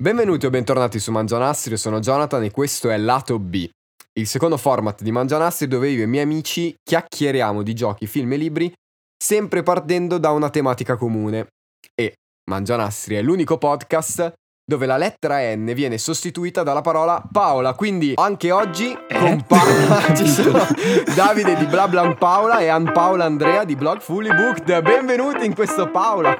[0.00, 3.68] Benvenuti o bentornati su Mangianastri, io sono Jonathan e questo è Lato B,
[4.12, 8.32] il secondo format di Mangianastri dove io e i miei amici chiacchieriamo di giochi, film
[8.32, 8.72] e libri,
[9.20, 11.48] sempre partendo da una tematica comune.
[12.00, 12.14] E
[12.48, 14.34] Mangianastri è l'unico podcast
[14.64, 17.74] dove la lettera N viene sostituita dalla parola Paola.
[17.74, 20.64] Quindi anche oggi con Paola ci sono
[21.16, 24.80] Davide di BlaBlan Paola e Ann Paola Andrea di Blog Fully Booked.
[24.80, 26.36] Benvenuti in questo Paola.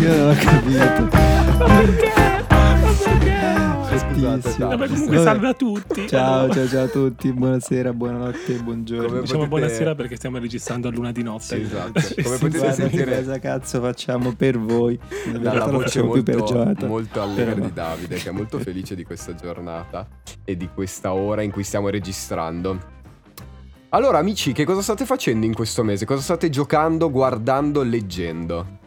[0.00, 1.08] Io non ho capito.
[1.08, 2.12] perché?
[2.48, 3.38] Ma perché?
[3.98, 4.54] Scusate.
[4.58, 5.22] Vabbè, comunque Vabbè.
[5.22, 6.08] salve a tutti.
[6.08, 7.32] Ciao, ciao, ciao a tutti.
[7.32, 9.06] Buonasera, buonanotte, buongiorno.
[9.06, 11.42] Come Diciamo potete- buonasera perché stiamo registrando a luna di notte.
[11.44, 12.00] Sì, esatto.
[12.22, 14.98] Come potete Guarda sentire cosa cazzo facciamo per voi.
[15.38, 19.34] Dalla lo voce molto, molto allegra Però- di Davide che è molto felice di questa
[19.34, 20.06] giornata
[20.44, 22.78] e di questa ora in cui stiamo registrando.
[23.90, 26.04] Allora amici, che cosa state facendo in questo mese?
[26.04, 28.78] Cosa state giocando, guardando, leggendo?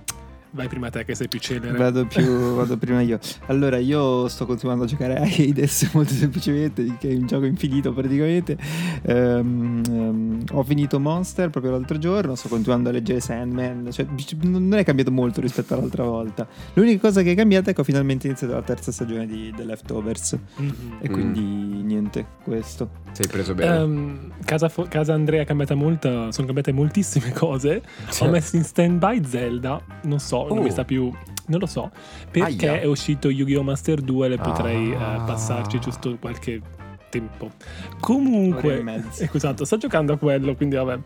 [0.55, 1.75] Vai prima te che sei più celere.
[1.75, 3.17] Vado, più, vado prima io.
[3.47, 7.91] Allora, io sto continuando a giocare a Hades molto semplicemente, che è un gioco infinito
[7.91, 8.55] praticamente.
[9.01, 13.89] Ehm, ehm, ho finito Monster proprio l'altro giorno, sto continuando a leggere Sandman.
[13.91, 14.05] Cioè,
[14.41, 16.47] non è cambiato molto rispetto all'altra volta.
[16.73, 19.65] L'unica cosa che è cambiata è che ho finalmente iniziato la terza stagione di The
[19.65, 20.37] Leftovers.
[20.57, 20.97] Mhm.
[20.99, 21.11] E Mm.
[21.13, 22.89] quindi niente, questo.
[23.11, 23.75] Sei preso bene?
[23.77, 27.81] Ehm, casa, fo- casa Andrea è cambiata molto, sono cambiate moltissime cose.
[28.11, 30.61] Cioè, Ho messo in stand by Zelda, non so, non Oh.
[30.61, 31.11] mi sta più.
[31.45, 31.91] Non lo so,
[32.31, 32.81] perché Aia.
[32.81, 33.63] è uscito Yu-Gi-Oh!
[33.63, 35.15] Master 2 e potrei Ah.
[35.15, 36.61] eh, passarci giusto qualche
[37.09, 37.51] tempo.
[37.99, 38.83] Comunque,
[39.17, 40.99] ecco, esatto, sto giocando a quello, quindi vabbè.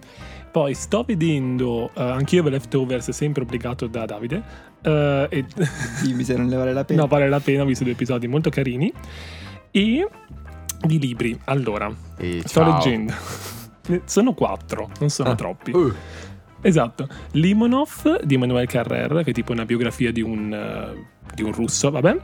[0.51, 4.41] Poi sto vedendo, eh, anch'io The Leftovers, sempre obbligato da Davide,
[4.81, 5.45] eh, e
[6.03, 7.01] Dimmi se non ne vale la pena.
[7.01, 8.91] no, vale la pena, ho visto due episodi molto carini.
[9.71, 10.07] E
[10.81, 12.73] di libri, allora, e sto ciao.
[12.75, 13.13] leggendo.
[14.05, 15.35] Sono quattro, non sono Ah.
[15.35, 15.71] troppi.
[15.71, 15.93] Uh,
[16.61, 17.07] Esatto.
[17.31, 21.91] Limonov di Emmanuel Carrer, che è tipo una biografia di un, eh, di un russo,
[21.91, 22.17] vabbè.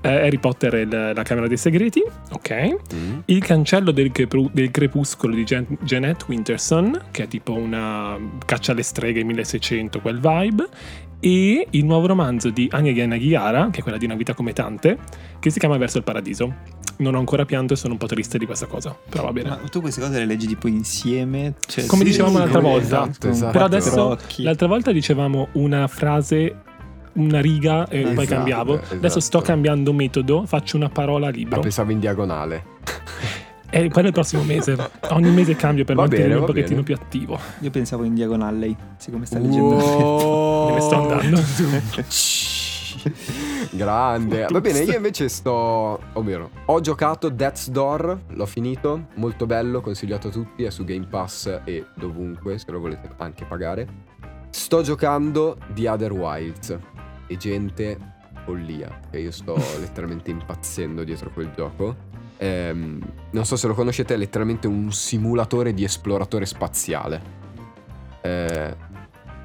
[0.00, 2.76] Eh, Harry Potter e la, la Camera dei Segreti, ok.
[2.94, 8.16] mm, Il cancello del, crepru- del crepuscolo di Jan- Jeanette Winterson, che è tipo una
[8.44, 10.68] caccia alle streghe 1600, quel vibe.
[11.24, 14.98] E il nuovo romanzo di Anya Yanagihara, che è quella di Una vita come tante,
[15.38, 16.54] che si chiama Verso il paradiso.
[16.98, 19.48] Non ho ancora pianto e sono un po' triste di questa cosa, però va bene.
[19.48, 21.54] Ma tu queste cose le leggi tipo insieme?
[21.66, 22.84] Cioè, Come dicevamo l'altra volta.
[23.08, 23.52] esatto, esatto.
[23.52, 24.42] Però adesso, Occhi.
[24.42, 26.54] l'altra volta dicevamo una frase,
[27.14, 28.74] una riga e poi Esatto, cambiavo.
[28.78, 28.94] esatto.
[28.94, 31.60] Adesso sto cambiando metodo, faccio una parola a ah, libro.
[31.60, 32.64] pensavo in diagonale.
[33.74, 34.76] E poi il prossimo mese.
[35.12, 36.94] Ogni mese cambio per Va mantenermi bene, un pochettino bene.
[36.94, 37.40] più attivo.
[37.60, 39.76] Io pensavo in diagonale, siccome sta leggendo.
[39.76, 40.66] Wow.
[40.68, 41.40] Me ne sto andando.
[43.70, 44.46] Grande.
[44.48, 46.00] Va bene, io invece sto.
[46.14, 51.06] Ovvero, ho giocato Death's Door, l'ho finito, molto bello, consigliato a tutti, è su Game
[51.06, 54.10] Pass e dovunque, se lo volete anche pagare.
[54.50, 56.78] Sto giocando The Other Wilds
[57.26, 57.96] e gente
[58.44, 62.10] follia, che io sto letteralmente impazzendo dietro quel gioco.
[62.38, 67.40] Ehm, non so se lo conoscete, è letteralmente un simulatore di esploratore spaziale.
[68.20, 68.76] Eh,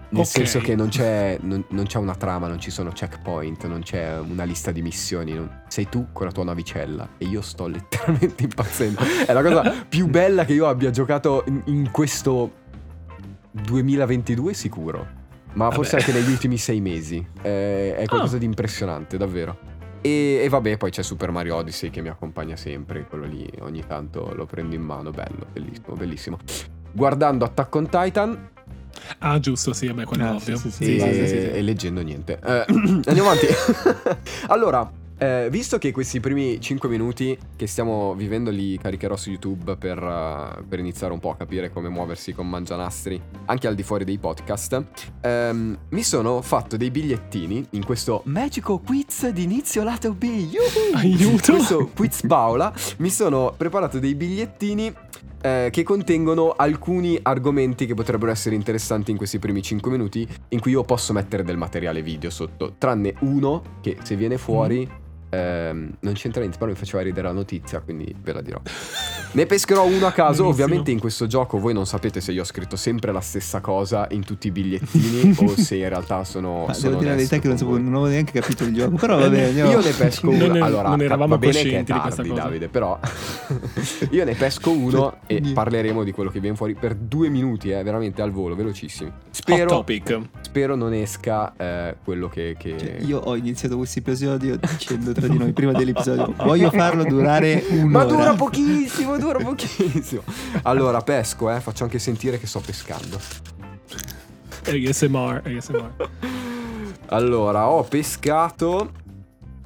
[0.10, 0.28] nel Ok.
[0.28, 4.18] senso che non c'è, non, non c'è una trama, non ci sono checkpoint, non c'è
[4.20, 5.34] una lista di missioni.
[5.34, 9.02] non- sei tu con la tua navicella e io sto letteralmente impazzendo.
[9.26, 12.52] È la cosa più bella che io abbia giocato in, in questo
[13.52, 15.16] 2022 sicuro.
[15.54, 16.10] Ma forse Vabbè.
[16.10, 17.26] anche negli ultimi sei mesi.
[17.42, 19.58] Eh, è qualcosa di impressionante, davvero.
[20.02, 23.06] E, e vabbè, poi c'è Super Mario Odyssey che mi accompagna sempre.
[23.06, 25.10] Quello lì ogni tanto lo prendo in mano.
[25.10, 26.38] Bello, bellissimo, bellissimo.
[26.92, 28.50] Guardando Attack on Titan,
[29.20, 30.58] Ah, giusto, sì, vabbè, quello è Ah, ovvio.
[30.58, 31.48] sì, sì, Sì, e, sì, sì, sì, sì.
[31.50, 32.40] e leggendo niente.
[32.44, 32.66] Eh,
[33.06, 33.48] andiamo avanti.
[34.48, 39.76] allora, eh, visto che questi primi 5 minuti che stiamo vivendo li caricherò su YouTube
[39.76, 43.82] per, eh, per iniziare un po' a capire come muoversi con Mangianastri anche al di
[43.82, 44.84] fuori dei podcast,
[45.22, 50.24] ehm, mi sono fatto dei bigliettini in questo magico quiz di inizio lato B.
[50.24, 50.96] Yuhu!
[50.96, 51.54] Aiuto!
[51.54, 52.72] questo quiz Paola.
[52.98, 54.94] Mi sono preparato dei bigliettini
[55.42, 60.60] eh, che contengono alcuni argomenti che potrebbero essere interessanti in questi primi 5 minuti in
[60.60, 65.98] cui io posso mettere del materiale video sotto, tranne uno che se viene fuori ehm,
[66.00, 68.62] non c'entra niente, però mi faceva ridere la notizia, quindi ve la dirò.
[69.32, 70.50] Ne pescherò uno a caso, Benissimo.
[70.50, 74.08] ovviamente in questo gioco voi non sapete se io ho scritto sempre la stessa cosa
[74.12, 76.66] in tutti i bigliettini o se in realtà sono...
[76.68, 78.96] Ma sono devo dire la verità che non, sapevo, non avevo neanche capito il gioco.
[78.96, 79.72] Però va bene, andiamo.
[79.72, 80.48] Io ne pesco uno.
[80.48, 82.34] Non allora, non eravamo va bene che è tardi.
[82.34, 83.00] Davide, però
[84.12, 87.84] io ne pesco uno e parleremo di quello che viene fuori per due minuti, eh,
[87.84, 89.12] veramente al volo, velocissimi.
[89.30, 90.20] Spero, topic.
[90.42, 92.56] spero non esca eh, quello che...
[92.58, 97.04] che- Cioè, io ho iniziato questo episodio dicendo tra di noi prima dell'episodio voglio farlo
[97.04, 97.86] durare un'ora.
[97.88, 100.24] Ma dura pochissimo, dura pochissimo.
[100.64, 103.20] Allora, pesco, eh, faccio anche sentire che sto pescando.
[104.66, 106.10] ASMR, ASMR.
[107.08, 108.92] Allora, ho pescato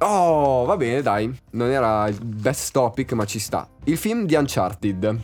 [0.04, 1.32] Oh, va bene, dai.
[1.52, 3.68] Non era il best topic, ma ci sta.
[3.84, 5.20] Il film di Uncharted.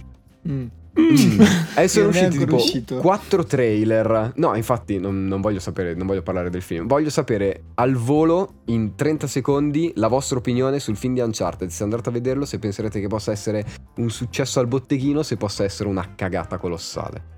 [0.48, 0.66] Mm.
[1.00, 1.40] Mm.
[1.78, 2.96] Eh, sono usciti tipo uscito.
[2.96, 4.32] quattro trailer.
[4.34, 6.88] No, infatti non, non voglio sapere, non voglio parlare del film.
[6.88, 11.68] Voglio sapere al volo, in 30 secondi, la vostra opinione sul film di Uncharted.
[11.68, 13.64] Se andate a vederlo, se penserete che possa essere
[13.96, 17.36] un successo al botteghino, se possa essere una cagata colossale.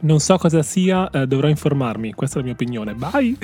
[0.00, 2.12] Non so cosa sia, eh, dovrò informarmi.
[2.12, 2.94] Questa è la mia opinione.
[2.94, 3.36] Bye!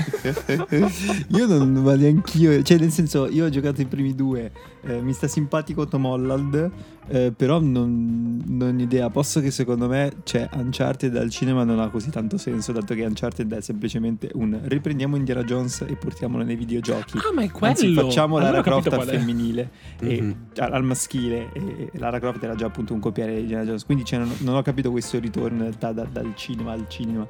[1.28, 4.50] io non, ma neanch'io, cioè nel senso, io ho giocato i primi due,
[4.82, 6.70] eh, mi sta simpatico Tom Holland,
[7.08, 11.78] eh, però non, non ho idea, posso che secondo me, cioè, Uncharted al cinema non
[11.80, 16.44] ha così tanto senso, dato che Uncharted è semplicemente un riprendiamo Indiana Jones e portiamolo
[16.44, 17.18] nei videogiochi.
[17.18, 17.72] Ah, ma è quello!
[17.74, 19.70] Anzi, facciamo Allora Lara Croft al femminile
[20.00, 20.34] e- Mhm.
[20.58, 23.84] al al maschile e e Lara Croft era già appunto un copiare di Indiana Jones
[23.84, 27.26] quindi cioè, non, non ho capito questo ritorno in realtà da- dal cinema al cinema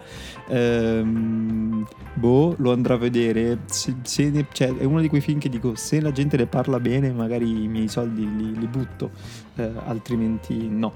[0.49, 5.39] Ehm, boh lo andrò a vedere se, se ne- cioè, è uno di quei film
[5.39, 9.11] che dico se la gente ne parla bene magari i miei soldi li, li butto
[9.57, 10.93] eh, altrimenti no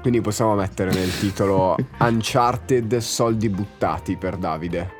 [0.00, 4.92] Quindi possiamo mettere nel titolo Uncharted soldi buttati per Davide.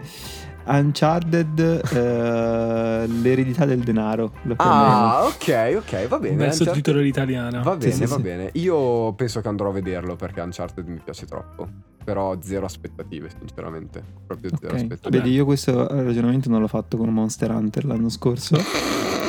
[0.69, 1.61] Uncharted
[1.93, 6.33] eh, l'eredità del denaro Ah, ok, ok, va bene.
[6.33, 7.63] Un bel sottotitolo all'italiana.
[7.63, 8.23] Va bene, Sì, sì, va sì.
[8.23, 8.51] bene.
[8.55, 11.69] Io penso che andrò a vederlo perché Uncharted mi piace troppo.
[12.07, 14.01] Però zero aspettative, sinceramente.
[14.29, 14.81] Proprio zero Ok.
[14.81, 15.19] aspettative.
[15.19, 18.57] Vedi, io questo ragionamento non l'ho fatto con Monster Hunter l'anno scorso.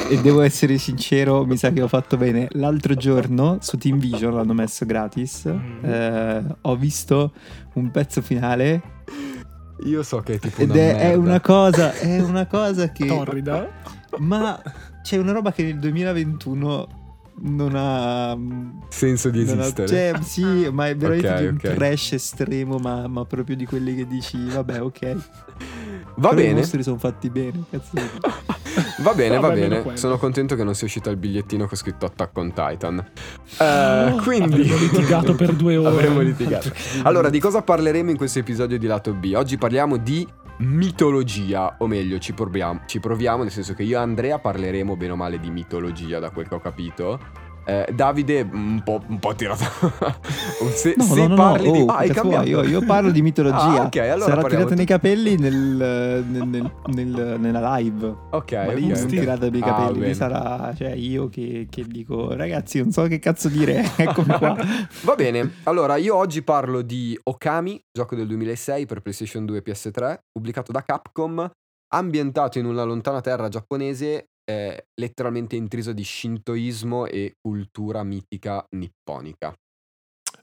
[0.09, 2.47] e devo essere sincero, mi sa che ho fatto bene.
[2.51, 5.47] L'altro giorno su Team Vision l'hanno messo gratis.
[5.51, 5.83] Mm.
[5.85, 7.33] eh, ho visto
[7.73, 8.81] un pezzo finale.
[9.85, 13.07] Io so che è tipo Ed una è, è una cosa, è una cosa che.
[13.07, 13.67] Torrida.
[14.19, 14.61] Ma
[15.01, 17.06] c'è una roba che nel 2021
[17.39, 18.37] non ha.
[18.89, 19.87] senso di non ha- esistere.
[19.87, 23.95] cioè, sì, ma è veramente Ok, di un trash estremo, ma, ma proprio di quelli
[23.95, 25.15] che dici, vabbè, ok.
[26.15, 27.91] va Però I bene, mostri sono fatti bene, cazzo.
[29.03, 29.81] va bene, va Vabbè, meno bene.
[29.81, 29.97] quello.
[29.97, 33.05] Sono contento che non sia uscito il bigliettino con scritto Attack on Titan.
[33.59, 35.89] Oh, Eh, quindi avremmo litigato per due ore.
[35.89, 36.71] Avremmo litigato.
[37.03, 39.33] Allora, di cosa parleremo in questo episodio di Lato B?
[39.35, 44.01] Oggi parliamo di mitologia, o meglio, ci proviamo, ci proviamo nel senso che io e
[44.01, 47.46] Andrea parleremo bene o male di mitologia, da quel che ho capito.
[47.69, 49.65] Eh, Davide, un po', un po' tirato.
[50.73, 51.81] se No, se no, no, parli no, di.
[51.81, 52.47] oh, Ah, vuoi?
[52.47, 53.81] Io, io parlo di mitologia.
[53.81, 55.53] Ah, ok, allora Sarà tu- nei capelli nel,
[56.25, 58.05] nel- nel- nel- nella live.
[58.31, 58.73] Ok, Ma ok.
[58.73, 58.97] lì non
[59.49, 60.05] nei Ah, capelli.
[60.07, 63.83] lì sarà cioè, io che, che dico, ragazzi, non so che cazzo dire.
[63.97, 64.55] Eccomi qua.
[65.03, 69.63] Va bene, allora io oggi parlo di Okami, gioco del 2006 per PlayStation 2 e
[69.69, 71.49] PS3, pubblicato da Capcom,
[71.93, 79.53] ambientato in una lontana terra giapponese, eh, letteralmente intriso di shintoismo e cultura mitica nipponica.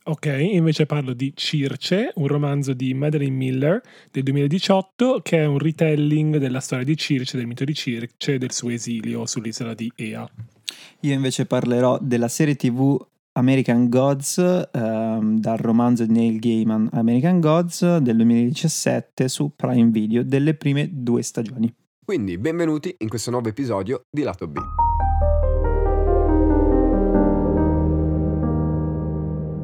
[0.06, 3.80] Ok, invece parlo di Circe, un romanzo di Madeline Miller
[4.10, 8.38] del 2018 che è un retelling della storia di Circe, del mito di Circe e
[8.38, 10.28] del suo esilio sull'isola di Ea.
[11.00, 13.02] Io invece parlerò della serie TV
[13.32, 20.22] American Gods, ehm, dal romanzo di Neil Gaiman American Gods del 2017 su Prime Video,
[20.22, 21.74] delle prime due stagioni.
[22.04, 24.58] Quindi benvenuti in questo nuovo episodio di Lato B.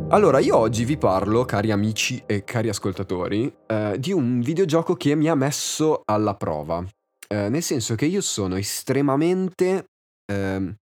[0.08, 5.14] Allora, io oggi vi parlo, cari amici e cari ascoltatori, eh, di un videogioco che
[5.14, 6.82] mi ha messo alla prova.
[7.28, 9.84] Eh, nel senso che io sono estremamente
[10.32, 10.74] ehm,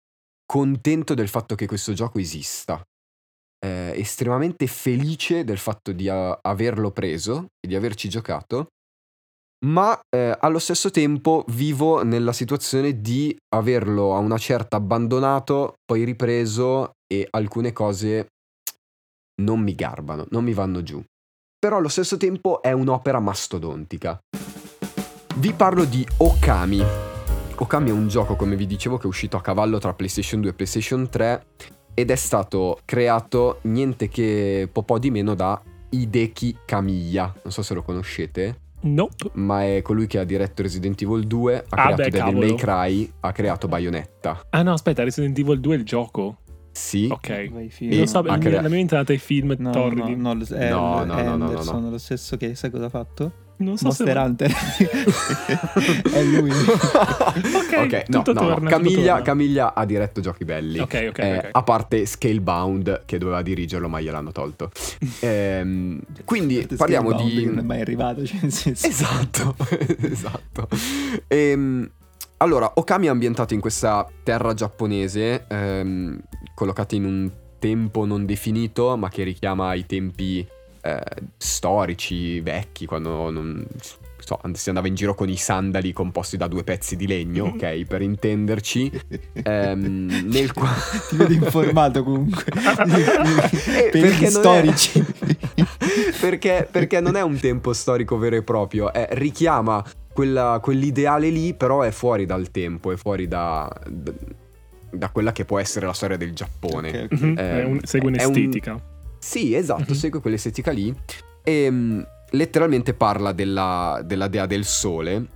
[0.45, 2.85] contento del fatto che questo gioco esista.
[3.65, 8.67] Eh, estremamente felice del fatto di a- averlo preso e di averci giocato.
[9.65, 16.05] Ma eh, allo stesso tempo vivo nella situazione di averlo a una certa abbandonato, poi
[16.05, 18.27] ripreso e alcune cose
[19.41, 21.03] non mi garbano, non mi vanno giù.
[21.59, 24.19] Però allo stesso tempo è un'opera mastodontica.
[25.37, 26.83] Vi parlo di Okami.
[27.57, 30.51] Okami è un gioco, come vi dicevo, che è uscito a cavallo tra PlayStation 2
[30.51, 31.47] e PlayStation 3
[31.95, 37.41] ed è stato creato niente che po' di meno da Hideki Kamiya.
[37.43, 39.31] Non so se lo conoscete Nope.
[39.35, 42.37] ma è colui che ha diretto Resident Evil 2, ha Ah, creato beh, Devil.
[42.37, 44.47] May Cry, ha creato Bayonetta.
[44.50, 46.38] Ah no, aspetta, Resident Evil 2 è il gioco.
[46.73, 47.50] Sì, Ok.
[47.81, 50.14] Lo so, crea- la mia mente è andata ai film No, torridi.
[50.14, 51.90] no, no, No, no, è no, no, no, Anderson, no.
[51.90, 53.33] lo stesso che sai cosa ha fatto?
[53.59, 54.19] Non so Monster se...
[54.19, 54.53] Hunter.
[56.13, 56.51] è lui.
[56.53, 58.47] ok, no, tutto no, no.
[58.49, 59.23] torna, tutto Camiglia.
[59.23, 60.79] Camiglia ha diretto giochi belli.
[60.79, 61.49] Ok, ok, Eh.
[61.53, 64.71] A parte Scalebound che doveva dirigerlo ma gliel'hanno tolto.
[65.21, 67.47] Ehm, quindi parliamo di...
[67.47, 68.87] Non è mai arrivato, cioè nel senso.
[68.87, 69.57] Esatto,
[70.03, 70.69] esatto.
[71.27, 71.91] Ehm,
[72.39, 76.21] allora, Okami è ambientato in questa terra giapponese, ehm,
[76.55, 80.47] collocata in un tempo non definito, ma che richiama i tempi
[80.87, 81.00] eh,
[81.37, 83.66] storici, vecchi, quando non-
[84.19, 87.85] so, si andava in giro con i sandali composti da due pezzi di legno, ok?
[87.85, 88.90] Per intenderci.
[89.45, 90.75] ehm, nel quale...
[91.09, 92.45] Ti vedo informato comunque.
[93.76, 95.05] Eh, per perché gli storici.
[96.21, 101.55] perché, perché non è un tempo storico vero e proprio, è- richiama quella- quell'ideale lì,
[101.55, 104.12] però è fuori dal tempo, è fuori da, da,
[104.90, 106.88] da quella che può essere la storia del Giappone.
[106.88, 107.21] Ok, ok.
[107.21, 108.81] Mhm, Eh, è un- segue è un- un'estetica.
[109.19, 109.95] Sì, esatto, Mhm.
[109.95, 110.95] segue quell'estetica lì.
[111.43, 115.27] E mh, letteralmente parla della, della dea del sole,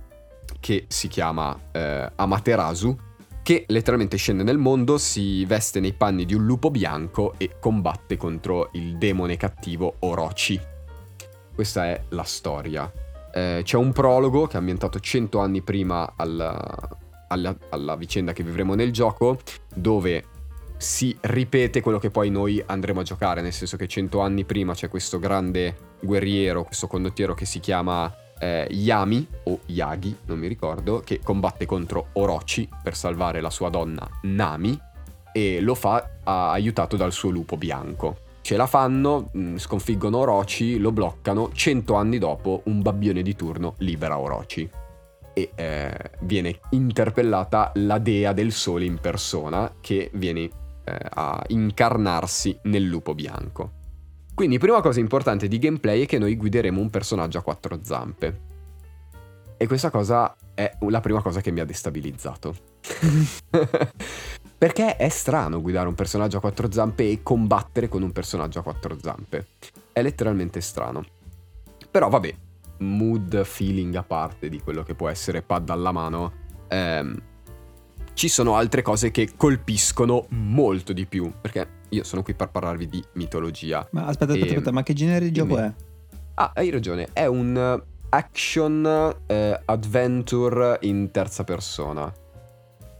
[0.59, 2.95] che si chiama eh, Amaterasu,
[3.43, 8.15] che letteralmente scende nel mondo, si veste nei panni di un lupo bianco e combatte
[8.17, 10.59] contro il demone cattivo Orochi.
[11.53, 12.91] Questa è la storia.
[13.33, 16.59] Eh, c'è un prologo che è ambientato 100 anni prima alla,
[17.29, 19.39] alla- alla vicenda che vivremo nel gioco,
[19.73, 20.25] dove
[20.81, 24.73] si ripete quello che poi noi andremo a giocare, nel senso che 100 anni prima
[24.73, 30.47] c'è questo grande guerriero, questo condottiero che si chiama eh, Yami o Yagi, non mi
[30.47, 34.77] ricordo, che combatte contro Orochi per salvare la sua donna Nami
[35.31, 38.17] e lo fa ah, aiutato dal suo lupo bianco.
[38.41, 43.75] Ce la fanno, mh, sconfiggono Orochi, lo bloccano, 100 anni dopo un babbione di turno
[43.77, 44.67] libera Orochi
[45.33, 50.49] e eh, viene interpellata la dea del sole in persona che viene
[50.83, 53.79] eh, a incarnarsi nel lupo bianco.
[54.33, 58.49] Quindi prima cosa importante di gameplay è che noi guideremo un personaggio a quattro zampe.
[59.57, 62.55] E questa cosa è la prima cosa che mi ha destabilizzato.
[64.57, 68.63] Perché è strano guidare un personaggio a quattro zampe e combattere con un personaggio a
[68.63, 69.47] quattro zampe.
[69.91, 71.03] È letteralmente strano.
[71.89, 72.33] Però vabbè,
[72.79, 76.31] mood, feeling a parte di quello che può essere pad alla mano,
[76.67, 77.21] ehm,
[78.13, 81.31] ci sono altre cose che colpiscono molto di più.
[81.39, 83.87] Perché io sono qui per parlarvi di mitologia.
[83.91, 85.71] Ma aspetta, aspetta, E- aspetta, ma che genere di gioco è?
[86.35, 92.13] Ah, hai ragione, è un eh, action eh, adventure in terza persona.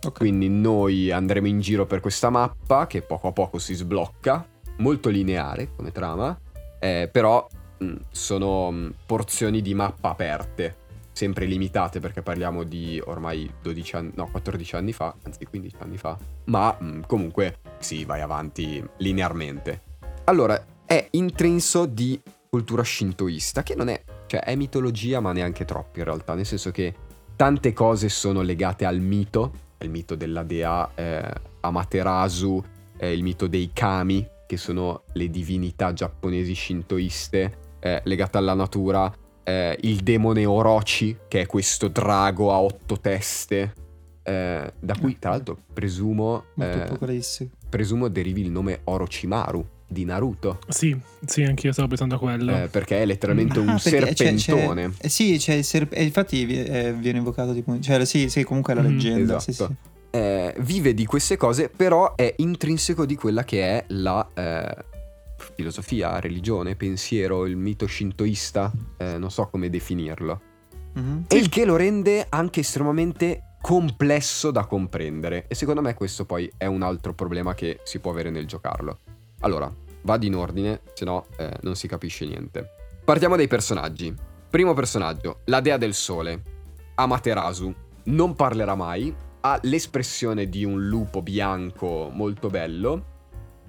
[0.03, 0.17] Ok.
[0.17, 4.45] Quindi noi andremo in giro per questa mappa che poco a poco si sblocca,
[4.77, 6.37] molto lineare come trama,
[6.79, 10.77] eh, però mh, sono mh, porzioni di mappa aperte,
[11.21, 15.97] sempre limitate perché parliamo di ormai 12 anni, no 14 anni fa, anzi 15 anni
[15.97, 19.81] fa, ma mh, comunque sì, vai avanti linearmente.
[20.23, 25.99] Allora, è intrinso di cultura shintoista, che non è, cioè è mitologia ma neanche troppo
[25.99, 26.91] in realtà, nel senso che
[27.35, 32.63] tante cose sono legate al mito, il mito della dea eh, Amaterasu,
[32.97, 39.11] eh, il mito dei kami, che sono le divinità giapponesi shintoiste eh, legate alla natura,
[39.43, 43.73] eh, il demone Orochi, che è questo drago a otto teste,
[44.23, 46.87] eh, da cui tra l'altro presumo, eh,
[47.69, 52.55] presumo derivi il nome Orochimaru di Naruto, Sì, sì, anch'io stavo pensando a quello.
[52.63, 54.89] eh, perché è letteralmente un Ah, c'è- serpentone.
[54.91, 57.77] c'è- eh, sì, c'è il serp- e infatti eh, viene invocato tipo...
[57.79, 58.89] Cioè, sì, sì, comunque è la Mhm.
[58.89, 59.39] leggenda.
[59.39, 59.75] Sì, Esatto.
[59.81, 59.89] sì.
[60.17, 64.75] Eh, vive di queste cose, però è intrinseco di quella che è la eh,
[65.61, 70.41] filosofia, religione, pensiero, il mito shintoista, eh, non so come definirlo.
[70.93, 71.25] Mhm.
[71.27, 75.45] E il che lo rende anche estremamente complesso da comprendere.
[75.47, 78.99] E secondo me questo poi è un altro problema che si può avere nel giocarlo.
[79.41, 82.67] Allora, vado in ordine, se no eh, non si capisce niente.
[83.05, 84.13] Partiamo dai personaggi.
[84.49, 86.41] Primo personaggio, la dea del sole,
[86.95, 87.73] Amaterasu.
[88.03, 93.10] Non parlerà mai, ha l'espressione di un lupo bianco molto bello,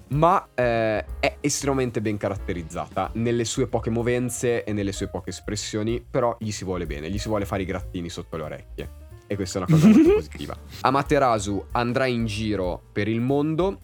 [0.09, 6.03] ma eh, è estremamente ben caratterizzata nelle sue poche movenze e nelle sue poche espressioni,
[6.07, 8.89] però gli si vuole bene, gli si vuole fare i grattini sotto le orecchie.
[9.27, 10.55] E questa è una cosa molto positiva.
[10.81, 13.79] Amaterasu andrà in giro per il mondo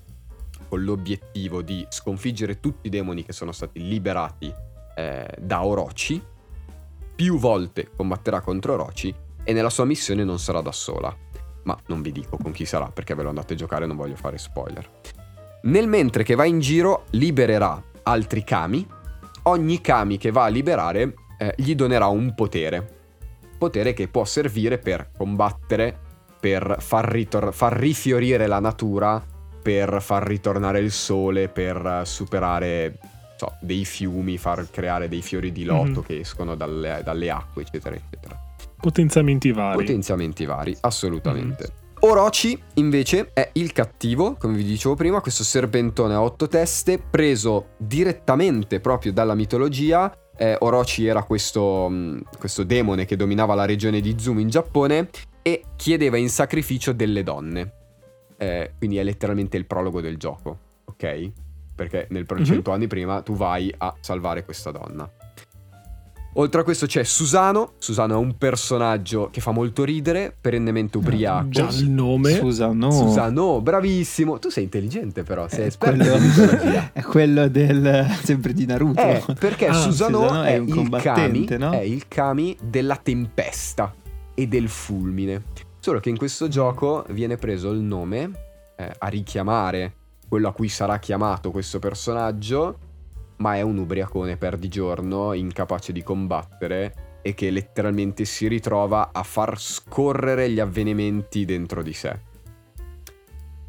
[0.68, 4.54] con l'obiettivo di sconfiggere tutti i demoni che sono stati liberati
[4.96, 6.22] eh, da Orochi.
[7.16, 11.16] Più volte combatterà contro Orochi e nella sua missione non sarà da sola.
[11.64, 13.98] Ma non vi dico con chi sarà perché ve lo andate a giocare e non
[13.98, 14.90] voglio fare spoiler.
[15.64, 18.86] Nel mentre che va in giro libererà altri kami.
[19.44, 22.98] Ogni kami che va a liberare eh, gli donerà un potere.
[23.58, 25.98] Potere che può servire per combattere,
[26.40, 29.22] per far, ritor- far rifiorire la natura,
[29.62, 32.98] per far ritornare il sole, per superare
[33.36, 36.04] so, dei fiumi, far creare dei fiori di loto Mhm.
[36.04, 38.38] che escono dalle, dalle acque, eccetera, eccetera.
[38.80, 39.78] Potenziamenti vari.
[39.78, 41.70] Potenziamenti vari, assolutamente.
[42.02, 47.72] Orochi invece è il cattivo, come vi dicevo prima, questo serpentone a otto teste, preso
[47.78, 50.16] direttamente proprio dalla mitologia.
[50.38, 55.10] Eh, Orochi era questo, mh, questo demone che dominava la regione di Izumi in Giappone
[55.42, 57.74] e chiedeva in sacrificio delle donne.
[58.38, 61.32] Eh, quindi è letteralmente il prologo del gioco, ok?
[61.76, 62.46] Perché nel pro- Mhm.
[62.46, 65.10] 100 anni prima tu vai a salvare questa donna.
[66.34, 67.74] Oltre a questo c'è Susano.
[67.80, 71.50] Susano è un personaggio che fa molto ridere, perennemente ubriaco.
[71.50, 72.36] Già il nome.
[72.36, 72.92] Scusa, no.
[72.92, 74.38] Susano, bravissimo.
[74.40, 79.02] Tu sei intelligente però, sei È esperto quello, di è quello del sempre di Naruto.
[79.02, 81.72] Eh, perché Ah, Susano, Susano è, è un il combattente, kami, no?
[81.72, 83.94] è il kami della tempesta
[84.34, 85.44] e del fulmine.
[85.80, 88.32] Solo che in questo gioco viene preso il nome
[88.78, 89.94] eh, a richiamare
[90.28, 92.78] quello a cui sarà chiamato questo personaggio,
[93.40, 99.60] ma è un ubriacone perdigiorno, incapace di combattere e che letteralmente si ritrova a far
[99.60, 102.18] scorrere gli avvenimenti dentro di sé.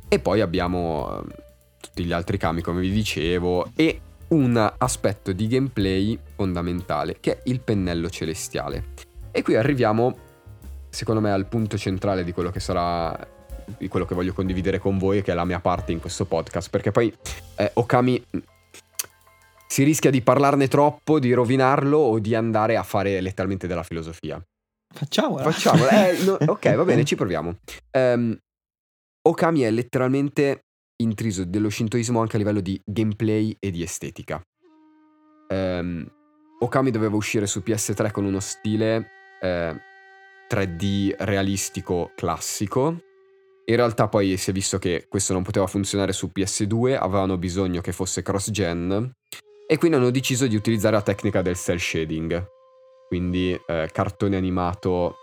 [0.08, 1.34] E poi abbiamo eh,
[1.80, 7.40] tutti gli altri kami, come vi dicevo, e un aspetto di gameplay fondamentale, che è
[7.44, 8.86] il pennello celestiale.
[9.30, 10.16] E qui arriviamo,
[10.88, 13.38] secondo me, al punto centrale di quello che sarà
[13.78, 16.70] di quello che voglio condividere con voi, che è la mia parte in questo podcast,
[16.70, 17.14] perché poi
[17.56, 18.24] eh, Okami
[19.70, 24.42] si rischia di parlarne troppo, di rovinarlo o di andare a fare letteralmente della filosofia.
[24.92, 25.44] Facciamola.
[25.44, 25.88] Facciamolo.
[25.88, 27.56] Eh, no, ok, va bene, ci proviamo.
[27.92, 28.36] Ehm,
[29.28, 30.64] Okami è letteralmente
[31.02, 34.42] intriso dello shintoismo anche a livello di gameplay e di estetica.
[35.48, 36.04] Ehm,
[36.58, 39.10] Okami doveva uscire su PS3 con uno stile
[39.40, 39.80] eh,
[40.50, 43.02] 3D realistico classico.
[43.66, 47.80] In realtà poi si è visto che questo non poteva funzionare su PS2, avevano bisogno
[47.80, 49.14] che fosse cross-gen
[49.70, 52.44] e quindi hanno deciso di utilizzare la tecnica del cell shading.
[53.06, 55.14] Quindi eh, cartone animato,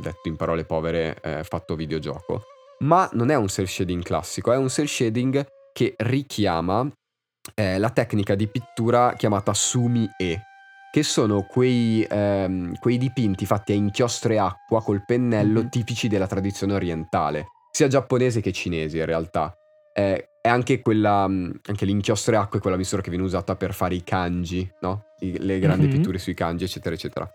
[0.00, 2.42] detto in parole povere, eh, fatto videogioco.
[2.80, 6.90] Ma non è un cell shading classico, è un cell shading che richiama
[7.54, 10.40] eh, la tecnica di pittura chiamata Sumi-e,
[10.90, 15.68] che sono quei, ehm, quei dipinti fatti a inchiostro e acqua col pennello Mhm.
[15.68, 19.54] tipici della tradizione orientale, sia giapponese che cinese in realtà.
[19.94, 23.56] Eh, è anche quella, mh, anche l'inchiostro e acqua è quella misura che viene usata
[23.56, 25.06] per fare i kanji, no?
[25.18, 25.90] I- le grandi Mhm.
[25.92, 27.28] pitture sui kanji, eccetera, eccetera.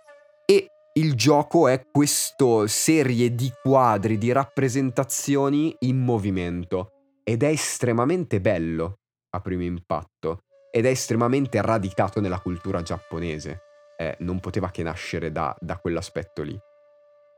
[0.45, 6.91] E il gioco è questa serie di quadri, di rappresentazioni in movimento
[7.23, 8.99] ed è estremamente bello
[9.31, 13.59] a primo impatto ed è estremamente radicato nella cultura giapponese.
[13.97, 16.57] Eh, non poteva che nascere da, da quell'aspetto lì.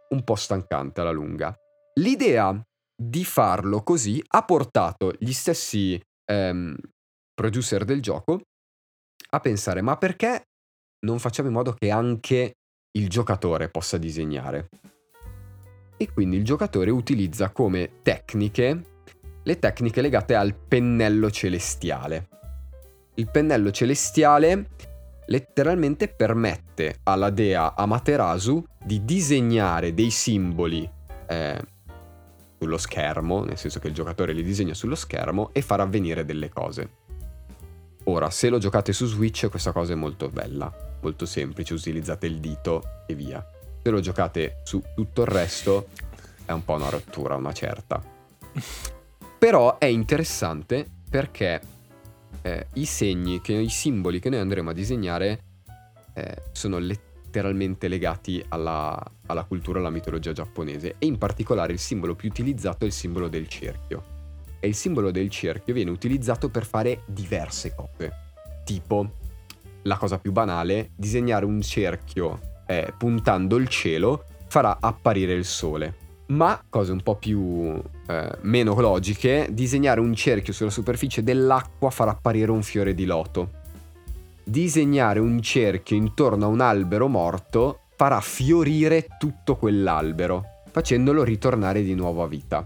[0.09, 1.53] Un po' stancante alla lunga.
[1.95, 2.59] L'idea
[2.95, 6.75] di farlo così ha portato gli stessi ehm,
[7.33, 8.41] producer del gioco
[9.31, 10.43] a pensare ma perché
[11.05, 12.53] non facciamo in modo che anche
[12.95, 14.69] il giocatore possa disegnare?
[15.97, 18.91] E quindi il giocatore utilizza come tecniche
[19.43, 22.29] le tecniche legate al pennello celestiale.
[23.15, 24.69] Il pennello celestiale
[25.25, 30.89] letteralmente permette alla dea Amaterasu di disegnare dei simboli
[31.27, 31.61] eh,
[32.63, 36.49] sullo schermo, nel senso che il giocatore li disegna sullo schermo e far avvenire delle
[36.49, 37.01] cose.
[38.05, 42.39] Ora, se lo giocate su Switch questa cosa è molto bella, molto semplice, utilizzate il
[42.39, 43.45] dito e via.
[43.81, 45.87] Se lo giocate su tutto il resto
[46.45, 48.01] è un po' una rottura, una certa.
[49.37, 51.61] Però è interessante perché
[52.43, 55.43] eh, i segni, che, i simboli che noi andremo a disegnare
[56.13, 62.15] eh, sono letteralmente legati alla, alla cultura alla mitologia giapponese e in particolare il simbolo
[62.15, 64.03] più utilizzato è il simbolo del cerchio.
[64.59, 68.11] E il simbolo del cerchio viene utilizzato per fare diverse cose.
[68.63, 69.11] Tipo,
[69.83, 75.95] la cosa più banale, disegnare un cerchio eh, puntando il cielo farà apparire il sole.
[76.27, 82.11] Ma cose un po' più eh, meno logiche, disegnare un cerchio sulla superficie dell'acqua farà
[82.11, 83.61] apparire un fiore di loto.
[84.45, 91.95] Disegnare un cerchio intorno a un albero morto farà fiorire tutto quell'albero, facendolo ritornare di
[91.95, 92.65] nuovo a vita.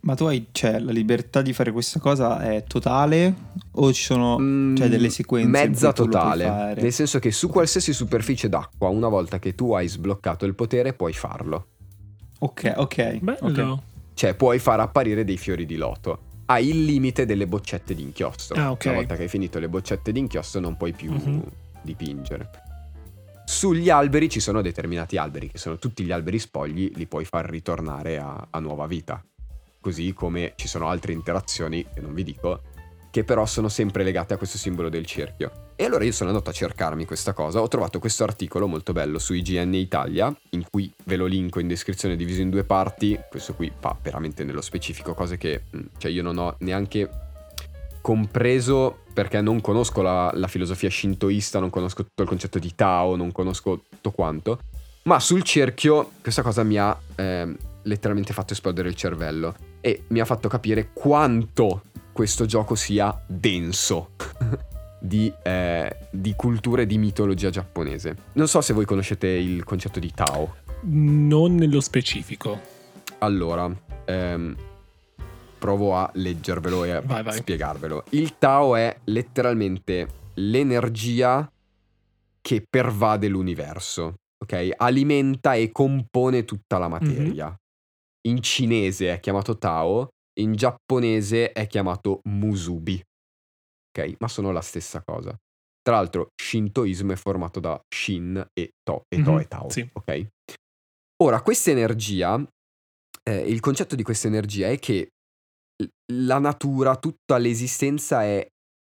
[0.00, 3.34] Ma tu hai, cioè, la libertà di fare questa cosa è totale
[3.72, 6.74] o ci sono Mm, cioè, delle sequenze mezza totale.
[6.74, 10.94] Nel senso che su qualsiasi superficie d'acqua, una volta che tu hai sbloccato il potere,
[10.94, 11.66] puoi farlo.
[12.40, 13.18] Ok, ok.
[13.18, 13.38] Bello.
[13.42, 13.78] ok.
[14.14, 16.30] Cioè, puoi far apparire dei fiori di loto.
[16.52, 18.60] Hai il limite delle boccette di inchiostro.
[18.60, 18.84] Ah, ok.
[18.84, 21.42] Una volta che hai finito le boccette di inchiostro, non puoi più Mhm.
[21.80, 22.50] dipingere.
[23.46, 27.48] Sugli alberi ci sono determinati alberi, che sono tutti gli alberi spogli, li puoi far
[27.48, 29.24] ritornare a, a nuova vita.
[29.80, 32.60] Così come ci sono altre interazioni, che non vi dico,
[33.12, 35.72] che però sono sempre legate a questo simbolo del cerchio.
[35.76, 39.18] E allora io sono andato a cercarmi questa cosa, ho trovato questo articolo molto bello
[39.18, 43.52] su IGN Italia, in cui ve lo linko in descrizione diviso in due parti, questo
[43.52, 47.10] qui fa veramente nello specifico cose che mh, cioè io non ho neanche
[48.00, 53.14] compreso perché non conosco la, la filosofia shintoista, non conosco tutto il concetto di Tao,
[53.14, 54.58] non conosco tutto quanto,
[55.02, 60.20] ma sul cerchio questa cosa mi ha ehm, letteralmente fatto esplodere il cervello e mi
[60.20, 64.10] ha fatto capire quanto questo gioco sia denso.
[65.02, 68.16] di, eh, di cultura e di mitologia giapponese.
[68.34, 70.56] Non so se voi conoscete il concetto di Tao.
[70.82, 72.60] Non nello specifico.
[73.18, 73.70] Allora,
[74.04, 74.56] ehm,
[75.58, 77.34] provo a leggervelo e a Vai, vai.
[77.34, 78.04] spiegarvelo.
[78.10, 81.50] Il Tao è letteralmente l'energia
[82.40, 84.70] che pervade l'universo, ok?
[84.76, 87.54] Alimenta e compone tutta la materia.
[88.22, 93.02] In cinese è chiamato Tao, in giapponese è chiamato Musubi,
[93.90, 94.14] ok?
[94.18, 95.36] Ma sono la stessa cosa.
[95.82, 99.88] Tra l'altro, Shintoismo è formato da Shin e To, e To Mhm, e Tao, sì.
[99.92, 100.26] ok?
[101.22, 102.42] Ora, questa energia,
[103.22, 105.08] eh, il concetto di questa energia è che
[106.12, 108.46] la natura, tutta l'esistenza è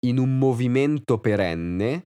[0.07, 2.05] in un movimento perenne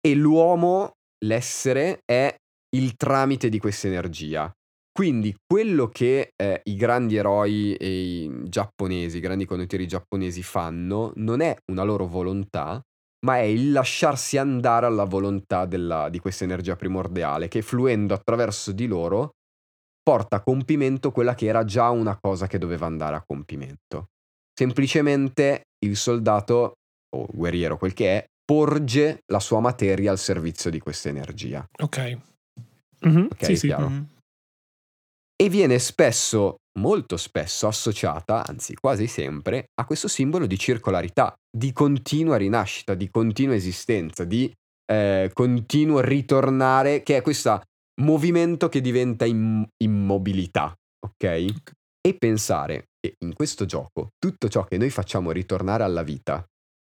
[0.00, 0.92] e l'uomo,
[1.24, 2.34] l'essere, è
[2.76, 4.52] il tramite di questa energia.
[4.96, 11.10] Quindi quello che eh, i grandi eroi e i giapponesi, i grandi conduttori giapponesi fanno
[11.16, 12.80] non è una loro volontà,
[13.26, 18.70] ma è il lasciarsi andare alla volontà della- di questa energia primordiale che fluendo attraverso
[18.70, 19.30] di loro
[20.00, 24.10] porta a compimento quella che era già una cosa che doveva andare a compimento.
[24.56, 26.74] Semplicemente il soldato
[27.16, 31.64] o guerriero quel che è porge la sua materia al servizio di questa energia.
[31.82, 32.18] Ok.
[33.00, 33.66] Mhm, Ok, sì, sì.
[33.66, 34.12] chiaro.
[35.36, 41.72] E viene spesso, molto spesso, associata, anzi quasi sempre, a questo simbolo di circolarità, di
[41.72, 44.52] continua rinascita, di continua esistenza, di
[44.86, 47.60] eh, continuo ritornare, che è questo
[48.02, 50.72] movimento che diventa im- immobilità,
[51.04, 51.24] ok?
[52.00, 56.44] E pensare che in questo gioco tutto ciò che noi facciamo ritornare alla vita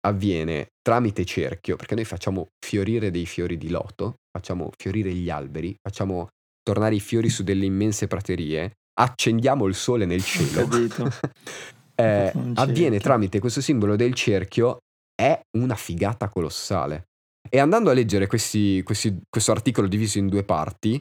[0.07, 5.75] avviene tramite cerchio, perché noi facciamo fiorire dei fiori di loto, facciamo fiorire gli alberi,
[5.81, 6.29] facciamo
[6.65, 10.69] tornare i fiori su delle immense praterie, accendiamo il sole nel cielo.
[11.97, 14.79] Eh, avviene tramite questo simbolo del cerchio,
[15.15, 17.05] è una figata colossale.
[17.49, 21.01] E andando a leggere questi- questi- questo articolo diviso in due parti,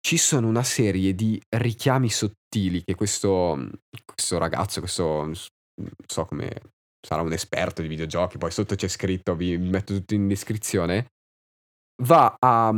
[0.00, 3.68] ci sono una serie di richiami sottili che questo,
[4.04, 6.60] questo ragazzo, questo non so come
[7.04, 11.08] sarà un esperto di videogiochi, poi sotto c'è scritto, vi metto tutto in descrizione,
[12.04, 12.72] va a,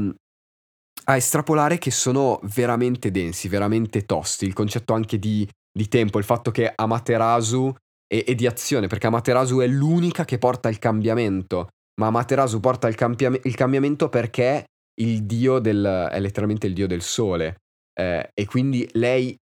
[1.04, 4.46] a estrapolare che sono veramente densi, veramente tosti.
[4.46, 7.74] Il concetto anche di, di tempo, il fatto che Amaterasu
[8.06, 11.68] e, e di azione, perché Amaterasu è l'unica che porta il cambiamento,
[12.00, 14.64] ma Amaterasu porta il, cambiam- il cambiamento perché
[15.00, 17.56] il dio del, è letteralmente il dio del sole.
[18.00, 19.36] eh, e quindi lei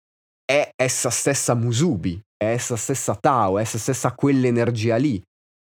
[0.43, 5.21] è essa stessa Musubi, è essa stessa Tao, è essa stessa quell'energia lì.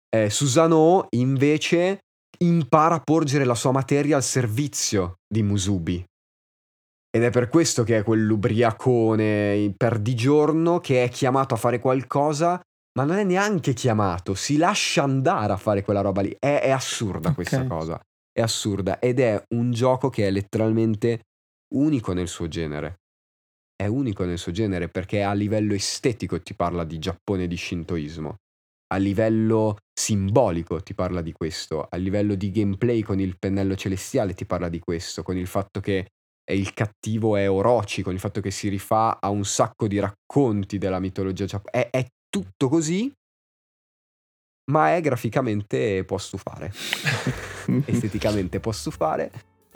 [0.10, 2.00] Eh, Susanoo invece
[2.42, 6.04] impara a porgere la sua materia al servizio di Musubi.
[7.12, 11.80] Ed è per questo che è quell'ubriacone per di giorno che è chiamato a fare
[11.80, 12.62] qualcosa,
[12.98, 16.36] ma non è neanche chiamato, si lascia andare a fare quella roba lì.
[16.38, 17.36] È, è assurda Ok.
[17.36, 18.00] questa cosa,
[18.32, 21.22] è assurda ed è un gioco che è letteralmente
[21.76, 23.00] unico nel suo genere.
[23.76, 27.58] È unico nel suo genere perché a livello estetico ti parla di Giappone e di
[27.58, 28.36] Shintoismo
[28.92, 34.34] a livello simbolico ti parla di questo, a livello di gameplay con il pennello celestiale
[34.34, 36.08] ti parla di questo, con il fatto che
[36.52, 40.78] il cattivo è Orochi, con il fatto che si rifà a un sacco di racconti
[40.78, 41.90] della mitologia giapponese.
[41.90, 43.12] È, è tutto così,
[44.72, 46.72] ma è graficamente può stufare.
[47.86, 49.32] Esteticamente può stufare.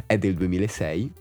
[0.06, 1.14] È del 2006,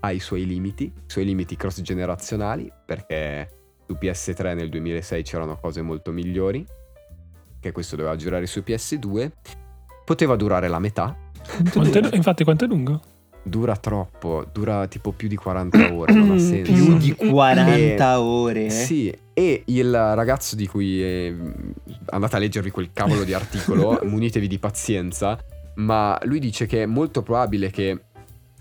[0.00, 3.48] ha i suoi limiti, i suoi limiti cross generazionali, perché
[3.86, 6.64] su PS3 nel 2006 c'erano cose molto migliori,
[7.60, 9.30] che questo doveva girare su PS2.
[10.04, 11.16] Poteva durare la metà,
[11.72, 13.00] Quanto è- infatti, quanto è lungo?
[13.42, 16.70] dura troppo, dura tipo più di 40 ore, non ha senso.
[16.72, 17.28] Più di Mm.
[17.30, 18.66] 40 ore.
[18.66, 18.70] eh.
[18.70, 21.34] Sì, e il ragazzo di cui eh,
[22.06, 25.38] andate a leggervi quel cavolo di articolo, munitevi di pazienza,
[25.76, 28.00] ma lui dice che è molto probabile che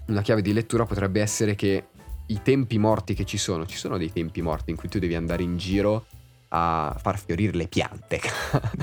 [0.07, 1.87] una chiave di lettura potrebbe essere che
[2.27, 5.15] i tempi morti che ci sono, ci sono dei tempi morti in cui tu devi
[5.15, 6.05] andare in giro
[6.49, 8.19] a far fiorire le piante,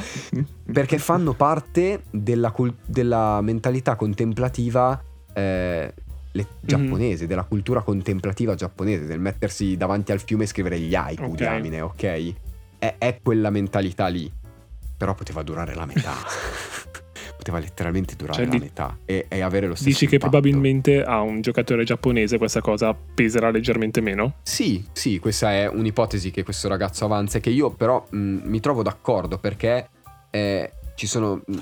[0.70, 5.94] perché fanno parte della, cul- della mentalità contemplativa eh,
[6.32, 11.24] le- giapponese, della cultura contemplativa giapponese, del mettersi davanti al fiume e scrivere gli haiku,
[11.24, 11.34] Ok.
[11.34, 12.32] diamine, ok?
[12.78, 14.30] È, è quella mentalità lì,
[14.96, 16.12] però poteva durare la metà.
[17.44, 20.30] poteva letteralmente durare Cioè, la metà e, e avere lo stesso Dici che impatto.
[20.30, 24.36] probabilmente a un giocatore giapponese questa cosa peserà leggermente meno?
[24.42, 28.60] Sì, sì, questa è un'ipotesi che questo ragazzo avanza e che io però mh, mi
[28.60, 29.88] trovo d'accordo perché
[30.30, 31.42] eh, ci sono...
[31.46, 31.54] mh,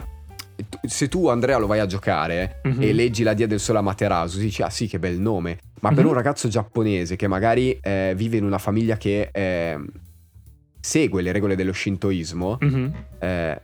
[0.69, 2.81] tu- se tu Andrea lo vai a giocare Mhm.
[2.81, 5.89] e leggi la Dia del Sole a Materasu, dici ah sì che bel nome, ma
[5.93, 6.11] per Mhm.
[6.11, 9.77] un ragazzo giapponese che magari eh, vive in una famiglia che eh,
[10.81, 12.93] segue le regole dello shintoismo, Mhm.
[13.19, 13.61] eh,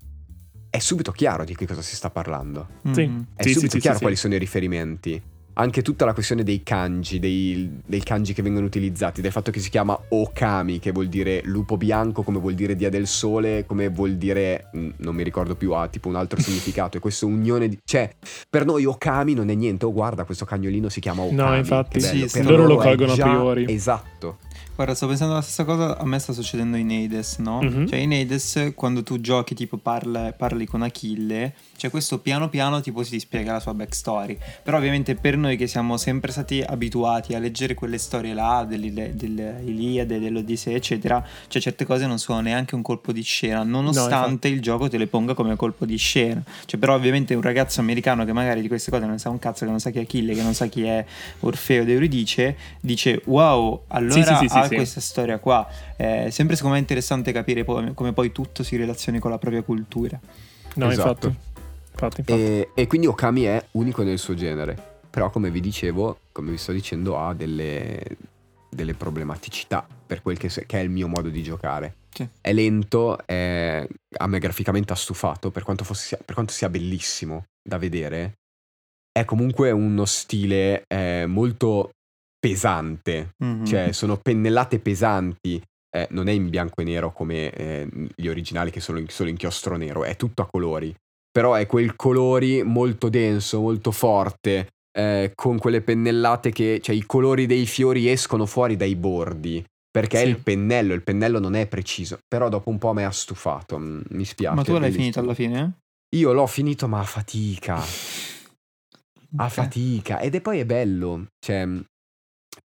[0.78, 2.68] è subito chiaro di che cosa si sta parlando.
[2.92, 3.06] Sì.
[3.06, 3.26] Mhm.
[3.34, 4.22] È Sì, sì, subito sì, chiaro sì, quali sì.
[4.22, 5.22] sono i riferimenti.
[5.54, 9.58] Anche tutta la questione dei kanji, dei, dei kanji che vengono utilizzati, del fatto che
[9.58, 13.88] si chiama Okami, che vuol dire lupo bianco, come vuol dire dia del sole, come
[13.88, 16.98] vuol dire, mm, non mi ricordo più, ha tipo un altro significato.
[16.98, 17.76] E questo unione di...
[17.84, 18.08] Cioè,
[18.48, 21.36] per noi Okami non è niente, oh guarda, questo cagnolino si chiama Okami.
[21.36, 23.64] No, infatti, sì, Per loro lo colgono a priori.
[23.68, 24.38] Esatto.
[24.78, 27.60] Guarda, sto pensando alla stessa cosa, a me sta succedendo in Hades, no?
[27.62, 27.88] Mhm.
[27.88, 32.80] Cioè in Hades quando tu giochi tipo parla- parli con Achille, cioè questo piano piano
[32.80, 34.38] tipo si spiega la sua backstory.
[34.62, 40.20] Però ovviamente per noi che siamo sempre stati abituati a leggere quelle storie là, dell'Iliade,
[40.20, 44.88] dell'Odissea eccetera, cioè certe cose non sono neanche un colpo di scena, nonostante il gioco
[44.88, 46.40] te le ponga come colpo di scena.
[46.66, 49.64] Cioè però ovviamente un ragazzo americano che magari di queste cose non sa un cazzo,
[49.64, 51.04] che non sa chi è Achille, che non sa chi è
[51.40, 55.66] Orfeo ed Euridice, dice wow, allora Sì, sì, sì, sì, questa storia qua.
[55.96, 59.62] È sempre secondo me interessante capire poi- come poi tutto si relazioni con la propria
[59.62, 60.18] cultura.
[60.74, 61.26] No, Esatto.
[61.28, 61.46] infatti.
[61.92, 62.40] Infatti, infatti.
[62.40, 64.96] E, e quindi Okami è unico nel suo genere.
[65.10, 68.00] Però, come vi dicevo, come vi sto dicendo, ha delle,
[68.70, 71.94] delle problematicità per quel che, che è il mio modo di giocare.
[72.12, 72.28] Sì.
[72.40, 73.86] È lento, è-
[74.18, 78.34] a me graficamente ha stufato, per quanto, fosse- per quanto sia bellissimo da vedere.
[79.10, 81.90] È comunque uno stile eh, molto
[82.38, 83.64] pesante, Mhm.
[83.64, 85.60] cioè sono pennellate pesanti.
[85.90, 89.30] eh, non è in bianco e nero come eh, gli originali che sono in, solo
[89.30, 90.94] inchiostro nero, è tutto a colori.
[91.32, 97.06] Però è quel colori molto denso, molto forte, eh, con quelle pennellate che, cioè i
[97.06, 99.64] colori dei fiori escono fuori dai bordi.
[99.90, 100.28] Perché è Sì.
[100.28, 102.18] il pennello, il pennello non è preciso.
[102.28, 104.56] Però dopo un po' mi ha stufato, mm, mi spiace.
[104.56, 105.02] Ma tu l'hai bellissimo.
[105.04, 105.78] finito alla fine?
[106.16, 107.76] Io l'ho finito ma a fatica.
[109.36, 109.50] a Ok.
[109.50, 111.66] fatica ed è poi è bello cioè,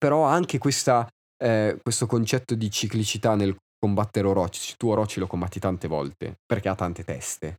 [0.01, 5.59] però anche questa, eh, questo concetto di ciclicità nel combattere Orochi tu Orochi lo combatti
[5.61, 7.59] tante volte perché ha tante teste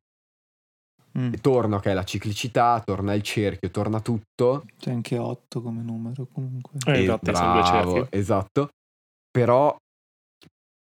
[1.17, 1.33] Mm.
[1.33, 5.81] e torna che è la ciclicità torna il cerchio torna tutto C'è anche 8 come
[5.81, 6.79] numero comunque.
[6.85, 7.63] Eh, esatto, bravo,
[7.95, 8.15] cerchi.
[8.17, 8.69] esatto
[9.29, 9.75] però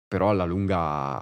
[0.08, 1.22] però alla lunga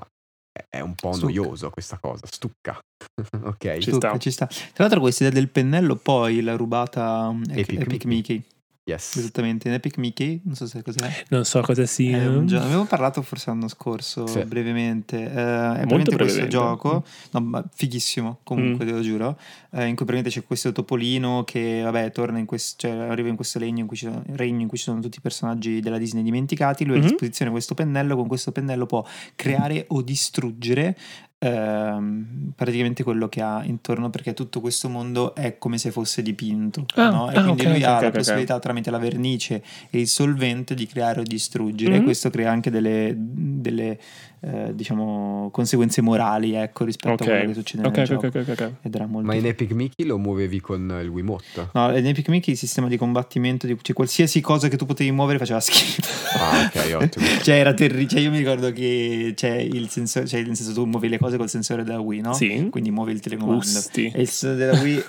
[0.51, 1.33] è- è un po' Stucca.
[1.33, 2.79] noioso questa cosa stucca
[3.43, 4.17] ok Ci Stucca, sta.
[4.19, 4.45] ci sta.
[4.47, 8.07] Tra l'altro questa idea del pennello poi l'ha rubata um, Epic Epic, Mickey.
[8.07, 8.43] Mickey.
[8.85, 11.25] Yes Esattamente, in Epic Mickey, non so se cos'è.
[11.29, 12.29] Non so cosa È sia.
[12.29, 14.43] un gioco- avevo parlato forse l'anno scorso Sì.
[14.43, 15.17] brevemente.
[15.23, 16.49] Eh, è Molto praticamente questo brevemente.
[16.49, 18.87] gioco, no, ma fighissimo comunque, Mm.
[18.87, 19.37] te lo giuro.
[19.75, 23.35] eh, in cui praticamente c'è questo topolino che, vabbè, torna in questo, cioè arriva in
[23.35, 25.97] questo regno in, cui ci sono, regno in cui ci sono tutti i personaggi della
[25.97, 26.85] Disney dimenticati.
[26.85, 28.15] Lui ha a disposizione questo pennello.
[28.15, 29.03] Con questo pennello può
[29.35, 30.95] creare o distruggere
[31.43, 36.85] ehm, praticamente quello che ha intorno perché tutto questo mondo è come se fosse dipinto
[36.95, 37.29] Ah, no?
[37.31, 40.07] e ah, quindi ok, lui ok, ha ok, la possibilità tramite la vernice e il
[40.07, 42.03] solvente di creare o distruggere e Mhm.
[42.03, 43.99] questo crea anche delle, delle,
[44.45, 47.21] eh, diciamo conseguenze morali ecco rispetto Ok.
[47.21, 48.71] a quello che succede Ok, nel ok, gioco ok, ok, ok.
[48.81, 52.27] ed era molto ma in Epic Mickey lo muovevi con il Wiimote No, in Epic
[52.27, 56.01] Mickey il sistema di combattimento, di, cioè qualsiasi cosa che tu potevi muovere faceva schifo.
[56.39, 58.07] ah ok ottimo cioè era terribile.
[58.09, 61.37] Cioè io mi ricordo che c'è il sensore, cioè nel senso tu muovi le cose
[61.37, 62.33] col sensore della Wii, no?
[62.33, 62.67] Sì.
[62.69, 63.59] Quindi muovi il telecomando.
[63.59, 64.11] Usti.
[64.13, 65.03] E il sensore della Wii,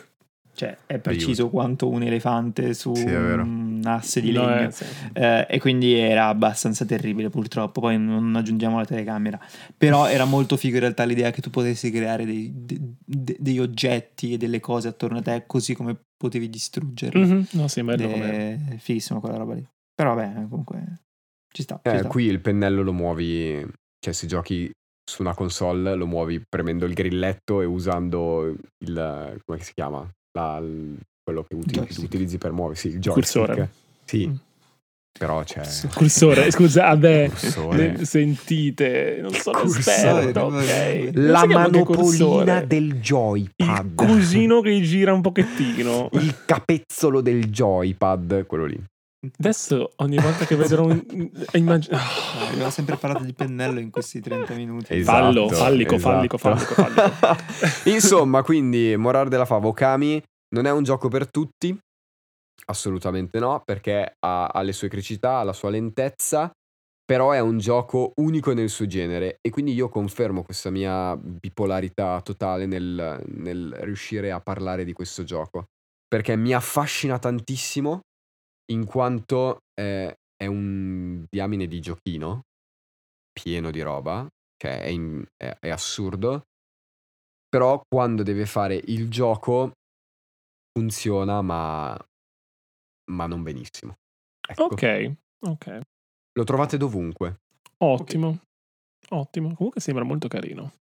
[0.54, 4.68] cioè è preciso quanto un elefante su Sì, un asse di No, legno.
[4.68, 4.84] eh, sì.
[5.12, 9.38] Eh, e quindi era abbastanza terribile purtroppo, poi non aggiungiamo la telecamera,
[9.76, 13.58] però era molto figo in realtà l'idea che tu potessi creare dei, de- de- dei
[13.58, 17.20] oggetti e delle cose attorno a te così come potevi distruggerli.
[17.20, 18.08] Mhm, No, sì, bello.
[18.08, 19.66] È fighissimo quella roba lì.
[19.94, 21.02] Però vabbè, comunque
[21.52, 21.80] ci sta.
[21.82, 22.08] ci Eh, sta.
[22.08, 23.64] qui il pennello lo muovi,
[23.98, 24.70] cioè se giochi
[25.08, 30.08] su una console lo muovi premendo il grilletto e usando il, come si chiama?
[30.36, 32.02] La- il- quello che uti- Joystick.
[32.06, 33.44] utilizzi per muovere, sì, il joystick.
[33.46, 33.70] Cursore.
[34.04, 34.34] Sì, Mm.
[35.18, 35.62] però c'è...
[35.94, 37.28] Cursore, scusate.
[37.30, 37.92] Cursore.
[37.92, 41.04] Ne- Sentite, non sono Cursore, esperto, vabbè, ok.
[41.04, 41.10] vabbè.
[41.20, 42.66] Non La manopolina cursore.
[42.66, 43.94] del Il joypad.
[43.94, 46.08] cusino che gira un pochettino.
[46.12, 48.84] Il capezzolo del joypad, quello lì.
[49.38, 51.02] Adesso ogni volta che vedrò un...
[51.54, 51.96] immagino...
[51.96, 54.94] Ah, Abbiamo sempre parlato di pennello in questi 30 minuti.
[54.94, 57.42] Esatto, Fallo, fallico, fallico, fallico, fallico.
[57.90, 60.22] Insomma, quindi, morale della fava, Okami
[60.54, 61.76] non è un gioco per tutti,
[62.66, 66.50] assolutamente no, perché ha, ha le sue criticità, ha la sua lentezza,
[67.04, 72.20] però è un gioco unico nel suo genere e quindi io confermo questa mia bipolarità
[72.22, 75.64] totale nel, nel riuscire a parlare di questo gioco,
[76.06, 78.00] perché mi affascina tantissimo
[78.72, 82.42] in quanto eh, è un diamine di giochino
[83.32, 86.44] pieno di roba, cioè è, in- è- è assurdo,
[87.48, 89.72] però quando deve fare il gioco
[90.72, 91.96] funziona ma,
[93.10, 93.94] ma non benissimo.
[94.48, 95.14] Ecco, Ok,
[95.46, 95.80] ok.
[96.36, 97.36] Lo trovate dovunque.
[97.78, 98.40] Ottimo.
[99.10, 99.54] Ottimo.
[99.54, 100.72] Comunque sembra molto carino.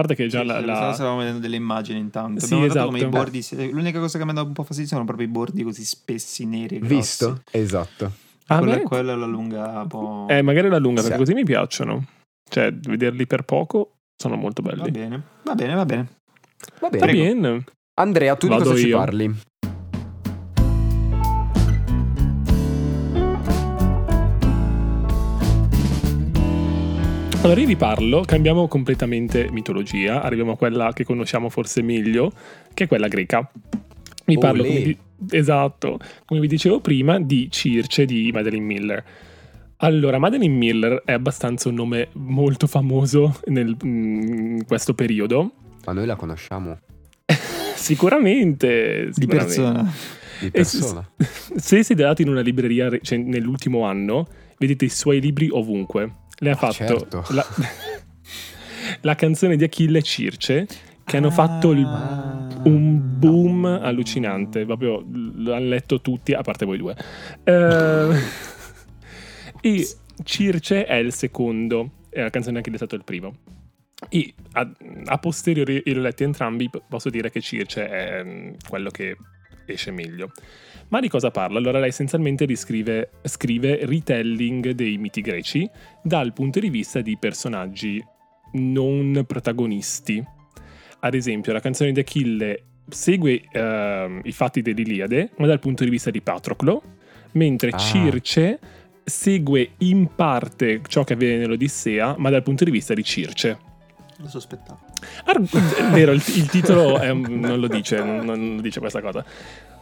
[0.00, 0.60] Parte che già Sì, la...
[0.60, 2.40] la- Stavamo vedendo delle immagini intanto.
[2.40, 3.16] Sì, Abbiamo notato come esatto.
[3.16, 3.72] i bordi.
[3.72, 6.44] L'unica cosa che mi ha dato un po' fastidio sono proprio i bordi così spessi,
[6.46, 6.76] neri.
[6.76, 6.94] e grossi.
[6.94, 7.42] Visto?
[7.50, 8.12] Esatto.
[8.48, 10.26] Ah, Quella, beh, quella è la lunga un po'.
[10.28, 11.22] Eh, magari la lunga, perché Sì.
[11.22, 12.04] così mi piacciono.
[12.48, 14.90] Cioè, vederli per poco sono molto Va belli.
[14.90, 16.06] bene, va bene, va bene.
[16.80, 17.06] Va bene.
[17.06, 17.64] Va bene.
[17.98, 18.98] Andrea, tu di Vado cosa ci io.
[18.98, 19.34] parli?
[27.46, 32.32] Allora io vi parlo, cambiamo completamente mitologia, arriviamo a quella che conosciamo forse meglio,
[32.74, 33.48] che è quella greca.
[34.24, 34.98] Vi parlo, come vi-
[35.30, 39.04] esatto, come vi dicevo prima, di Circe di Madeline Miller.
[39.76, 45.52] Allora, Madeline Miller è abbastanza un nome molto famoso nel- in questo periodo.
[45.84, 46.80] Ma noi la conosciamo
[47.76, 49.04] Sicuramente.
[49.06, 49.54] Di sicuramente.
[49.62, 49.92] persona.
[50.40, 51.10] di E s- persona.
[51.54, 54.26] Se siete andati in una libreria re- cioè, nell'ultimo anno,
[54.58, 56.24] vedete i suoi libri ovunque.
[56.38, 57.24] Lei ha Ah, fatto certo.
[57.30, 57.44] la,
[59.02, 60.66] la canzone di Achille e Circe,
[61.04, 62.48] che hanno fatto il- Ah.
[62.64, 64.64] un boom allucinante.
[64.64, 66.96] Proprio l'hanno letto tutti, a parte voi due.
[67.44, 68.18] Eh,
[69.60, 69.88] e
[70.24, 73.34] Circe è il secondo, e la canzone di Achille è stato il primo.
[74.10, 74.70] E a,
[75.06, 79.16] a posteriori, io li ho letti entrambi, posso dire che Circe è mm, quello che
[79.66, 80.32] esce meglio.
[80.88, 81.58] Ma di cosa parla?
[81.58, 85.68] Allora lei essenzialmente riscrive, scrive retelling dei miti greci
[86.02, 88.02] dal punto di vista di personaggi
[88.52, 90.24] non protagonisti.
[91.00, 95.90] Ad esempio, la canzone di Achille segue ehm, i fatti dell'Iliade, ma dal punto di
[95.90, 96.82] vista di Patroclo,
[97.32, 97.78] mentre Ah.
[97.78, 98.58] Circe
[99.04, 103.58] segue in parte ciò che avviene nell'Odissea, ma dal punto di vista di Circe.
[104.18, 104.85] Lo sospettavo.
[105.24, 105.40] Ar-
[105.92, 109.24] vero, il, il titolo è non lo dice, non, non dice questa cosa.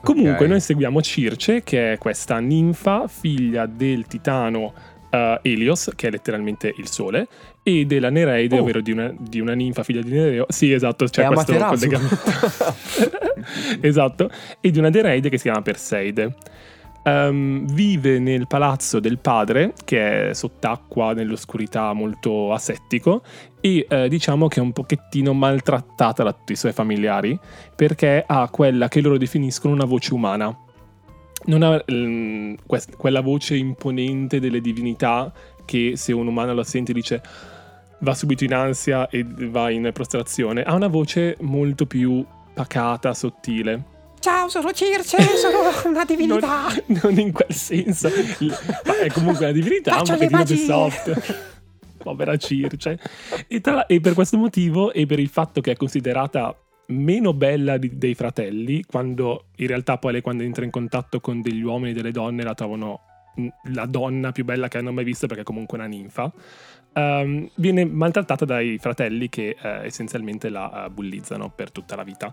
[0.03, 0.51] Comunque, Ok.
[0.51, 4.75] noi seguiamo Circe, che è questa ninfa, figlia del titano
[5.09, 7.27] eh, Helios, che è letteralmente il sole,
[7.63, 8.61] e della Nereide, Oh.
[8.63, 10.45] ovvero di una, di una ninfa figlia di Nereo.
[10.49, 12.19] Sì, esatto, c'è È questo collegamento.
[13.81, 16.35] esatto, e di una Nereide che si chiama Perseide.
[17.07, 23.23] Ehm, vive nel palazzo del padre, che è sott'acqua, nell'oscurità, molto asettico,
[23.61, 27.39] e eh, diciamo che è un pochettino maltrattata da tutti i suoi familiari,
[27.77, 30.57] perché ha quella che loro definiscono una voce umana.
[31.47, 35.31] Non ha mm, quest- quella voce imponente delle divinità
[35.67, 37.23] che se un umano la sente dice
[38.01, 40.63] va subito in ansia e va in prostrazione.
[40.63, 43.93] Ha una voce molto più pacata, sottile.
[44.25, 46.69] Ciao, sono Circe, sono una divinità.
[46.87, 48.09] Non, non in quel senso.
[48.87, 50.65] Ma è comunque una divinità, Faccio pochettino più magie.
[50.65, 51.45] soft.
[51.99, 52.99] Povera Circe.
[53.47, 57.77] E, tra e per questo motivo e per il fatto che è considerata meno bella
[57.77, 61.91] di- dei fratelli, quando in realtà poi lei quando entra in contatto con degli uomini
[61.91, 63.01] e delle donne la trovano
[63.73, 66.33] la donna più bella che hanno mai visto perché è comunque una ninfa,
[66.95, 72.33] ehm, viene maltrattata dai fratelli che eh, essenzialmente la eh, bullizzano per tutta la vita.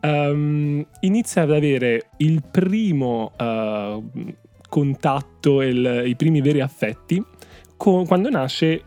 [0.00, 4.02] Ehm, inizia ad avere il primo eh,
[4.68, 7.22] contatto il- i primi veri affetti
[7.76, 8.82] co- quando nasce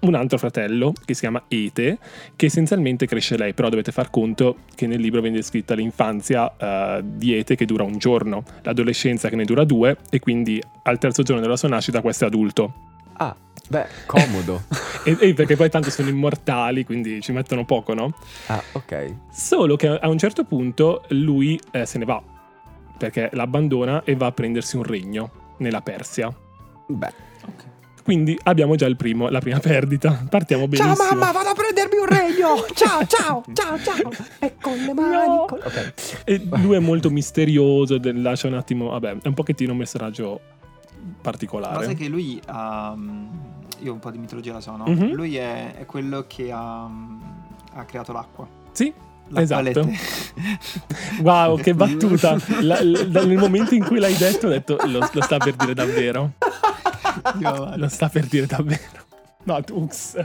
[0.00, 1.98] un altro fratello che si chiama Ete,
[2.34, 7.02] che essenzialmente cresce lei, però dovete far conto che nel libro viene descritta l'infanzia eh,
[7.04, 11.22] di Ete che dura un giorno, l'adolescenza che ne dura due e quindi al terzo
[11.22, 12.72] giorno della sua nascita questo è adulto.
[13.18, 13.36] Ah,
[13.70, 14.62] beh, comodo.
[15.04, 18.12] E, e perché poi tanto sono immortali, quindi ci mettono poco, no?
[18.48, 19.14] ah, ok.
[19.32, 22.20] Solo che a un certo punto lui eh, se ne va,
[22.98, 26.34] perché l'abbandona e va a prendersi un regno nella Persia.
[26.86, 27.12] Beh,
[28.02, 30.26] Quindi abbiamo già il primo, la prima perdita.
[30.28, 30.96] Partiamo benissimo.
[30.96, 32.64] Ciao mamma, vado a prendermi un regno.
[32.74, 34.10] Ciao, ciao, ciao, ciao.
[34.40, 35.26] E con le mani.
[35.26, 35.44] No.
[35.46, 35.92] con- ok.
[36.24, 38.88] E lui è molto misterioso, lascia un attimo...
[38.88, 40.40] Vabbè, è un pochettino un messaggio
[40.98, 41.84] Ma particolare.
[41.84, 42.96] sai che lui ha.
[43.80, 44.84] Io un po' di mitologia la so, no?
[44.86, 45.12] Mhm.
[45.12, 47.20] Lui è, è quello che ha, mm,
[47.74, 48.46] ha creato l'acqua.
[48.72, 48.92] Sì,
[49.28, 49.88] L'acqua Esatto.
[51.22, 52.36] wow, che battuta.
[52.62, 55.74] La- l- nel momento in cui l'hai detto, ho detto, lo, lo sta per dire
[55.74, 56.32] davvero.
[57.76, 59.04] Lo sta per dire davvero.
[59.44, 60.16] No, Tux.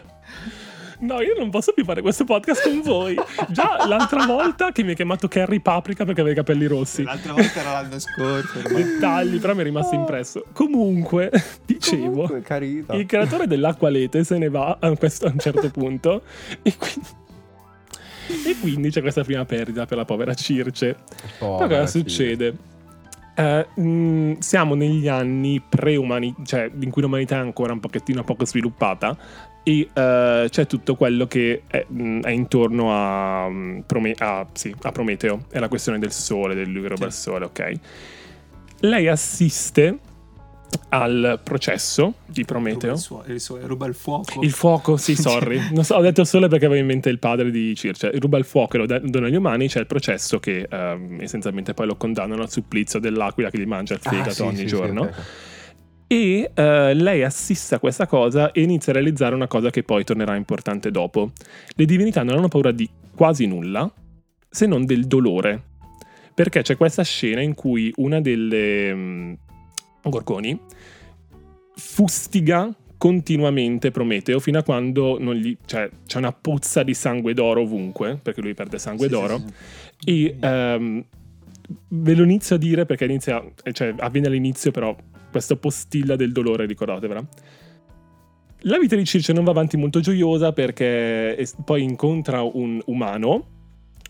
[0.99, 3.15] No, io non posso più fare questo podcast con voi.
[3.49, 7.03] Già l'altra volta che mi hai chiamato Carrie Paprika perché aveva i capelli rossi.
[7.03, 8.60] L'altra volta era l'anno scorso.
[8.63, 8.84] ormai.
[8.84, 10.45] Dettagli, però mi è rimasto impresso.
[10.53, 11.30] Comunque,
[11.65, 16.22] dicevo, Comunque, il creatore dell'acqualete se ne va a, questo, a un certo punto
[16.61, 17.07] e quindi,
[18.49, 20.95] e quindi c'è questa prima perdita per la povera Circe.
[21.38, 22.09] Però Povera cosa figlia.
[22.09, 22.55] succede?
[23.38, 28.45] Eh, mh, siamo negli anni pre-umani, cioè in cui l'umanità è ancora un pochettino poco
[28.45, 29.17] sviluppata
[29.68, 34.74] e eh, c'è tutto quello che è, mh, è intorno a, mh, Prome- a- sì,
[34.84, 37.01] a Prometeo, è la questione del sole, del libero Sì.
[37.01, 37.72] del sole, ok?
[38.82, 39.97] Lei assiste
[40.89, 42.91] al processo di Ruba Prometeo.
[42.93, 44.41] il, suo- il suo- ruba il fuoco.
[44.41, 45.59] Il fuoco, sì, sorry.
[45.72, 48.11] Non so, ho detto solo perché avevo in mente il padre di Circe.
[48.20, 49.68] Ruba il fuoco e lo dona agli umani.
[49.68, 53.93] C'è il processo che ehm, essenzialmente poi lo condannano al supplizio dell'aquila che gli mangia
[53.93, 55.09] il Ah, fegato sì, ogni sì, sì, giorno.
[56.08, 60.03] E eh, lei assiste a questa cosa e inizia a realizzare una cosa che poi
[60.03, 61.32] tornerà importante dopo.
[61.76, 63.91] Le divinità non hanno paura di quasi nulla,
[64.49, 65.74] se non del dolore.
[66.34, 69.34] Perché c'è questa scena in cui una delle mm,
[70.03, 70.60] Gorgoni
[71.78, 77.62] fustiga continuamente Prometeo fino a quando non gli, cioè, c'è una puzza di sangue d'oro
[77.62, 79.38] ovunque, perché lui perde sangue Sì, d'oro.
[79.38, 79.45] sì,
[79.97, 80.26] sì.
[80.26, 81.06] E ehm,
[81.89, 84.95] ve lo inizio a dire perché inizia, cioè, avviene all'inizio, però
[85.36, 87.21] questa postilla del dolore, ricordatevela.
[88.59, 93.47] La vita di Circe non va avanti molto gioiosa perché poi incontra un umano,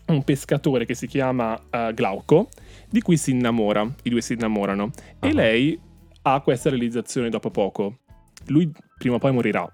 [0.06, 2.48] un pescatore che si chiama eh, Glauco,
[2.88, 4.90] di cui si innamora, i due si innamorano.
[5.18, 5.26] Ah.
[5.26, 5.80] E lei
[6.22, 7.98] ha questa realizzazione dopo poco.
[8.46, 9.68] Lui prima o poi morirà.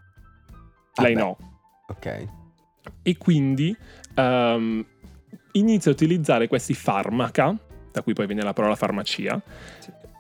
[1.03, 1.21] Lei beh.
[1.21, 1.37] no
[1.89, 2.29] Ok.
[3.03, 3.77] e quindi
[4.15, 4.87] ehm,
[5.53, 7.55] inizia a utilizzare questi farmaca,
[7.93, 9.39] da cui poi viene la parola farmacia,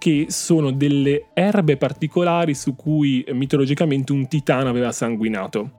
[0.03, 5.79] che sono delle erbe particolari su cui eh, mitologicamente un titano aveva sanguinato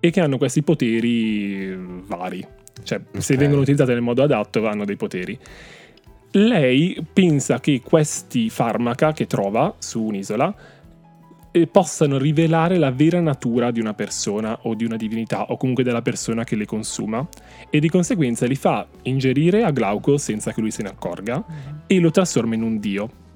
[0.00, 2.42] e che hanno questi poteri eh, vari.
[2.82, 3.38] Cioè, se Ok.
[3.38, 5.38] vengono utilizzate nel modo adatto, hanno dei poteri.
[6.30, 10.54] Lei pensa che questi farmaca che trova su un'isola
[11.50, 15.84] eh, possano rivelare la vera natura di una persona o di una divinità o comunque
[15.84, 17.28] della persona che le consuma
[17.68, 21.44] e di conseguenza li fa ingerire a Glauco senza che lui se ne accorga
[21.86, 23.26] e lo trasforma in un dio.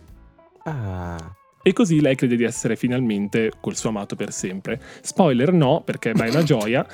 [0.64, 1.16] Ah.
[1.64, 4.80] E così lei crede di essere finalmente col suo amato per sempre.
[5.00, 6.84] Spoiler no, perché ma è una gioia.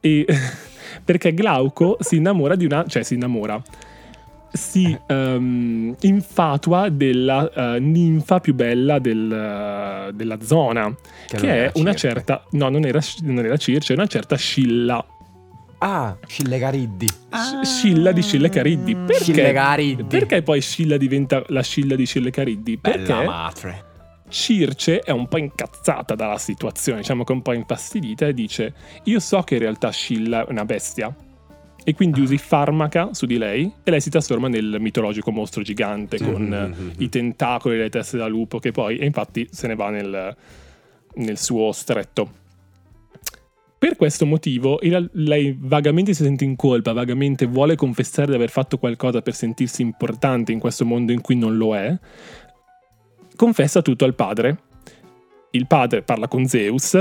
[0.00, 0.26] E
[1.04, 2.84] perché Glauco si innamora di una.
[2.86, 3.62] cioè si innamora.
[4.52, 10.92] Si ehm, infatua della eh, ninfa più bella del- della zona,
[11.26, 12.42] che, non è una certa.
[12.52, 15.04] No, non era, non era Circe, è una certa Scilla.
[15.78, 17.06] Ah, Scillegariddi.
[17.30, 17.62] Ah.
[17.64, 18.94] Scilla di Scille Cariddi.
[18.96, 19.24] Perché?
[19.24, 20.04] Scillegariddi.
[20.04, 22.76] Perché poi Scilla diventa la Scilla di Scille Cariddi?
[22.76, 23.84] Bella Perché madre.
[24.28, 28.74] Circe è un po' incazzata dalla situazione, diciamo che è un po' infastidita e dice:
[29.04, 31.14] Io so che in realtà Scilla è una bestia.
[31.88, 36.18] E quindi usi farmaca su di lei e lei si trasforma nel mitologico mostro gigante
[36.20, 36.92] con eh, Mhm.
[36.98, 40.36] i tentacoli e le teste da lupo che poi, e infatti se ne va nel,
[41.14, 42.44] nel suo stretto.
[43.86, 44.80] Per questo motivo
[45.12, 49.80] lei vagamente si sente in colpa, vagamente vuole confessare di aver fatto qualcosa per sentirsi
[49.80, 51.96] importante in questo mondo in cui non lo è,
[53.36, 54.58] confessa tutto al padre.
[55.52, 56.94] Il padre parla con Zeus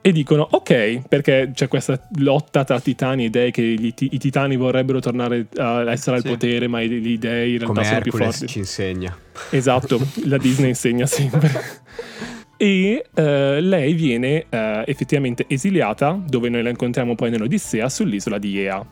[0.00, 4.54] e dicono ok, perché c'è questa lotta tra titani e dei che ti- i titani
[4.54, 6.28] vorrebbero tornare a essere al Sì.
[6.28, 8.46] potere, ma gli dei in realtà Come sono più Hercules forti.
[8.52, 9.16] ci insegna.
[9.50, 11.50] Esatto, la Disney insegna sempre.
[12.56, 18.60] E eh, lei viene eh, effettivamente esiliata, dove noi la incontriamo poi nell'Odissea, sull'isola di
[18.60, 18.86] Ea.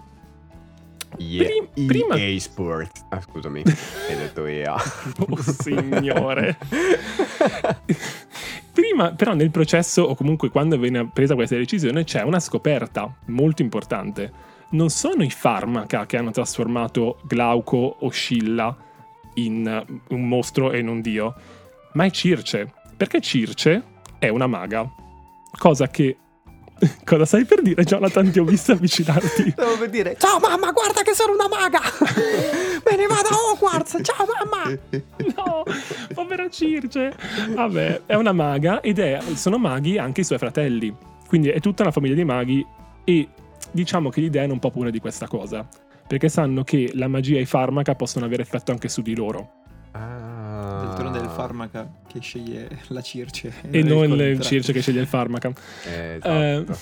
[1.18, 1.46] Yeah.
[1.46, 3.04] Prim- prima- EA Sport.
[3.10, 3.62] Ah, scusami,
[4.08, 4.74] hai detto EA.
[5.28, 6.56] Oh signore.
[8.72, 13.60] Prima, però, nel processo, o comunque quando viene presa questa decisione, c'è una scoperta molto
[13.60, 14.50] importante.
[14.70, 18.74] Non sono i farmaca che hanno trasformato Glauco o Scilla
[19.34, 21.34] in un mostro e in un dio,
[21.92, 22.72] ma è Circe.
[23.02, 23.82] Perché Circe
[24.20, 24.88] è una maga.
[25.58, 26.16] Cosa che.
[27.04, 28.30] Cosa stai per dire, Jonathan?
[28.30, 29.50] Ti ho visto avvicinarti.
[29.58, 30.14] Stavo per dire.
[30.16, 31.80] Ciao mamma, guarda che sono una maga!
[32.88, 33.98] Me ne vado a Hogwarts!
[34.02, 34.78] Ciao mamma!
[35.34, 35.64] No,
[36.14, 37.12] povera Circe.
[37.52, 40.94] Vabbè, è una maga ed è, sono maghi anche i suoi fratelli.
[41.26, 42.64] Quindi è tutta una famiglia di maghi
[43.02, 43.28] e
[43.72, 45.66] diciamo che gli dei hanno un po' paura di questa cosa.
[46.06, 49.61] Perché sanno che la magia e i farmaca possono avere effetto anche su di loro.
[49.92, 50.84] Ah.
[50.84, 53.52] D'altronde è il farmaca che sceglie la Circe.
[53.70, 54.40] E non il contrario.
[54.40, 55.52] Circe che sceglie il farmaca.
[55.86, 56.78] Eh, Eh, esatto.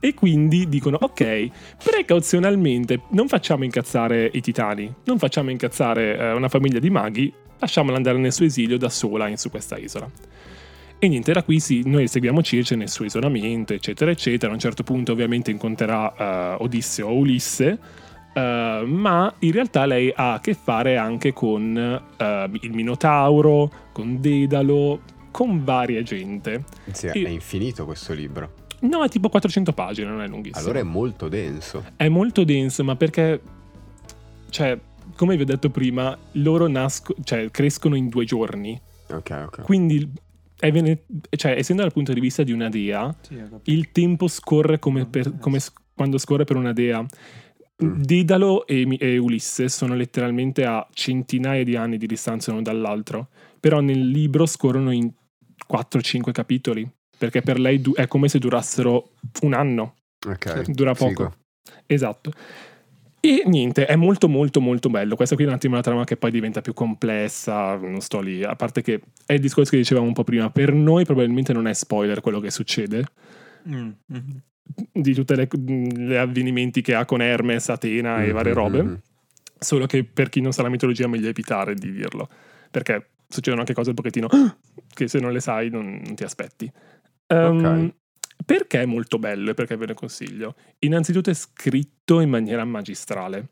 [0.00, 1.48] e quindi dicono: Ok,
[1.82, 7.96] precauzionalmente non facciamo incazzare i titani, non facciamo incazzare eh, una famiglia di maghi, lasciamola
[7.96, 10.08] andare nel suo esilio da sola in su questa isola.
[10.98, 14.50] E niente, da qui sì, noi seguiamo Circe nel suo isolamento, eccetera, eccetera.
[14.50, 17.78] A un certo punto, ovviamente, incontrerà eh, Odisseo o Ulisse.
[18.36, 21.76] Eh, ma in realtà lei ha a che fare anche con
[22.16, 26.64] eh, il Minotauro, con Dedalo, con varia gente.
[26.92, 28.52] Sì, io- è infinito questo libro.
[28.80, 30.62] No, è tipo 400 pagine, non è lunghissimo.
[30.62, 31.82] Allora è molto denso.
[31.96, 33.40] È molto denso, ma perché,
[34.50, 34.78] cioè,
[35.16, 38.78] come vi ho detto prima, loro nasco- cioè, crescono in due giorni.
[39.10, 39.60] Ok, ok.
[39.62, 40.08] Quindi,
[40.58, 44.78] è vene- cioè, essendo dal punto di vista di una dea, Sì, il tempo scorre
[44.78, 47.04] come, per- come s- quando scorre per una dea.
[47.84, 48.00] Mm.
[48.00, 53.28] Dedalo e, e Ulisse sono letteralmente a centinaia di anni di distanza l'uno dall'altro.
[53.60, 55.10] però nel libro scorrono in
[55.68, 59.10] 4-5 capitoli, perché per lei du- è come se durassero
[59.42, 59.96] un anno,
[60.26, 60.70] Ok.
[60.70, 61.08] dura poco.
[61.08, 61.34] Figo.
[61.86, 62.30] Esatto.
[63.20, 65.16] E niente, è molto molto molto bello.
[65.16, 68.44] Questa qui è un attimo una trama che poi diventa più complessa, non sto lì,
[68.44, 71.66] a parte che è il discorso che dicevamo un po' prima, per noi probabilmente non
[71.66, 73.04] è spoiler quello che succede,
[73.68, 74.42] Mm, mhm.
[74.92, 79.00] Di tutti gli avvenimenti che ha con Hermes, Atena e varie Mhm, robe, mhm.
[79.58, 82.28] solo che per chi non sa la mitologia è meglio evitare di dirlo,
[82.70, 84.28] perché succedono anche cose un pochettino
[84.92, 86.70] che se non le sai non, non ti aspetti.
[87.28, 87.92] Ehm,
[88.44, 90.56] Perché è molto bello e perché ve ne consiglio?
[90.80, 93.48] Innanzitutto è scritto in maniera magistrale,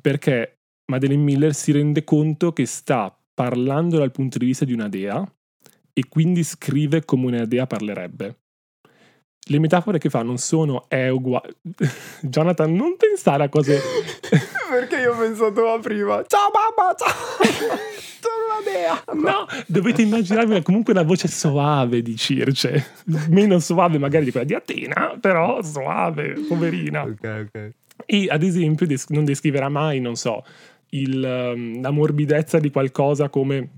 [0.00, 4.88] perché Madeleine Miller si rende conto che sta parlando dal punto di vista di una
[4.88, 5.22] dea
[5.92, 8.38] e quindi scrive come una dea parlerebbe.
[9.46, 11.56] Le metafore che fa non sono è uguale.
[12.22, 13.80] Jonathan, non pensare a cose.
[14.70, 16.24] Perché io ho pensato a prima.
[16.26, 17.40] Ciao mamma, ciao.
[18.22, 19.04] Sono una dea.
[19.14, 22.92] No, dovete immaginarvi comunque una voce soave di Circe.
[23.30, 27.02] Meno suave magari di quella di Atena, però suave, poverina.
[27.02, 27.70] Ok, ok.
[28.06, 30.44] E ad esempio des- non descriverà mai, non so,
[30.90, 33.70] il, ehm, la morbidezza di qualcosa come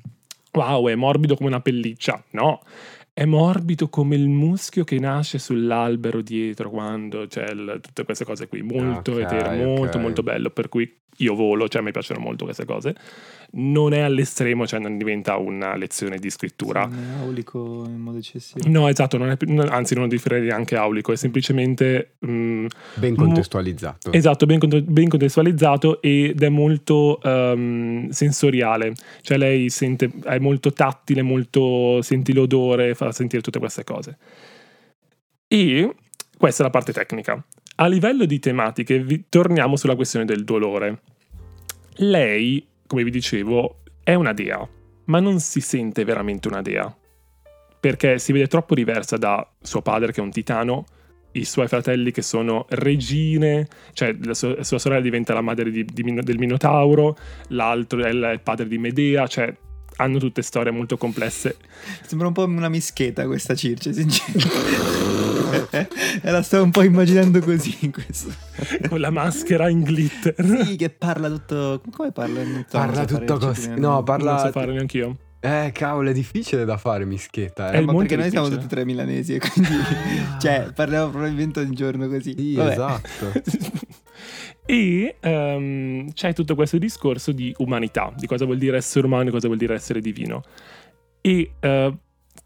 [0.52, 2.22] wow, è morbido come una pelliccia.
[2.30, 2.60] No,
[3.14, 8.48] è morbido come il muschio che nasce sull'albero dietro quando c'è il- tutte queste cose
[8.48, 8.62] qui.
[8.62, 10.02] Molto Ok, etereo, molto ok.
[10.02, 10.50] molto bello.
[10.50, 12.94] Per cui io volo, cioè mi piacciono molto queste cose.
[13.56, 16.86] Non è all'estremo, cioè non diventa una lezione di scrittura.
[16.86, 18.68] Non è aulico in modo eccessivo.
[18.68, 24.12] No, esatto, non è, no, anzi non differire neanche aulico, è semplicemente mm, Ben contestualizzato.
[24.12, 31.22] Esatto, ben, ben contestualizzato ed è molto ehm, sensoriale, cioè lei sente, è molto tattile,
[31.22, 34.16] molto senti l'odore, fa sentire tutte queste cose.
[35.46, 35.94] E
[36.36, 37.44] questa è la parte tecnica.
[37.77, 41.01] A livello di tematiche, vi- torniamo sulla questione del dolore.
[41.97, 44.66] Lei, come vi dicevo, è una dea,
[45.07, 46.95] ma non si sente veramente una dea,
[47.81, 50.85] perché si vede troppo diversa da suo padre che è un titano
[51.33, 55.85] i suoi fratelli che sono regine, cioè la sua, sua sorella diventa la madre di-
[55.85, 57.16] di del Minotauro,
[57.49, 59.53] l'altro è il padre di Medea, cioè
[59.97, 61.57] hanno tutte storie molto complesse.
[62.07, 65.88] Sembra un po' una mischeta questa Circe, sinceramente.
[66.22, 67.90] e la stavo un po' immaginando così.
[67.90, 68.32] Questo.
[68.88, 70.34] con la maschera in glitter.
[70.64, 71.80] Sì, che parla tutto.
[71.90, 72.42] Come parla?
[72.42, 73.70] Non Parla tutto così.
[73.76, 74.32] No, parla.
[74.32, 75.16] Non so fare neanche io.
[75.40, 77.70] Eh, cavolo, è difficile da fare, mischetta.
[77.70, 77.80] È Eh.
[77.80, 79.76] il Ma molto perché noi siamo tutti e tre milanesi e quindi
[80.40, 82.34] cioè parliamo probabilmente ogni giorno così.
[82.36, 82.70] Sì, Vabbè.
[82.72, 83.32] esatto.
[84.66, 89.32] e ehm, c'è tutto questo discorso di umanità, di cosa vuol dire essere umano e
[89.32, 90.42] cosa vuol dire essere divino.
[91.20, 91.96] E eh,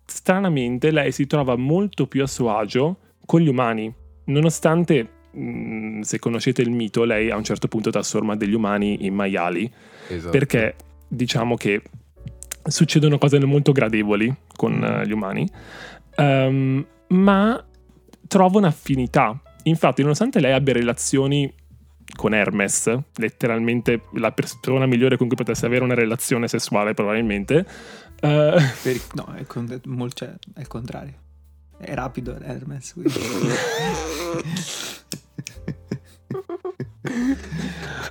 [0.04, 3.92] stranamente lei si trova molto più a suo agio con gli umani,
[4.24, 9.14] nonostante, mh, se conoscete il mito, lei a un certo punto trasforma degli umani in
[9.14, 9.70] maiali,
[10.08, 10.30] esatto.
[10.30, 10.74] perché
[11.06, 11.82] diciamo che
[12.64, 15.48] succedono cose molto gradevoli con eh, gli umani,
[16.16, 17.64] ehm, ma
[18.26, 19.40] trova un'affinità.
[19.64, 21.52] Infatti, nonostante lei abbia relazioni
[22.18, 27.64] con Hermes, letteralmente la persona migliore con cui potesse avere una relazione sessuale, probabilmente.
[28.20, 29.80] eh, Per- no, è, con-
[30.12, 31.14] cioè, è il contrario.
[31.78, 32.92] È rapido Hermes.
[32.92, 33.12] quindi.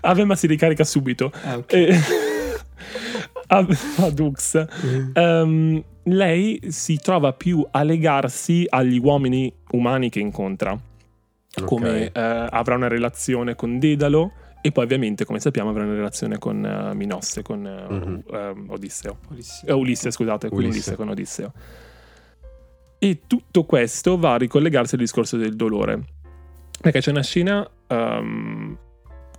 [0.02, 1.32] Ave ma si ricarica subito.
[1.44, 1.74] ah, ok.
[1.74, 2.00] Eh,
[3.48, 3.66] a,
[3.98, 4.66] a Dux.
[5.14, 10.80] Ehm, lei si trova più a legarsi agli uomini umani che incontra.
[11.66, 12.12] Come eh,
[12.50, 14.32] avrà una relazione con Dedalo.
[14.62, 18.24] E poi, ovviamente, come sappiamo, avrà una relazione con eh, Minosse, con eh, Mhm.
[18.32, 19.18] ehm, Odisseo.
[19.30, 19.66] Ulisse.
[19.68, 20.72] Eh, Ulisse, scusate, con Ulisse.
[20.74, 21.54] Ulisse con Odisseo.
[23.00, 26.04] E tutto questo va a ricollegarsi al discorso del dolore.
[26.82, 28.78] Perché c'è una scena ehm,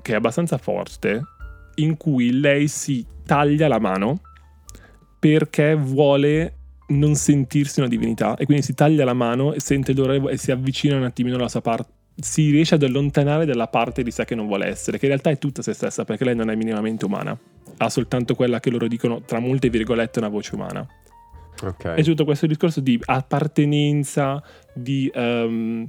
[0.01, 1.23] che è abbastanza forte
[1.77, 4.21] in cui lei si taglia la mano
[5.19, 6.55] perché vuole
[6.89, 10.37] non sentirsi una divinità e quindi si taglia la mano e sente il dolore e
[10.39, 11.91] si avvicina un attimino alla sua parte
[12.21, 15.31] si riesce ad allontanare dalla parte di sé che non vuole essere che in realtà
[15.31, 17.39] è tutta se stessa perché lei non è minimamente umana
[17.77, 20.87] ha soltanto quella che loro dicono tra molte virgolette una voce umana
[21.61, 21.87] Ok.
[21.87, 24.41] è tutto questo discorso di appartenenza,
[24.73, 25.89] di ehm,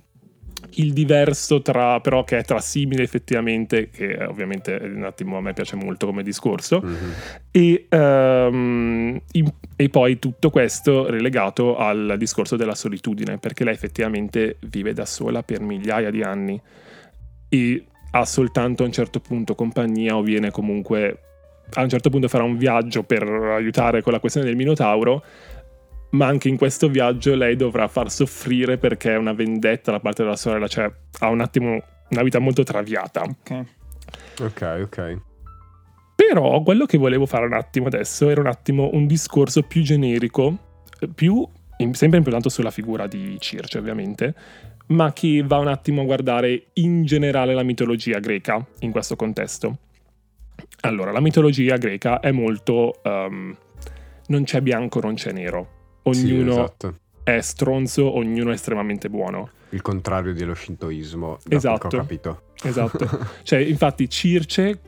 [0.76, 5.54] il diverso tra, però che è tra simile effettivamente, che ovviamente un attimo a me
[5.54, 7.14] piace molto come discorso, Mhm.
[7.52, 14.58] e, ehm, in- e poi tutto questo relegato al discorso della solitudine, perché lei effettivamente
[14.68, 16.60] vive da sola per migliaia di anni
[17.50, 21.20] e ha soltanto a un certo punto compagnia o viene comunque
[21.74, 25.24] a un certo punto farà un viaggio per aiutare con la questione del Minotauro,
[26.12, 30.24] ma anche in questo viaggio lei dovrà far soffrire perché è una vendetta da parte
[30.24, 33.22] della sorella, cioè ha un attimo una vita molto traviata.
[33.22, 33.66] Ok.
[34.42, 35.22] Ok, ok.
[36.16, 40.58] Però quello che volevo fare un attimo adesso era un attimo un discorso più generico,
[41.14, 41.48] più
[41.78, 44.34] in- sempre improntato sulla figura di Circe ovviamente,
[44.88, 49.78] ma che va un attimo a guardare in generale la mitologia greca in questo contesto.
[50.82, 53.02] Allora, la mitologia greca è molto...
[53.04, 53.56] ehm,
[54.28, 55.79] non c'è bianco, non c'è nero.
[56.14, 56.96] Sì, Ognuno esatto.
[57.24, 59.50] è stronzo, ognuno è estremamente buono.
[59.70, 61.88] Il contrario dello shintoismo, da Esatto.
[61.88, 62.42] ho capito.
[62.64, 63.08] Esatto.
[63.44, 64.80] Cioè, infatti, Circe,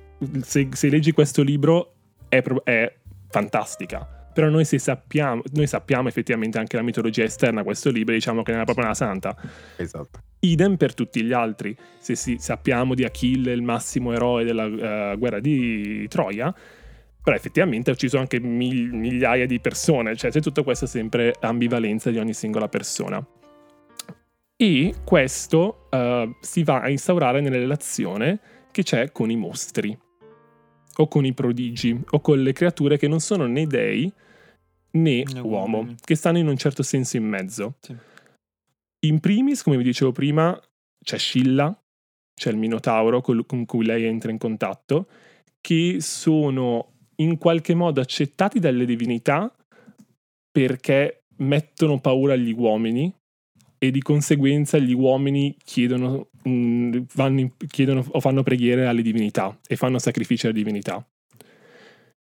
[0.42, 1.94] se, se leggi questo libro,
[2.30, 2.94] è, è
[3.30, 4.08] fantastica.
[4.34, 8.44] Però noi, se sappiamo, noi sappiamo effettivamente anche la mitologia esterna a questo libro, diciamo
[8.44, 9.36] che non è proprio una santa.
[9.76, 10.20] esatto.
[10.40, 11.76] Idem per tutti gli altri.
[12.00, 16.54] Se si- sappiamo di Achille, il massimo eroe della eh, guerra di Troia,
[17.24, 20.16] però effettivamente ha ucciso anche migliaia di persone.
[20.16, 23.26] Cioè, c'è tutta questa sempre ambivalenza di ogni singola persona.
[24.56, 28.40] E questo eh, si va a instaurare nella relazione
[28.72, 29.98] che c'è con i mostri,
[30.98, 34.12] o con i prodigi, o con le creature che non sono né dei
[34.94, 35.96] né Né uomo, uomini.
[36.04, 37.76] che stanno in un certo senso in mezzo.
[37.82, 37.96] Sì.
[39.08, 40.60] In primis, come vi dicevo prima,
[41.04, 41.76] c'è Scilla,
[42.36, 45.08] c'è il Minotauro con cui lei entra in contatto,
[45.60, 46.91] che sono
[47.22, 49.54] in qualche modo accettati dalle divinità
[50.52, 53.14] perché mettono paura agli uomini
[53.78, 59.76] e di conseguenza gli uomini chiedono, mm, vanno chiedono o fanno preghiere alle divinità e
[59.76, 61.04] fanno sacrifici alle divinità.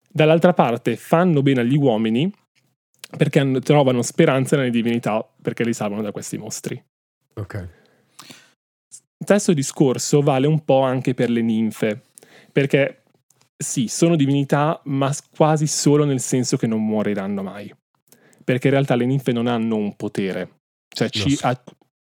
[0.07, 2.31] Dall'altra parte fanno bene agli uomini
[3.17, 6.83] perché trovano speranza nelle divinità perché li salvano da questi mostri.
[7.35, 7.69] Ok.
[9.23, 12.01] Stesso discorso vale un po' anche per le ninfe,
[12.51, 13.03] perché
[13.57, 17.73] sì, sono divinità, ma quasi solo nel senso che non moriranno mai.
[18.43, 20.49] Perché in realtà le ninfe non hanno un potere.
[20.87, 21.61] Cioè, ci, s- a-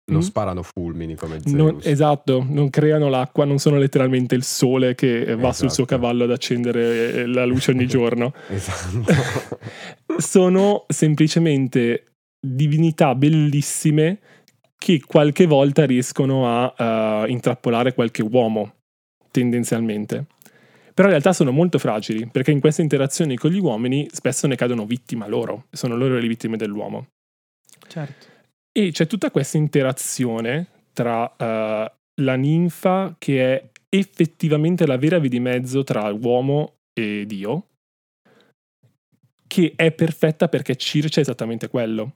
[0.05, 0.23] Non Mm?
[0.23, 1.53] sparano fulmini come Zeus.
[1.53, 5.83] non- esatto, non creano l'acqua, non sono letteralmente il sole che eh, va sul suo
[5.83, 5.85] Esatto.
[5.85, 8.33] cavallo ad accendere eh, la luce ogni giorno.
[8.49, 9.05] Esatto.
[10.17, 14.19] sono semplicemente divinità bellissime
[14.77, 18.73] che qualche volta riescono a eh, intrappolare qualche uomo,
[19.29, 20.25] tendenzialmente.
[20.93, 24.55] Però in realtà sono molto fragili, perché in queste interazioni con gli uomini spesso ne
[24.55, 27.07] cadono vittima loro, sono loro le vittime dell'uomo.
[27.87, 28.27] Certo.
[28.71, 35.29] E c'è tutta questa interazione tra eh, la ninfa, che è effettivamente la vera via
[35.29, 37.67] di mezzo tra uomo e Dio,
[39.47, 42.15] che è perfetta perché Circe è esattamente quello.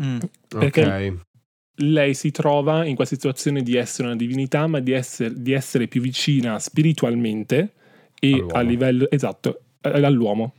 [0.00, 0.18] Mm.
[0.48, 1.32] Perché- ok.
[1.76, 5.88] Lei si trova in questa situazione di essere una divinità, ma di essere, di essere
[5.88, 7.72] più vicina spiritualmente
[8.20, 8.52] e All'uomo.
[8.54, 10.54] a livello esatto all'uomo.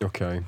[0.00, 0.42] Ok.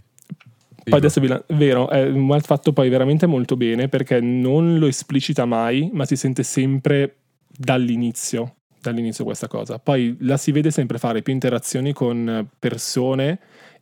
[0.84, 5.44] Poi adesso vi la- vero, è fatto poi veramente molto bene perché non lo esplicita
[5.44, 9.78] mai, ma si sente sempre dall'inizio, dall'inizio questa cosa.
[9.78, 13.38] Poi la si vede sempre fare più interazioni con persone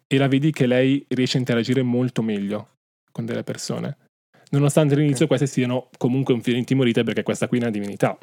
[0.08, 2.68] e la vedi che lei riesce a interagire molto meglio
[3.12, 3.96] con delle persone.
[4.50, 8.16] Nonostante all'inizio queste siano comunque un filo intimorite perché questa qui è una divinità.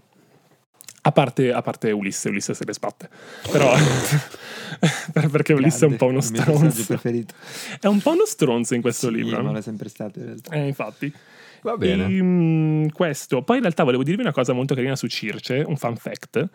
[1.05, 3.09] A parte, a parte Ulisse, Ulisse se le spatte.
[3.51, 3.74] Però
[5.11, 6.86] per- perché Ulisse è un po' uno Grande, il mio stronzo.
[6.86, 7.34] preferito.
[7.82, 9.36] È un po' uno stronzo in questo Sì, libro.
[9.38, 9.51] ma no?
[9.51, 10.51] lo è sempre stato in realtà.
[10.55, 11.13] Eh, infatti.
[11.61, 12.05] Va bene.
[12.05, 13.41] E, mm, questo.
[13.43, 16.49] Poi in realtà volevo dirvi una cosa molto carina su Circe, un fun fact,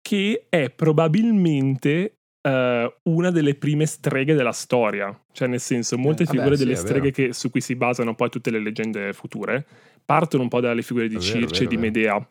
[0.00, 5.18] che è probabilmente eh, una delle prime streghe della storia.
[5.32, 7.74] Cioè, nel senso, molte Eh, vabbè, figure sì, delle è streghe che- su cui si
[7.76, 9.64] basano poi tutte le leggende future
[10.04, 11.76] partono un po' dalle figure di È Circe e di.
[11.76, 12.30] Medea.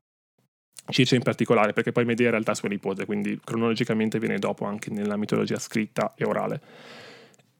[0.91, 4.65] Circe in particolare, perché poi Medea in realtà è sua nipote, quindi cronologicamente viene dopo
[4.65, 6.61] anche nella mitologia scritta e orale.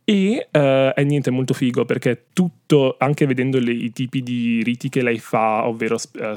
[0.03, 4.89] E eh, è niente molto figo perché tutto, anche vedendo le- i tipi di riti
[4.89, 6.35] che lei fa, ovvero eh,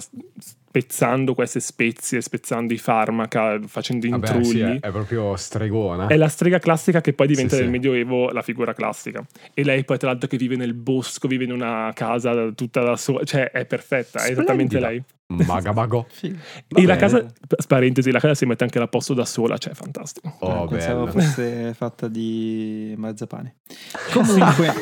[0.73, 6.07] spezzando queste spezie, spezzando i farmaca, facendo Vabbè, intrulli, sì, è, è proprio stregona.
[6.07, 7.73] è la strega classica che poi diventa Sì, nel sì.
[7.73, 9.23] Medioevo la figura classica.
[9.53, 12.97] E lei poi tra l'altro che vive nel bosco, vive in una casa tutta da
[12.97, 14.89] sola, cioè è perfetta, è esattamente Splendida.
[14.89, 15.47] lei.
[15.47, 16.07] Magabago.
[16.09, 16.39] Figo.
[16.75, 17.27] E la casa,
[17.69, 20.35] parentesi, la casa si mette anche a posto da sola, cioè è fantastico.
[20.41, 23.57] Oh, Eh, pensavo fosse fatta di marzapane.
[24.13, 24.73] Comunque,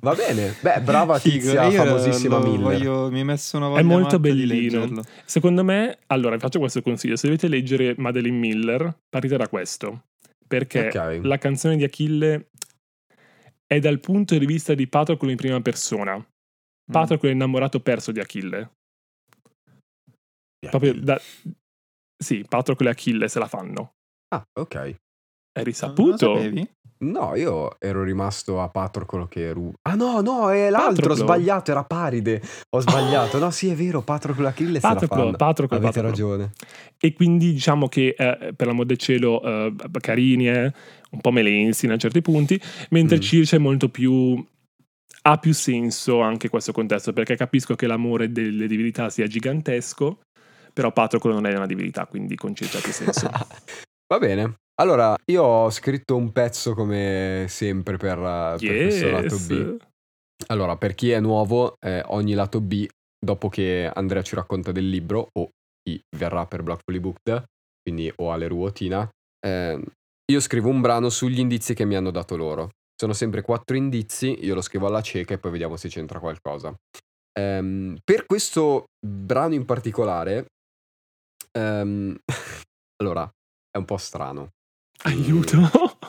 [0.00, 0.54] Va bene.
[0.60, 2.60] Beh, brava figo, tizia io famosissima lo Miller.
[2.62, 5.02] voglio- mi hai messo una È molto di bellino.
[5.24, 10.04] Secondo me, allora vi faccio questo consiglio: se dovete leggere Madeline Miller, partite da questo.
[10.46, 11.20] Perché Ok.
[11.24, 12.48] la canzone di Achille
[13.66, 16.16] è dal punto di vista di Patroclo in prima persona.
[16.16, 16.22] Mm.
[16.92, 18.70] Patroclo è innamorato perso di Achille.
[20.70, 21.20] Proprio da...
[22.16, 23.92] Sì, Patroclo e Achille se la fanno.
[24.34, 24.74] Ah, ok.
[24.74, 24.96] È Non
[25.54, 26.34] lo risaputo.
[27.00, 29.76] No, io ero rimasto a Patroclo che ruba.
[29.82, 31.14] Ah no, no, è l'altro, ho Patroclo?
[31.14, 32.42] sbagliato, era Paride.
[32.70, 33.38] Ho sbagliato.
[33.38, 35.30] No, sì, è vero, Patroclo Achille Patroclo.
[35.36, 36.08] Patroclo, Avete Patroclo.
[36.10, 36.52] ragione.
[36.98, 40.72] E quindi diciamo che eh, per l'amor del cielo eh, carini, eh,
[41.10, 43.20] un po' melensi a certi punti, mentre Mm.
[43.20, 44.44] Circe è molto più...
[45.22, 50.18] ha più senso anche questo contesto, perché capisco che l'amore delle divinità sia gigantesco,
[50.72, 53.30] però Patroclo non è una divinità, quindi con Circe ha più senso.
[54.08, 54.54] Va bene.
[54.80, 59.46] Allora, io ho scritto un pezzo come sempre per, eh, per questo lato yes!
[59.46, 59.76] B.
[60.46, 62.86] Allora, per chi è nuovo, eh, ogni lato B,
[63.18, 65.48] dopo che Andrea ci racconta del libro, o
[65.82, 67.44] chi verrà per Black Fully Booked,
[67.82, 69.08] quindi o Ale Ruotina,
[69.44, 69.82] eh,
[70.30, 72.70] io scrivo un brano sugli indizi che mi hanno dato loro.
[72.94, 76.72] Sono sempre quattro indizi, io lo scrivo alla cieca e poi vediamo se c'entra qualcosa.
[77.36, 80.46] Ehm, per questo brano in particolare,
[81.50, 82.16] ehm,
[83.02, 83.28] allora,
[83.70, 84.50] è un po' strano.
[85.04, 85.56] Aiuto!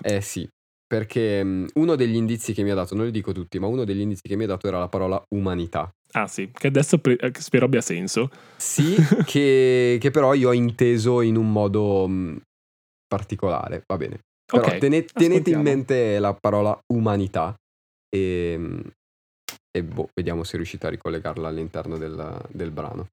[0.01, 0.47] Eh sì,
[0.87, 3.83] perché mm, uno degli indizi che mi ha dato, non li dico tutti, ma uno
[3.83, 5.89] degli indizi che mi ha dato era la parola umanità.
[6.13, 8.29] ah sì, che adesso pre- eh, spero abbia senso.
[8.57, 12.37] Sì, che, che però io ho inteso in un modo mm,
[13.07, 14.19] particolare, va bene.
[14.51, 17.53] Però Ok, tene- tenete in mente la parola umanità
[18.09, 18.79] e, mm,
[19.71, 23.07] e boh, vediamo se riuscite a ricollegarla all'interno del, del brano.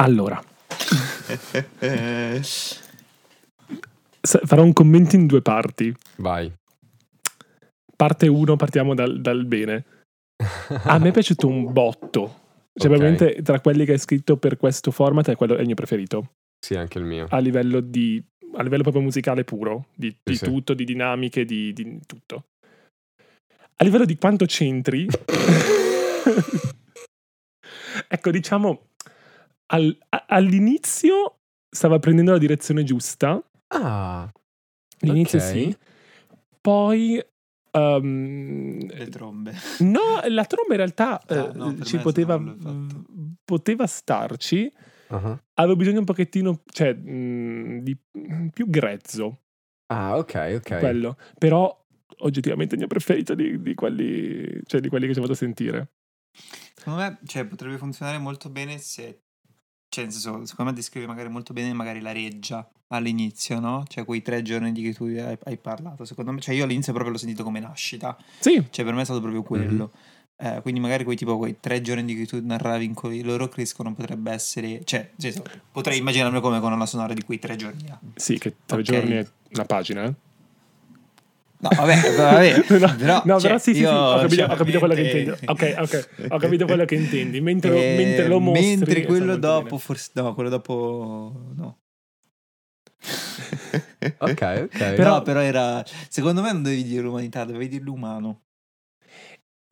[0.00, 0.42] Allora,
[4.22, 5.94] farò un commento in due parti.
[6.16, 6.50] Vai.
[7.94, 9.84] Parte 1, partiamo dal, dal bene.
[10.84, 12.38] A me è piaciuto un botto.
[12.72, 12.96] Cioè, Ok.
[12.96, 16.30] probabilmente tra quelli che hai scritto per questo format è quello è il mio preferito.
[16.58, 17.26] Sì, anche il mio.
[17.28, 18.22] A livello di.
[18.54, 20.44] A livello proprio musicale puro, di, di sì.
[20.44, 22.44] tutto, di dinamiche, di, di tutto.
[23.76, 25.06] A livello di quanto c'entri,
[28.08, 28.89] ecco, diciamo,
[29.72, 31.38] al- a- all'inizio
[31.70, 34.30] stava prendendo la direzione giusta, Ah,
[35.00, 35.44] all'inizio Ok.
[35.44, 35.76] sì,
[36.60, 37.22] poi...
[37.70, 39.52] ehm, Le trombe.
[39.80, 42.40] no, la tromba in realtà Ah, eh, no, ci poteva,
[43.44, 44.72] poteva starci,
[45.08, 45.40] ah.
[45.54, 47.96] avevo bisogno un pochettino, cioè, mh, di
[48.52, 49.42] più grezzo.
[49.92, 50.78] Ah, ok, ok.
[50.78, 51.16] quello.
[51.38, 51.76] Però
[52.22, 55.92] oggettivamente il mio preferito di, di quelli, cioè di quelli che ci ho fatto sentire.
[56.74, 59.22] Secondo me cioè, potrebbe funzionare molto bene se...
[59.90, 63.84] Cioè, nel senso, secondo me descrive magari molto bene magari la reggia all'inizio, no?
[63.88, 66.04] Cioè, quei tre giorni di cui tu hai, hai parlato.
[66.04, 68.16] Secondo me, cioè, io all'inizio proprio l'ho sentito come nascita.
[68.38, 69.90] Sì, Cioè, per me è stato proprio quello.
[70.36, 73.48] Eh, quindi magari quei tipo quei tre giorni di cui tu narravi in cui loro
[73.48, 74.82] crescono potrebbe essere...
[74.84, 77.98] Cioè, nel senso, potrei immaginarmi come colonna sonora di quei tre giorni là.
[78.14, 78.84] sì, che tre Ok.
[78.84, 80.04] giorni è una pagina.
[80.04, 80.14] eh.
[81.60, 82.64] No, vabbè, vabbè.
[82.78, 85.00] no, però, no, cioè, però sì, sì, sì, ho capito, cioè, ho capito quello che
[85.02, 85.24] intendi.
[85.46, 87.40] veramente- Ok, ok, ho capito quello che intendi.
[87.40, 88.66] Mentre, Eh, mentre lo mostri...
[88.76, 89.78] mentre quello dopo, bene.
[89.78, 91.78] forse no, quello dopo no.
[94.18, 94.94] Ok, ok.
[94.94, 95.84] Però- no, però era.
[96.08, 98.42] Secondo me non dovevi dire l'umanità, dovevi dire l'umano.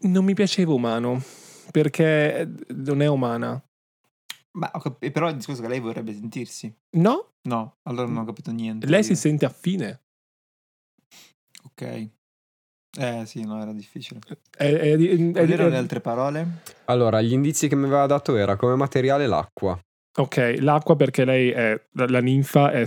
[0.01, 1.23] Non mi piaceva umano,
[1.71, 3.61] perché non è umana.
[4.53, 6.73] Ma ho cap- però il discorso che lei vorrebbe sentirsi.
[6.91, 8.87] No, No, allora non ho capito niente.
[8.87, 10.03] lei si sente affine.
[11.81, 12.09] Ok.
[12.99, 14.21] Eh sì, no, era difficile.
[14.57, 16.47] È, è, è- è- Quali erano è- le altre parole?
[16.87, 19.79] Allora, gli indizi che mi aveva dato era come materiale l'acqua.
[20.19, 22.83] Ok, l'acqua perché lei è la, ninfa è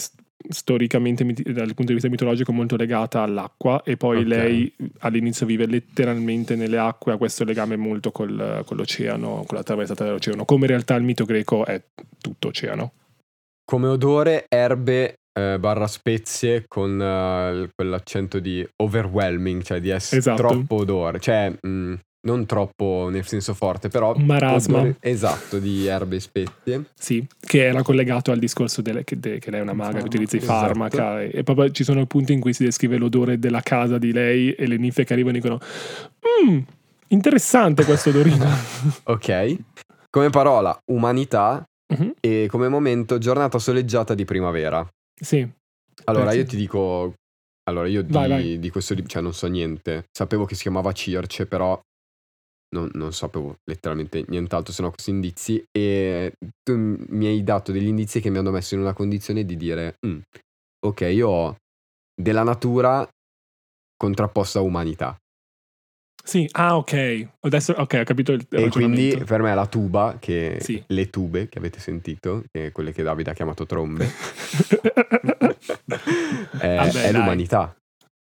[0.50, 4.26] storicamente dal punto di vista mitologico molto legata all'acqua e poi Ok.
[4.28, 9.64] lei all'inizio vive letteralmente nelle acque, ha questo legame molto col- con l'oceano, con la
[9.64, 11.82] traversata dell'oceano, come in realtà il mito greco è
[12.20, 12.94] tutto oceano.
[13.64, 20.48] Come odore, erbe eh, barra spezie con eh, quell'accento di overwhelming, cioè di essere Esatto.
[20.48, 21.20] troppo odore.
[21.20, 24.14] Cioè, mh, non troppo nel senso forte, però...
[24.16, 24.78] Marasma.
[24.78, 26.84] odore- esatto, di erbe e spezie.
[26.94, 29.94] Sì, che era collegato al discorso delle- che, de- che lei è una maga che
[30.02, 30.16] Farmaca.
[30.16, 30.66] utilizza i Esatto.
[30.68, 34.12] farmaca e, e proprio ci sono punti in cui si descrive l'odore della casa di
[34.12, 35.60] lei e le ninfe che arrivano dicono
[36.46, 36.60] "Mm,
[37.08, 38.46] interessante questo odorino.
[39.06, 39.56] Ok.
[40.10, 44.86] Come parola, umanità Mhm, e come momento, giornata soleggiata di primavera.
[45.24, 45.48] Sì,
[46.06, 46.38] Allora, sì.
[46.38, 47.14] io ti dico...
[47.70, 48.60] Allora, io di, Vai, vai.
[48.60, 50.06] di questo cioè non so niente.
[50.12, 51.80] Sapevo che si chiamava Circe, però
[52.76, 55.64] non, non sapevo letteralmente nient'altro se no questi indizi.
[55.72, 59.46] E tu m- mi hai dato degli indizi che mi hanno messo in una condizione
[59.46, 60.20] di dire, "Mm,
[60.86, 61.56] ok, io ho
[62.20, 63.08] della natura
[63.96, 65.16] contrapposta a umanità.
[66.24, 70.58] Sì, ah ok, adesso ok, ho capito il, E quindi per me la tuba, che
[70.60, 70.82] Sì.
[70.88, 74.10] le tube che avete sentito, che quelle che Davide ha chiamato trombe,
[76.58, 77.76] è, Vabbè, è l'umanità.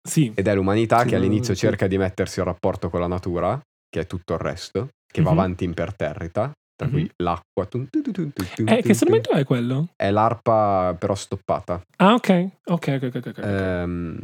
[0.08, 1.62] sì, Ed è l'umanità Sì, che all'inizio sì.
[1.62, 5.32] cerca di mettersi in rapporto con la natura, che è tutto il resto, che va
[5.32, 5.38] Mhm.
[5.38, 7.08] avanti imperterrita, tra cui Mhm.
[7.24, 7.66] l'acqua.
[7.68, 9.88] tum, tu, tu, tu, tu, tu, eh, che strumento è quello?
[9.96, 11.82] È l'arpa però stoppata.
[11.98, 13.38] Ah ok, ok, ok, ok, ok, ok.
[13.44, 14.20] Ehm,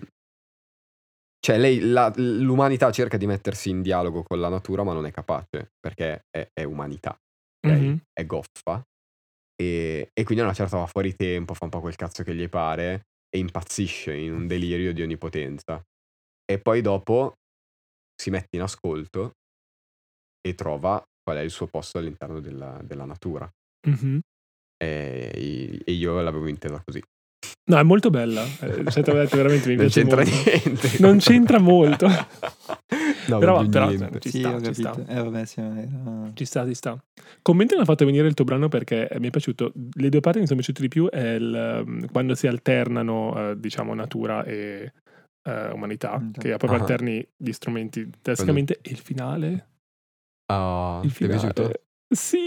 [1.41, 5.11] cioè lei, la- l'umanità cerca di mettersi in dialogo con la natura ma non è
[5.11, 7.17] capace, perché è, è umanità,
[7.65, 7.73] ok?
[7.73, 8.01] Mhm.
[8.13, 8.81] È goffa.
[9.55, 12.33] E, e quindi a una certa va fuori tempo, fa un po' quel cazzo che
[12.35, 15.81] gli pare e impazzisce in un delirio di onnipotenza.
[16.45, 17.33] E poi dopo
[18.15, 19.33] si mette in ascolto
[20.41, 23.49] e trova qual è il suo posto all'interno della, della natura.
[23.87, 24.19] Mhm.
[24.83, 27.01] E, e io l'avevo intesa così.
[27.71, 28.43] No, è molto bella.
[28.43, 30.51] Eh, te l'ho detto, veramente mi non piace c'entra molto.
[30.65, 30.89] niente.
[30.99, 32.07] Non c'entra molto.
[33.27, 33.89] no, Però- però-.
[34.19, 34.93] Ci sì, sta, ho ci capito.
[35.03, 35.05] sta.
[35.07, 36.31] Eh vabbè, sì, era...
[36.33, 37.01] Ci sta, ci sta.
[37.41, 39.71] Commenti mi ha fatto venire il tuo brano perché mi è piaciuto.
[39.93, 43.51] Le due parti che mi sono piaciute di più è il, um, quando si alternano,
[43.51, 44.91] eh, diciamo, natura e
[45.47, 46.81] eh, umanità, Mm, che proprio ah.
[46.81, 48.79] alterni gli strumenti tecnicamente.
[48.81, 49.67] E il finale?
[50.51, 51.53] Ah, Il ti è finale.
[51.53, 51.81] piaciuto?
[52.13, 52.37] Sì!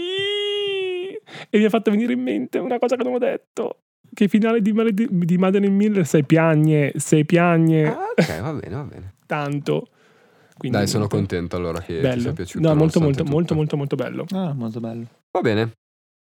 [1.49, 3.79] E mi ha fatto venire in mente una cosa che non ho detto.
[4.15, 8.75] Che finale di, Maledi- di Madeleine Miller se piagne, se piagne Ah, ok, va bene,
[8.75, 9.13] va bene.
[9.27, 9.89] tanto.
[10.57, 12.21] Quindi, Dai, sono contento allora che ti Bello.
[12.21, 12.65] sia piaciuto.
[12.65, 13.55] No, molto, molto, molto, tutto.
[13.55, 14.25] molto, molto bello.
[14.31, 15.05] Ah, molto bello.
[15.31, 15.71] Va bene.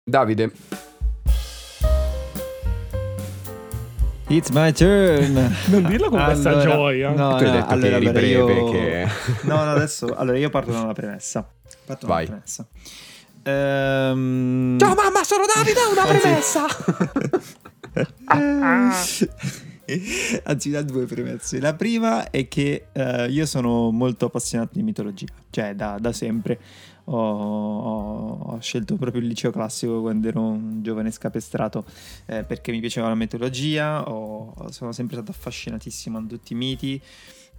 [0.04, 0.52] Davide,
[4.28, 5.32] It's my turn.
[5.72, 7.08] Non dirlo con questa Allora, gioia.
[7.10, 9.06] No, tu hai no, detto allora, che eri breve, io- che...
[9.42, 11.50] No, no, adesso allora io parto da una premessa.
[11.86, 12.26] Parto da Vai.
[12.26, 12.66] una premessa.
[13.42, 14.78] Ehm...
[14.78, 16.66] Ciao mamma, sono Davide, una premessa.
[20.44, 21.58] Anzi, da due premesse.
[21.60, 26.58] La prima è che eh, io sono molto appassionato di mitologia, cioè da, da sempre.
[27.04, 31.84] Ho, ho- ho scelto proprio il liceo classico quando ero un giovane scapestrato
[32.26, 37.00] eh, perché mi piaceva la mitologia, ho- sono sempre stato affascinatissimo da tutti i miti.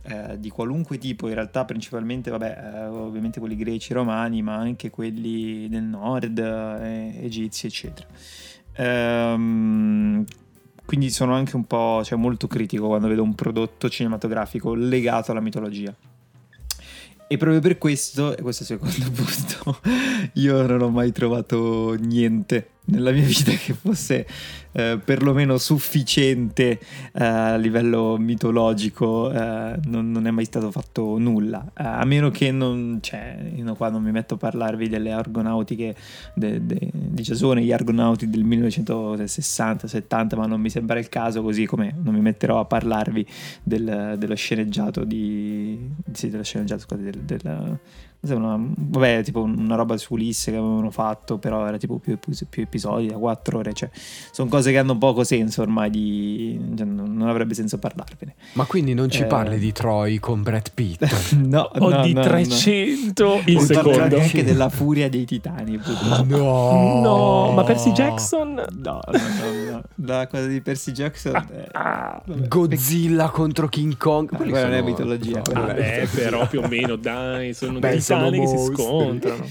[0.03, 4.89] eh, di qualunque tipo, in realtà principalmente, vabbè, eh, ovviamente quelli greci, romani, ma anche
[4.89, 8.07] quelli del nord, eh, egizi, eccetera.
[8.73, 10.25] Ehm,
[10.85, 15.39] quindi sono anche un po', cioè molto critico quando vedo un prodotto cinematografico legato alla
[15.39, 15.95] mitologia.
[17.27, 19.79] E proprio per questo, e questo è il secondo punto,
[20.33, 24.25] io non ho mai trovato niente nella mia vita che fosse
[24.73, 26.79] eh, perlomeno sufficiente
[27.13, 31.65] eh, a livello mitologico, eh, non, non è mai stato fatto nulla.
[31.77, 35.95] Eh, a meno che non, cioè, io qua non mi metto a parlarvi delle argonautiche
[36.35, 41.65] de- de- di Giasone, gli argonauti del 1960-70, ma non mi sembra il caso, così
[41.65, 43.25] come non mi metterò a parlarvi
[43.63, 45.89] del- dello sceneggiato di...
[46.11, 47.19] sì, dello sceneggiato, scusate, del...
[47.21, 47.79] del
[48.29, 52.33] una, vabbè, tipo una roba su Ulisse che avevano fatto, però era tipo più, più-
[52.49, 53.89] più episodi da 4 ore, cioè
[54.31, 58.35] sono cose che hanno poco senso ormai, di, cioè, non avrebbe senso parlarvene.
[58.53, 59.25] Ma quindi non ci Eh.
[59.25, 60.99] parli di Troy con Brad Pitt?
[61.51, 62.27] No, O no, di no, no.
[62.27, 64.19] 300 il Non parlare secondo.
[64.19, 65.77] anche della furia dei titani.
[65.79, 66.35] purtroppo.
[66.35, 68.53] No, No, ma Percy Jackson?
[68.53, 70.05] No, no, no, no.
[70.07, 71.67] La cosa di Percy Jackson è...
[71.71, 74.29] vabbè, Godzilla contro King Kong.
[74.33, 75.99] Ah, quella non è sono- mitologia, no, quella vabbè.
[76.05, 79.45] Vabbè, però più o meno, dai, sono Beh, dei sono che si scontrano.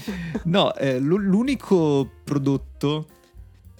[0.45, 3.07] No, eh, l'u- l'unico prodotto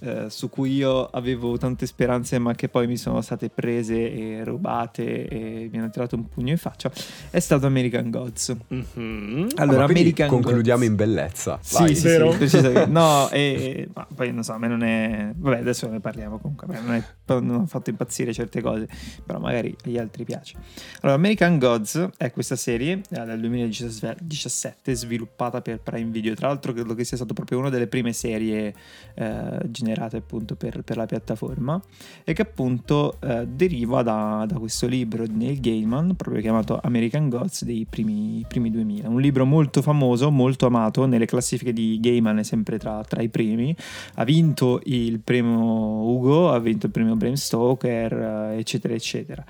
[0.02, 4.44] eh, su cui io avevo tante speranze ma che poi mi sono state prese e
[4.44, 6.90] rubate e mi hanno tirato un pugno in faccia
[7.30, 8.54] è stato American Gods.
[8.68, 9.46] Mhm.
[9.54, 11.58] Ah, Allora, quindi American concludiamo Gods- in bellezza.
[11.62, 11.88] Sì, Vai.
[11.94, 12.30] sì, sì, Vero?
[12.30, 12.86] precisamente.
[12.90, 15.32] No, e, e- ma poi non so, a me non è...
[15.34, 17.04] Vabbè, adesso ne parliamo comunque, a me non, è,
[17.40, 18.88] non ha fatto impazzire certe cose,
[19.24, 20.56] però magari agli altri piace.
[21.00, 26.72] Allora, American Gods è questa serie eh, del 2017 sviluppata per Prime Video, tra l'altro
[26.72, 28.74] credo che sia stato proprio una delle prime serie
[29.14, 31.80] eh, generate appunto per, per la piattaforma
[32.24, 37.28] e che appunto eh, deriva da, da questo libro di Neil Gaiman, proprio chiamato American
[37.28, 39.08] Gods dei primi, primi 2000.
[39.08, 43.28] Un libro molto famoso, molto amato, nelle classifiche di Gaiman è sempre tra, tra i
[43.28, 43.74] primi.
[44.14, 49.44] Ha vinto il premio Ugo, ha vinto il premio Bram Stoker, eh, eccetera, eccetera.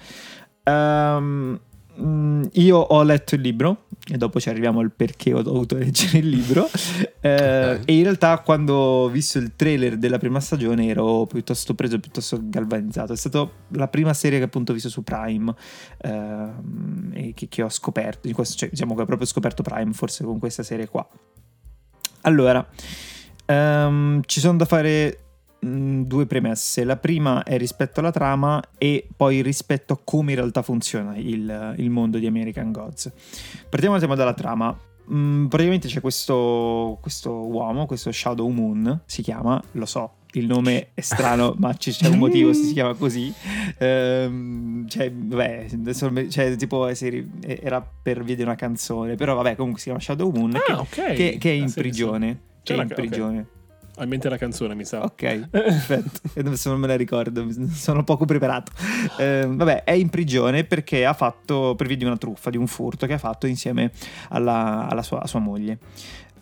[2.00, 6.18] Mm, io ho letto il libro e dopo ci arriviamo al perché ho dovuto leggere
[6.18, 6.68] il libro.
[7.20, 7.80] Eh.
[7.84, 12.38] E in realtà, quando ho visto il trailer della prima stagione, ero piuttosto preso, piuttosto
[12.42, 13.12] galvanizzato.
[13.12, 15.54] È stata la prima serie che appunto ho visto su Prime
[15.98, 18.30] ehm, e che, che ho scoperto.
[18.32, 21.06] Questo, cioè, diciamo che ho proprio scoperto Prime forse con questa serie qua.
[22.22, 22.66] Allora,
[23.44, 25.18] ehm, ci sono da fare
[25.64, 26.84] mh, due premesse.
[26.84, 31.74] La prima è rispetto alla trama e poi rispetto a come in realtà funziona il,
[31.78, 33.10] il mondo di American Gods.
[33.68, 34.76] Partiamo diciamo, dalla trama.
[35.12, 40.90] Mm, praticamente c'è questo, questo uomo, questo Shadow Moon, si chiama, lo so, il nome
[40.94, 43.32] è strano, ma c'è un motivo se si chiama così.
[43.78, 49.34] Ehm, cioè, vabbè, adesso cioè, tipo eh, ri- era per via di una canzone, però
[49.34, 51.12] vabbè, comunque si chiama Shadow Moon, che, Ah, ok.
[51.14, 52.40] che- che è in Ah, sì, prigione.
[52.62, 53.38] Che è la- in prigione.
[53.40, 53.51] Ho
[54.00, 55.02] in mente la canzone, mi sa.
[55.02, 56.20] Ok, perfetto.
[56.34, 58.72] E adesso non me la ricordo, sono poco preparato.
[59.18, 62.66] Eh, vabbè, è in prigione perché ha fatto, per via di una truffa, di un
[62.66, 63.92] furto che ha fatto insieme
[64.28, 65.78] alla, alla sua, sua moglie.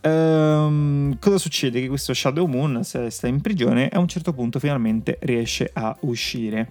[0.03, 1.81] Ehm, cosa succede?
[1.81, 5.71] Che questo Shadow Moon se sta in prigione e a un certo punto finalmente riesce
[5.73, 6.69] a uscire.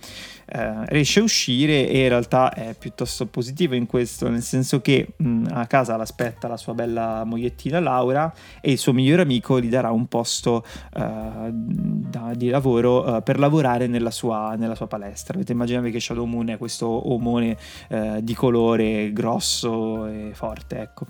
[0.51, 5.09] Eh, riesce a uscire e in realtà è piuttosto positivo in questo, nel senso che
[5.15, 9.69] mh, a casa l'aspetta la sua bella mogliettina Laura e il suo migliore amico gli
[9.69, 15.35] darà un posto eh, da- di lavoro eh, per lavorare nella sua, nella sua palestra.
[15.35, 17.55] Avete immaginato che Shadow Moon è questo omone
[17.89, 21.05] eh, di colore grosso e forte, ecco.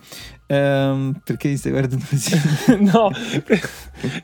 [0.48, 2.36] Ehm, perché mi stai guardando così?
[2.80, 3.10] no,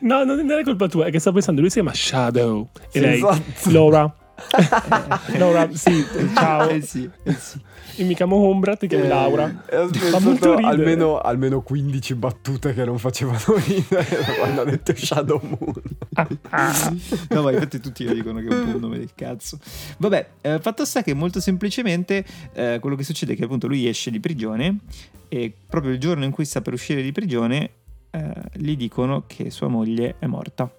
[0.00, 2.68] no, non è colpa tua, è che stavo pensando, lui si chiama Shadow.
[2.74, 3.70] E Sì, lei, esatto.
[3.70, 4.14] Laura.
[5.38, 6.68] Laura, sì, ciao.
[6.68, 7.60] Eh sì, eh sì.
[7.98, 9.64] Io mi chiamo Ombra, ti chiami Eh, Laura.
[9.70, 10.74] e ho Fa molto ridere.
[10.74, 14.04] almeno, almeno 15 battute che non facevano ridere
[14.38, 15.74] quando ha detto Shadow Moon.
[17.30, 19.58] No, ma infatti tutti lo dicono che è un nome del cazzo.
[19.98, 23.86] Vabbè, eh, fatto sta che molto semplicemente eh, quello che succede è che appunto lui
[23.88, 24.80] esce di prigione
[25.28, 27.70] e proprio il giorno in cui sta per uscire di prigione
[28.10, 30.70] eh, gli dicono che sua moglie è morta.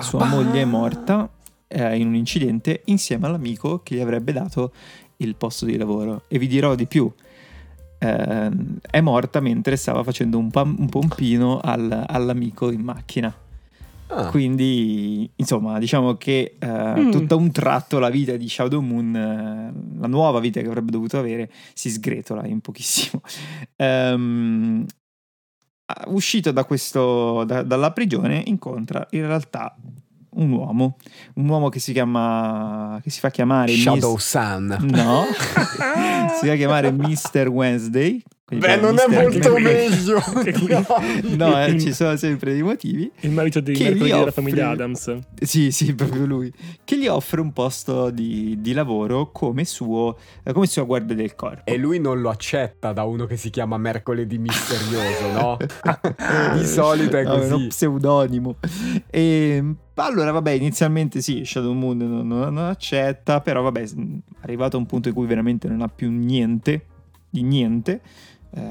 [0.00, 1.28] Sua moglie è morta
[1.72, 4.72] eh, in un incidente insieme all'amico che gli avrebbe dato
[5.18, 6.22] il posto di lavoro.
[6.28, 7.10] E vi dirò di più.
[7.98, 8.50] eh,
[8.90, 13.32] è morta mentre stava facendo un, pam- un pompino al- all'amico in macchina.
[14.08, 19.14] Ah, Quindi, insomma, diciamo che eh, tutto a un tratto la vita di Shadow Moon,
[19.16, 23.22] eh, la nuova vita che avrebbe dovuto avere, si sgretola in pochissimo.
[25.84, 29.76] Ah, uscito da questo, da- dalla prigione, incontra in realtà
[30.34, 30.96] un uomo,
[31.34, 34.76] un uomo che si chiama, che si fa chiamare Shadow Mis- Sun.
[34.90, 35.24] No,
[36.40, 37.48] si fa chiamare Mr.
[37.48, 38.22] Wednesday.
[38.58, 40.20] Quindi Beh, non è molto meglio.
[41.36, 43.10] No, eh, ci sono sempre dei motivi.
[43.20, 45.18] Il marito Che mercoledì gli della famiglia Adams.
[45.40, 46.52] Sì, sì, proprio lui.
[46.84, 51.34] Che gli offre un posto di, di lavoro come suo, eh, come sua guardia del
[51.34, 51.62] corpo.
[51.70, 55.56] E lui non lo accetta da uno che si chiama Mercoledì Misterioso, no?
[56.58, 57.52] Di solito è No, così.
[57.54, 58.56] uno pseudonimo.
[59.10, 63.94] E, allora, vabbè, inizialmente sì, Shadow Moon non, non- non accetta, però vabbè, s-
[64.40, 66.86] arrivato a un punto in cui veramente non ha più niente,
[67.30, 68.00] di niente,
[68.54, 68.62] eh,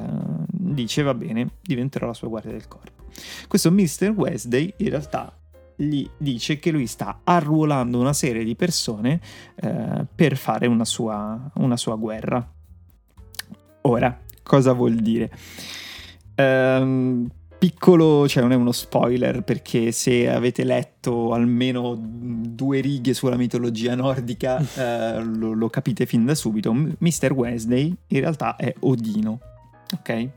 [0.48, 3.06] dice va bene, diventerò la sua guardia del corpo.
[3.48, 4.14] Questo Mr.
[4.16, 5.36] Wednesday in realtà
[5.76, 9.20] gli dice che lui sta arruolando una serie di persone
[9.56, 12.48] eh, per fare una sua, una sua guerra.
[13.82, 15.32] Ora, cosa vuol dire?
[16.36, 23.36] Ehm, piccolo, cioè non è uno spoiler perché se avete letto almeno due righe sulla
[23.36, 26.74] mitologia nordica eh, lo, lo capite fin da subito.
[26.74, 27.32] Mr.
[27.34, 29.40] Wednesday in realtà è Odino,
[29.94, 30.30] ok?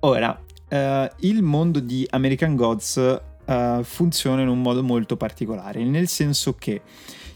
[0.00, 6.08] Ora, eh, il mondo di American Gods eh, funziona in un modo molto particolare, nel
[6.08, 6.82] senso che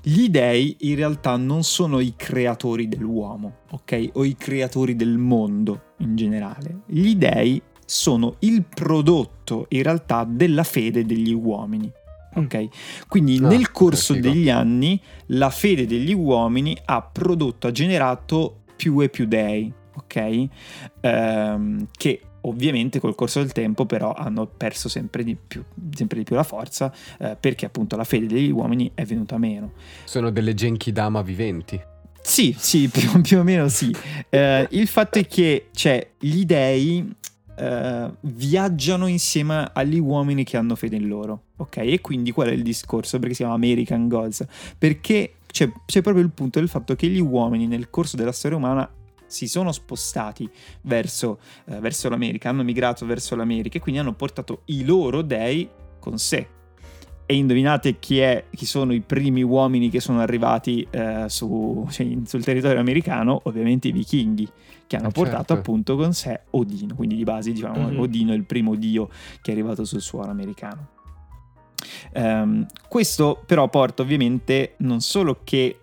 [0.02, 4.10] gli dei in realtà non sono i creatori dell'uomo, ok?
[4.14, 6.80] O i creatori del mondo in generale.
[6.86, 11.90] Gli dei sono il prodotto in realtà della fede degli uomini.
[12.36, 12.68] Ok?
[13.08, 19.00] Quindi Ah, nel corso degli anni la fede degli uomini ha prodotto, ha generato più
[19.00, 19.72] e più dei,
[20.14, 20.48] ok?
[21.00, 25.62] Ehm, che ovviamente col corso del tempo però hanno perso sempre di più,
[25.94, 29.72] sempre di più la forza eh, perché appunto la fede degli uomini è venuta meno.
[30.04, 31.80] Sono delle Genkidama viventi.
[32.20, 33.94] Sì, sì, più, più o meno sì.
[34.28, 37.14] Eh, il fatto è che cioè, gli dei
[37.56, 41.76] eh, viaggiano insieme agli uomini che hanno fede in loro, ok?
[41.78, 43.18] E quindi qual è il discorso?
[43.18, 44.44] Perché si chiama American Gods?
[44.76, 48.56] Perché c'è, c'è proprio il punto del fatto che gli uomini nel corso della storia
[48.56, 48.90] umana
[49.34, 50.48] si sono spostati
[50.82, 55.68] verso, eh, verso l'America, hanno migrato verso l'America e quindi hanno portato i loro dei
[55.98, 56.46] con sé.
[57.26, 62.06] E indovinate chi, è, chi sono i primi uomini che sono arrivati eh, su- cioè,
[62.26, 63.40] sul territorio americano?
[63.44, 64.46] Ovviamente i vichinghi,
[64.86, 65.52] che hanno Eh, portato certo.
[65.54, 66.94] appunto con sé Odino.
[66.94, 67.98] Quindi di base diciamo Mhm.
[67.98, 69.08] Odino è il primo dio
[69.40, 70.88] che è arrivato sul suolo americano.
[72.12, 75.78] Ehm, questo però porta ovviamente non solo che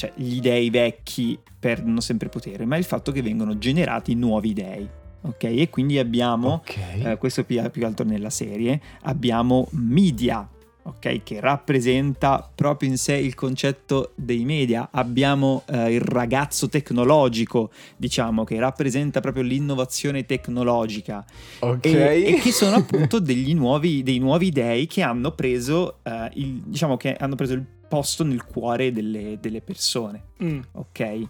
[0.00, 4.88] cioè, gli dei vecchi perdono sempre potere, ma il fatto che vengono generati nuovi dei.
[5.22, 6.76] Ok, e quindi abbiamo Ok.
[7.04, 10.48] eh, questo più, più altro nella serie, abbiamo media,
[10.82, 14.88] ok, che rappresenta proprio in sé il concetto dei media.
[14.90, 21.22] Abbiamo eh, il ragazzo tecnologico, diciamo, che rappresenta proprio l'innovazione tecnologica.
[21.58, 21.84] ok.
[21.84, 26.62] E, e che sono appunto degli nuovi, dei nuovi dei che hanno preso, eh, il,
[26.64, 30.60] diciamo che hanno preso il posto nel cuore delle, delle persone, Mm.
[30.72, 31.22] ok?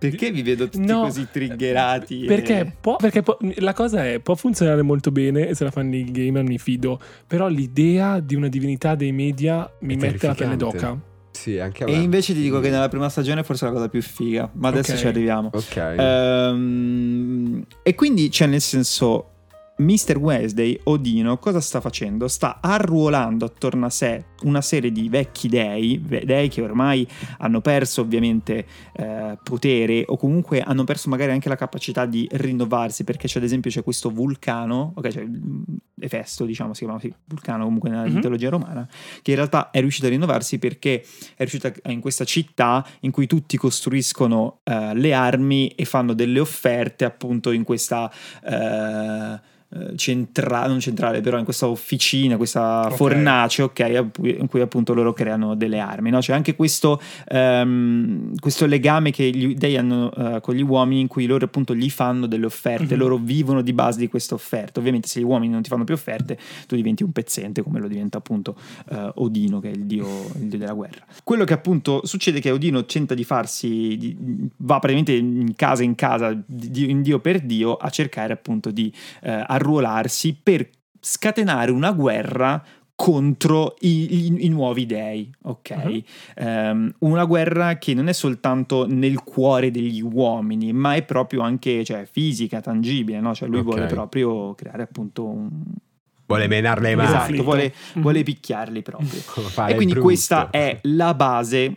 [0.00, 2.24] Perché vi vedo tutti No, così triggerati?
[2.24, 5.70] e- Perché, può- perché può- la cosa è, può funzionare molto bene e se la
[5.70, 10.26] fanno i gamer mi fido, però l'idea di una divinità dei media mi È mette
[10.26, 10.98] la pelle d'oca.
[11.32, 12.02] Sì, anche a E me.
[12.02, 14.92] invece ti dico che nella prima stagione forse è la cosa più figa, ma adesso
[14.92, 14.98] Ok.
[14.98, 15.50] ci arriviamo.
[15.52, 15.76] Ok.
[16.56, 19.26] Ehm, e quindi, cioè, nel senso,
[19.80, 20.18] Mr.
[20.18, 22.28] Wednesday, Odino, cosa sta facendo?
[22.28, 27.06] Sta arruolando attorno a sé una serie di vecchi dei, dei che ormai
[27.38, 33.04] hanno perso ovviamente eh, potere o comunque hanno perso magari anche la capacità di rinnovarsi,
[33.04, 35.26] perché c'è ad esempio c'è questo vulcano, ok, cioè
[36.02, 38.14] Efesto, diciamo, si chiama sì, vulcano comunque nella Mhm.
[38.14, 38.86] mitologia romana,
[39.22, 41.00] che in realtà è riuscito a rinnovarsi perché
[41.34, 46.12] è riuscito a- in questa città in cui tutti costruiscono eh, le armi e fanno
[46.14, 48.10] delle offerte appunto in questa
[48.44, 49.40] eh,
[49.94, 52.94] centrale, non centrale però in questa officina, questa Ok.
[52.96, 56.18] fornace, ok, in cui appunto loro creano delle armi, no?
[56.18, 61.06] C'è anche questo, ehm, questo legame che gli dei hanno eh, con gli uomini in
[61.06, 63.00] cui loro appunto gli fanno delle offerte, Mhm.
[63.00, 64.78] loro vivono di base di queste offerte.
[64.78, 67.88] Ovviamente se gli uomini non ti fanno più offerte, tu diventi un pezzente come lo
[67.88, 68.56] diventa appunto
[68.90, 70.06] eh, Odino, che è il dio,
[70.40, 71.04] il dio della guerra.
[71.22, 74.16] Quello che appunto succede è che Odino tenta di farsi, di-
[74.58, 78.92] va praticamente in casa in casa, di, in dio per dio, a cercare appunto di
[79.22, 80.68] eh, arruolarsi per
[81.00, 82.62] scatenare una guerra
[82.94, 85.70] contro i, i- i nuovi dei, ok?
[85.84, 86.02] Mhm.
[86.34, 91.82] Ehm, una guerra che non è soltanto nel cuore degli uomini, ma è proprio anche
[91.82, 93.34] cioè, fisica, tangibile, no?
[93.34, 93.64] Cioè lui Ok.
[93.64, 95.48] vuole proprio creare appunto un...
[96.26, 97.08] Vuole menare le mani.
[97.08, 97.44] Esatto, conflitto.
[97.44, 98.02] vuole, Mhm.
[98.02, 99.08] vuole picchiarli proprio.
[99.66, 100.00] E quindi brutto.
[100.06, 101.76] questa è la base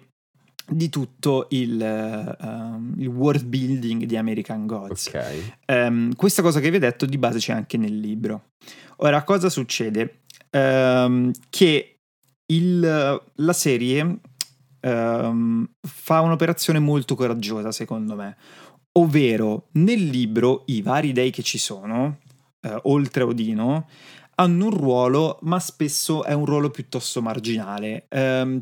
[0.76, 5.08] di tutto il, um, il world building di American Gods.
[5.08, 5.56] Ok.
[5.66, 8.52] Ehm, questa cosa che vi ho detto di base c'è anche nel libro.
[8.98, 10.22] Ora, cosa succede?
[10.52, 12.00] Ehm, che
[12.48, 14.20] il- la serie
[14.86, 18.36] ehm, fa un'operazione molto coraggiosa, secondo me.
[19.00, 22.18] Ovvero, nel libro i vari dei che ci sono,
[22.62, 23.88] eh, oltre a Odino,
[24.36, 28.08] hanno un ruolo, ma spesso è un ruolo piuttosto marginale.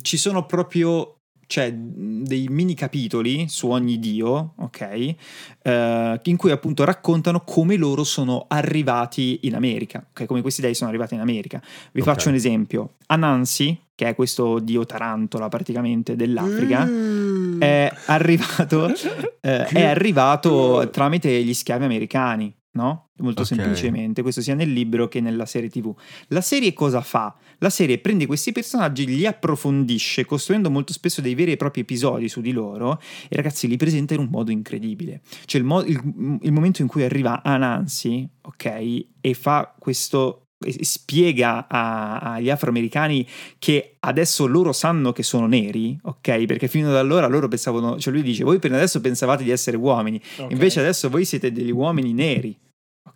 [0.02, 1.21] Ci sono proprio
[1.52, 5.16] cioè, dei mini capitoli su ogni dio, ok?
[5.64, 10.26] eh, in cui appunto raccontano come loro sono arrivati in America, ok?
[10.26, 11.62] Come questi dei sono arrivati in America.
[11.92, 12.08] Vi Ok.
[12.08, 12.94] faccio un esempio.
[13.08, 17.62] Anansi, che è questo dio tarantola praticamente dell'Africa, Mm.
[17.62, 18.88] è arrivato,
[19.42, 23.10] eh, è arrivato tramite gli schiavi americani, no?
[23.18, 23.48] Molto Ok.
[23.48, 25.94] semplicemente, questo sia nel libro che nella serie TV.
[26.28, 27.36] La serie cosa fa?
[27.60, 32.28] La serie prende questi personaggi, li approfondisce, costruendo molto spesso dei veri e propri episodi
[32.30, 33.00] su di loro
[33.30, 35.22] e ragazzi li presenta in un modo incredibile.
[35.46, 40.48] Cioè il, mo- il- il momento in cui arriva Anansi, ok, e fa questo
[40.82, 43.26] spiega agli afroamericani
[43.60, 46.46] che adesso loro sanno che sono neri, ok?
[46.46, 49.78] Perché fino ad allora loro pensavano, cioè lui dice, voi per adesso pensavate di essere
[49.78, 50.52] uomini, Ok.
[50.52, 52.58] invece adesso voi siete degli uomini neri,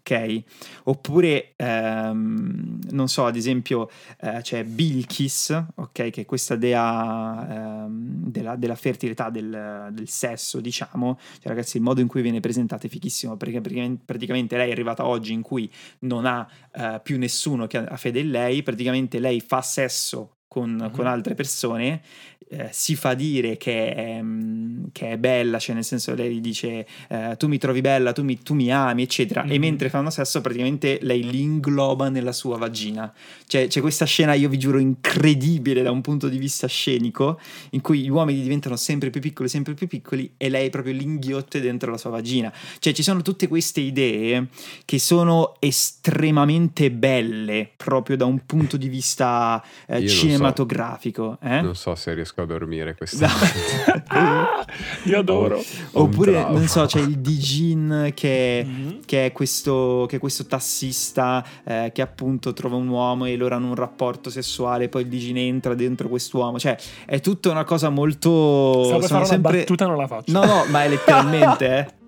[0.06, 0.44] ok?
[0.84, 3.90] Oppure, ehm, non so, ad esempio
[4.22, 6.10] eh, c'è Bilkis, ok?
[6.11, 11.18] Che è questa dea ehm, della, della fertilità, del, del sesso, diciamo.
[11.40, 15.06] Cioè ragazzi, il modo in cui viene presentata è fichissimo, perché praticamente- lei è arrivata
[15.06, 19.41] oggi in cui non ha eh, più nessuno che ha fede in lei, praticamente lei
[19.41, 20.91] fa sesso con, Mhm.
[20.91, 21.99] con altre persone,
[22.48, 26.86] eh, si fa dire che è, mm, che è bella, cioè nel senso lei dice
[27.10, 29.60] eh, tu mi trovi bella, tu mi, tu mi ami, eccetera, e Mhm.
[29.60, 33.11] mentre fanno sesso praticamente lei li ingloba nella sua vagina.
[33.48, 37.38] Cioè c'è questa scena, io vi giuro, incredibile da un punto di vista scenico,
[37.72, 41.03] in cui gli uomini diventano sempre più piccoli, sempre più piccoli, e lei proprio li
[41.03, 42.53] inghiotte dentro la sua vagina.
[42.80, 44.48] Cioè ci sono tutte queste idee
[44.86, 50.07] che sono estremamente belle, proprio da un punto di vista eh, Io
[50.45, 50.65] non so.
[50.65, 51.38] cinematografico.
[51.41, 51.61] eh?
[51.61, 53.34] Non so se riesco a dormire questa No.
[54.07, 54.65] Ah,
[55.03, 55.61] io adoro.
[55.93, 58.99] Oppure, non so, c'è il Dijin che, Mhm.
[59.05, 63.55] che è questo, che è questo tassista eh, che appunto trova un uomo e loro
[63.55, 66.59] hanno un rapporto sessuale, poi il Dijin entra dentro quest'uomo.
[66.59, 68.84] Cioè, è tutta una cosa molto...
[68.85, 69.49] Stavo per fare sempre...
[69.51, 70.31] una battuta, non la faccio.
[70.31, 71.93] No, no, ma è letteralmente, eh.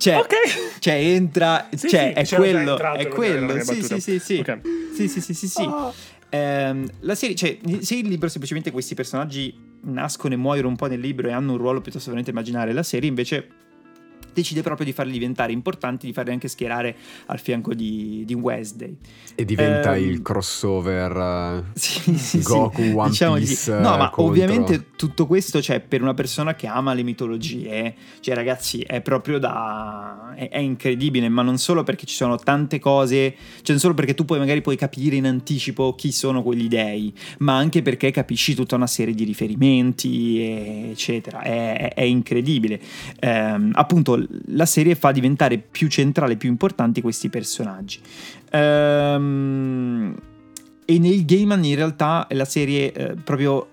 [0.00, 0.78] Cioè, Ok.
[0.78, 4.60] cioè entra, Sì, cioè sì, è quello, è quello, sì, sì, sì, sì, Ok.
[4.96, 5.62] sì, sì, sì, sì, sì.
[5.62, 5.92] Ah.
[6.30, 9.52] Ehm, la serie, cioè, se il libro semplicemente questi personaggi
[9.82, 12.82] nascono e muoiono un po' nel libro e hanno un ruolo piuttosto veramente immaginare, la
[12.82, 13.48] serie invece
[14.32, 16.94] decide proprio di farli diventare importanti, di farli anche schierare
[17.26, 18.96] al fianco di, di Wednesday.
[19.34, 22.92] E diventa Ehm, il crossover eh, Sì, sì, Goku, sì.
[22.94, 23.54] One Diciamo di Piece.
[23.56, 23.70] sì.
[23.70, 27.94] No, eh, ma contro- ovviamente tutto questo, cioè, per una persona che ama le mitologie,
[28.20, 30.32] cioè, ragazzi, è proprio da.
[30.36, 34.14] È, è incredibile, ma non solo perché ci sono tante cose, cioè, non solo perché
[34.14, 38.54] tu poi magari puoi capire in anticipo chi sono quegli dei, ma anche perché capisci
[38.54, 40.40] tutta una serie di riferimenti,
[40.90, 41.40] eccetera.
[41.42, 42.80] È, è- è incredibile.
[43.20, 48.00] Ehm, appunto, la serie fa diventare più centrale, più importanti questi personaggi.
[48.50, 50.14] Ehm,
[50.84, 53.68] e nel Gaiman in realtà la serie eh, proprio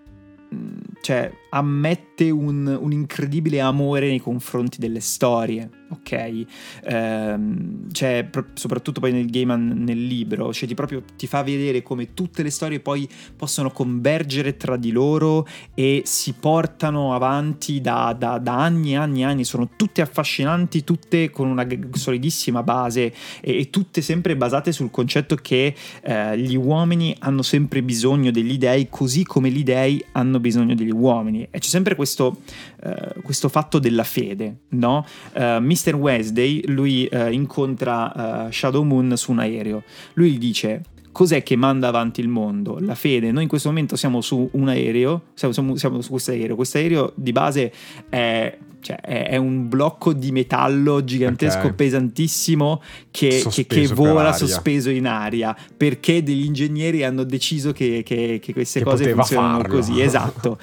[0.49, 0.57] mh,
[1.01, 6.45] cioè, ammette un, un incredibile amore nei confronti delle storie, ok?
[6.83, 11.81] Ehm, cioè, pro- soprattutto poi nel Gaiman nel libro, cioè ti proprio ti fa vedere
[11.83, 18.15] come tutte le storie poi possono convergere tra di loro e si portano avanti da,
[18.17, 23.13] da- da anni e anni e anni, sono tutte affascinanti, tutte con una solidissima base
[23.41, 28.57] e, e tutte sempre basate sul concetto che eh, gli uomini hanno sempre bisogno degli
[28.57, 32.37] dei così come gli dei hanno bisogno degli uomini e c'è sempre questo,
[32.83, 35.05] eh, questo fatto della fede no?
[35.33, 35.95] Eh, Mr.
[35.95, 39.83] Wednesday lui eh, incontra Shadow Moon su un aereo
[40.13, 40.81] lui gli dice
[41.17, 42.77] cos'è che manda avanti il mondo?
[42.79, 43.31] La fede.
[43.31, 46.55] Noi in questo momento siamo su un aereo, siamo, siamo- siamo su questo aereo.
[46.55, 47.73] Questo aereo di base
[48.07, 48.55] è,
[48.87, 51.73] cioè, è- un blocco di metallo gigantesco, Ok.
[51.73, 52.81] pesantissimo,
[53.11, 58.53] che, che- che vola sospeso in aria, perché degli ingegneri hanno deciso che, che- che
[58.53, 59.75] queste cose funzionano farlo.
[59.75, 59.99] così.
[60.07, 60.57] Esatto.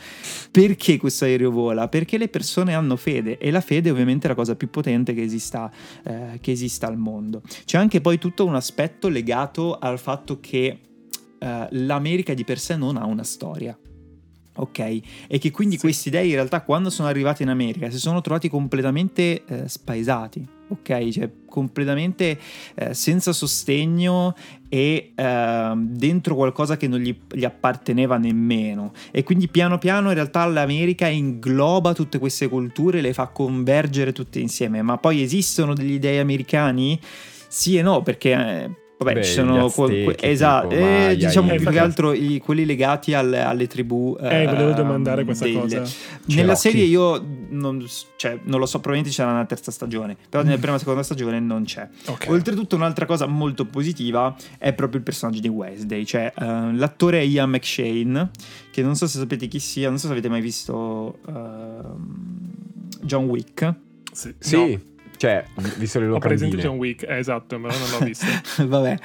[0.50, 1.88] Perché questo aereo vola?
[1.88, 5.22] Perché le persone hanno fede e la fede ovviamente è la cosa più potente che
[5.22, 5.70] esista,
[6.04, 7.42] eh, che esista al mondo.
[7.66, 10.78] C'è anche poi tutto un aspetto legato al fatto che
[11.38, 13.76] eh, l'America di per sé non ha una storia.
[14.56, 14.78] Ok?
[15.26, 18.48] E che quindi questi dei in realtà quando sono arrivati in America si sono trovati
[18.48, 21.08] completamente eh, spaesati, ok?
[21.08, 22.38] Cioè completamente
[22.74, 24.34] eh, senza sostegno
[24.68, 28.92] e eh, dentro qualcosa che non gli, gli, apparteneva nemmeno.
[29.10, 34.38] E quindi piano piano in realtà l'America ingloba tutte queste culture le fa convergere tutte
[34.38, 34.82] insieme.
[34.82, 36.98] Ma poi esistono degli dei americani?
[37.48, 41.78] Sì e no, perché eh, Vabbè, Beh, ci sono que- esatto, eh, diciamo più che
[41.80, 44.16] altro i- quelli legati alle, alle tribù.
[44.20, 45.76] Eh, volevo ehm, domandare questa delle- cosa.
[45.78, 45.88] Nella
[46.26, 46.56] Cherokee.
[46.56, 47.84] serie io non,
[48.16, 51.40] cioè, non lo so, probabilmente c'era una terza stagione, però nella prima e seconda stagione
[51.40, 51.86] non c'è.
[52.06, 52.26] Ok.
[52.28, 56.44] Oltretutto un'altra cosa molto positiva è proprio il personaggio di Wednesday, cioè eh,
[56.74, 58.30] l'attore Ian McShane,
[58.70, 62.08] che non so se sapete chi sia, non so se avete mai visto ehm,
[63.02, 63.74] John Wick.
[64.12, 64.80] Sì, Sì, no,
[65.24, 65.44] cioè,
[65.78, 66.62] visto le ho presente locandine.
[66.62, 68.26] John Wick, eh, esatto, ma non l'ho visto.
[68.66, 68.98] vabbè,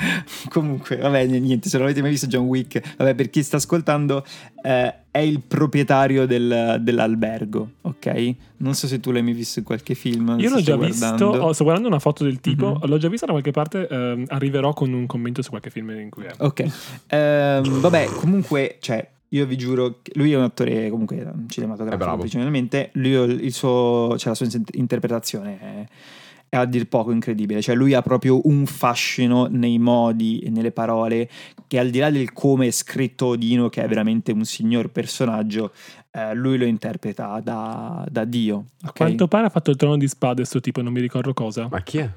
[0.50, 4.26] comunque, vabbè, niente, se non avete mai visto John Wick, vabbè, per chi sta ascoltando,
[4.62, 8.36] eh, è il proprietario del- dell'albergo, ok?
[8.58, 10.36] Non so se tu l'hai mai visto in qualche film.
[10.40, 11.46] Io l'ho già visto, guardando.
[11.46, 12.88] oh, sto guardando una foto del tipo, Mhm.
[12.90, 16.10] l'ho già vista da qualche parte, ehm, arriverò con un commento su qualche film in
[16.10, 16.32] cui è.
[16.40, 16.66] Ok,
[17.08, 23.46] Ehm, vabbè, comunque, cioè, io vi giuro, lui è un attore comunque cinematografico, principalmente, lui
[23.46, 25.86] il suo, cioè la sua in- interpretazione è,
[26.50, 30.72] è a dir poco incredibile, cioè lui ha proprio un fascino nei modi e nelle
[30.72, 31.30] parole
[31.68, 35.74] che al di là del come è scritto Odino, che è veramente un signor personaggio,
[36.12, 38.66] eh, lui lo interpreta da, da Dio.
[38.82, 38.96] A ok?
[38.96, 41.68] quanto pare ha fatto il trono di spade sto tipo, non mi ricordo cosa.
[41.70, 42.10] Ma chi è?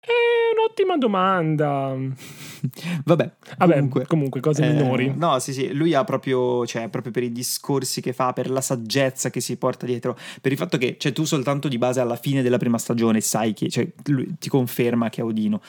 [0.00, 0.39] È
[0.70, 1.96] un'ottima domanda.
[3.04, 5.12] Vabbè, Vabbè, comunque, comunque, cose Eh, minori.
[5.16, 8.60] no, sì, sì, lui ha proprio, cioè, proprio per i discorsi che fa, per la
[8.60, 12.16] saggezza che si porta dietro, per il fatto che, cioè, tu soltanto di base alla
[12.16, 15.60] fine della prima stagione sai che, cioè, lui ti conferma che è Odino.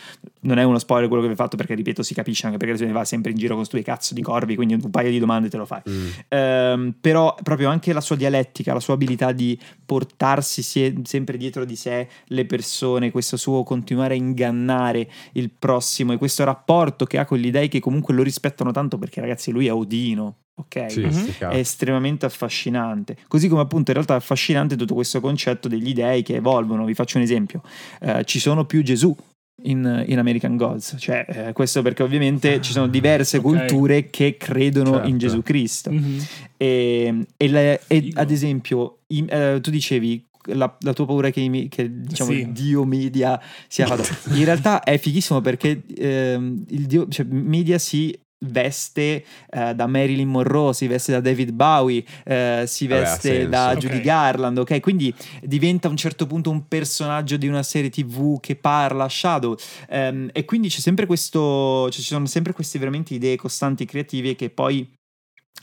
[0.42, 2.78] Non è uno spoiler quello che vi ho fatto perché, ripeto, si capisce anche perché
[2.78, 5.20] se ne va sempre in giro con sti cazzo di corvi, quindi un paio di
[5.20, 5.82] domande te lo fai.
[5.90, 6.08] Mm.
[6.28, 10.62] Ehm, però proprio anche la sua dialettica, la sua abilità di portarsi
[11.04, 14.91] sempre dietro di sé le persone, questo suo continuare a ingannare
[15.34, 18.98] il prossimo e questo rapporto che ha con gli dei che comunque lo rispettano tanto
[18.98, 20.86] perché ragazzi lui è Odino, ok?
[20.92, 21.12] Sì, Mhm.
[21.12, 23.18] sti È estremamente affascinante.
[23.28, 26.86] Così come appunto in realtà è affascinante tutto questo concetto degli dei che evolvono.
[26.86, 27.62] Vi faccio un esempio.
[28.02, 29.16] Eh, ci sono più Gesù
[29.64, 30.96] in, in American Gods.
[30.98, 33.44] Cioè, eh, questo perché ovviamente ci sono diverse ok.
[33.44, 35.08] culture che credono Certo.
[35.08, 35.92] in Gesù Cristo.
[35.92, 36.26] Mhm.
[36.58, 41.40] E, e le- e ad esempio, i- eh, tu dicevi la, la tua paura che,
[41.42, 42.38] i che, diciamo, Sì.
[42.40, 44.04] il dio media sia fatto.
[44.34, 50.28] In realtà è fighissimo perché ehm, il dio, cioè, media si veste eh, da Marilyn
[50.28, 53.50] Monroe, si veste da David Bowie, eh, si Vabbè, veste senso.
[53.50, 53.76] da.
[53.76, 54.80] Judy Garland, ok?
[54.80, 55.14] Quindi
[55.44, 59.56] diventa a un certo punto un personaggio di una serie TV che parla, Shadow.
[59.90, 64.36] Ehm, e quindi c'è sempre questo, cioè, ci sono sempre queste veramente idee costanti creative
[64.36, 64.90] che poi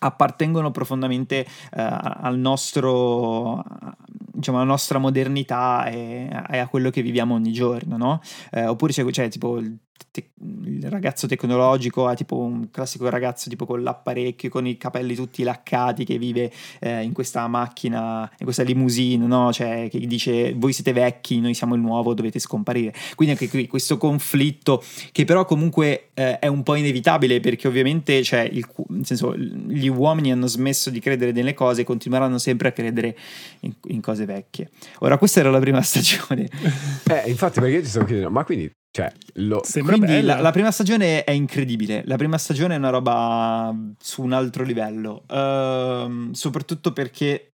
[0.01, 3.65] appartengono profondamente eh, al nostro
[4.39, 8.20] diciamo alla nostra modernità e, e a quello che viviamo ogni giorno no?
[8.51, 9.60] Eh, oppure c'è, c'è tipo
[10.20, 10.30] te-
[10.64, 15.42] il ragazzo tecnologico ha tipo un classico ragazzo tipo con l'apparecchio con i capelli tutti
[15.42, 19.52] laccati che vive eh, in questa macchina in questa limousine no?
[19.52, 23.66] cioè che dice voi siete vecchi noi siamo il nuovo dovete scomparire quindi anche qui
[23.66, 24.82] questo conflitto
[25.12, 29.86] che però comunque eh, è un po' inevitabile perché ovviamente cioè, il, nel senso, gli
[29.86, 33.16] uomini hanno smesso di credere nelle cose e continueranno sempre a credere
[33.60, 34.70] in, in cose vecchie.
[34.98, 36.48] Ora, questa era la prima stagione.
[37.08, 39.60] Eh, infatti, perché io ti stavo chiedendo, ma quindi, cioè, lo...
[39.64, 42.02] Sembra Quindi la, la prima stagione è incredibile.
[42.06, 45.24] La prima stagione è una roba su un altro livello.
[45.28, 47.52] Ehm, soprattutto perché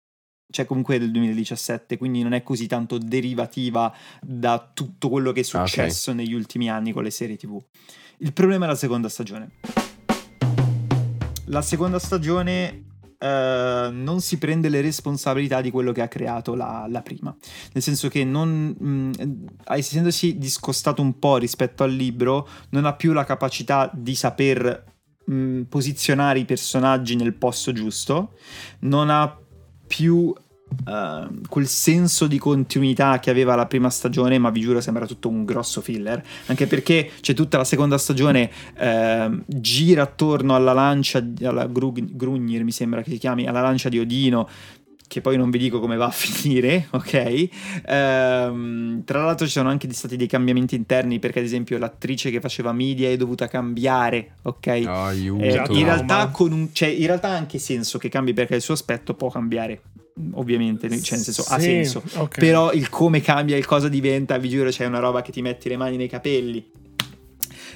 [0.52, 5.40] cioè comunque è del 2017, quindi non è così tanto derivativa da tutto quello che
[5.40, 7.58] è Ah, successo negli ultimi anni con le serie TV.
[8.18, 9.52] Il problema è la seconda stagione.
[11.46, 12.84] La seconda stagione
[13.22, 17.34] eh, non si prende le responsabilità di quello che ha creato la, la prima.
[17.72, 23.12] Nel senso che non, mh, essendosi discostato un po' rispetto al libro, non ha più
[23.12, 24.84] la capacità di saper
[25.24, 28.32] mh, posizionare i personaggi nel posto giusto,
[28.80, 29.38] non ha
[29.86, 30.34] più
[30.86, 35.28] eh, quel senso di continuità che aveva la prima stagione, ma vi giuro sembra tutto
[35.28, 41.24] un grosso filler, anche perché c'è tutta la seconda stagione eh, gira attorno alla lancia,
[41.42, 44.48] alla Grug- Grugnir mi sembra che si chiami, alla lancia di Odino,
[45.12, 47.48] che poi non vi dico come va a finire, ok?
[47.84, 52.40] Ehm, tra l'altro ci sono anche stati dei cambiamenti interni perché ad esempio l'attrice che
[52.40, 54.66] faceva media è dovuta cambiare, ok?
[54.86, 55.44] Aiuto.
[55.44, 58.72] Eh, in, realtà un, cioè, in realtà ha anche senso che cambi perché il suo
[58.72, 59.82] aspetto può cambiare,
[60.32, 62.02] ovviamente, cioè nel senso ha Sì, senso.
[62.14, 62.38] ok.
[62.38, 65.68] Però il come cambia, il cosa diventa, vi giuro, c'è una roba che ti metti
[65.68, 66.64] le mani nei capelli.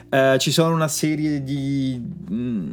[0.09, 2.01] Eh, ci sono una serie di,
[2.31, 2.71] mm,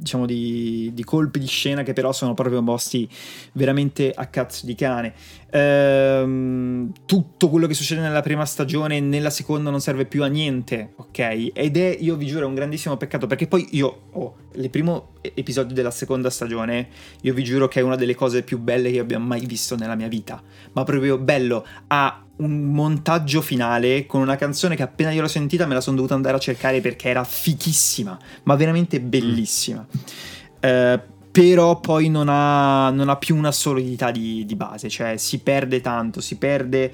[0.00, 3.08] diciamo di, di colpi di scena che però sono proprio mossi
[3.52, 5.14] veramente a cazzo di cane.
[5.56, 10.94] Ehm, tutto quello che succede nella prima stagione nella seconda non serve più a niente,
[10.96, 11.50] ok?
[11.52, 15.12] Ed è, io vi giuro, un grandissimo peccato perché poi io ho oh, il primo
[15.20, 16.88] episodio della seconda stagione,
[17.20, 19.94] io vi giuro che è una delle cose più belle che abbia mai visto nella
[19.94, 25.20] mia vita, ma proprio bello, ha un montaggio finale con una canzone che appena io
[25.20, 29.86] l'ho sentita me la sono dovuta andare a cercare perché era fichissima, ma veramente bellissima.
[30.58, 31.00] Eh,
[31.34, 35.80] però poi non ha, non ha, più una solidità di, di, base, cioè si perde
[35.80, 36.92] tanto, si perde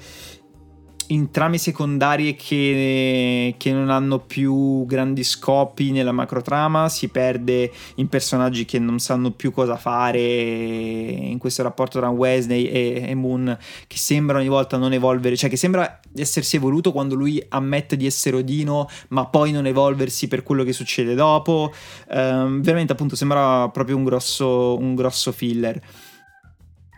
[1.11, 8.07] in trame secondarie che, che, non hanno più grandi scopi nella macrotrama, si perde in
[8.07, 13.57] personaggi che non sanno più cosa fare in questo rapporto tra Wesley e, e Moon
[13.87, 18.05] che sembra ogni volta non evolvere, cioè che sembra essersi evoluto quando lui ammette di
[18.05, 21.73] essere Odino ma poi non evolversi per quello che succede dopo,
[22.09, 25.81] um, veramente appunto sembra proprio un grosso, un grosso filler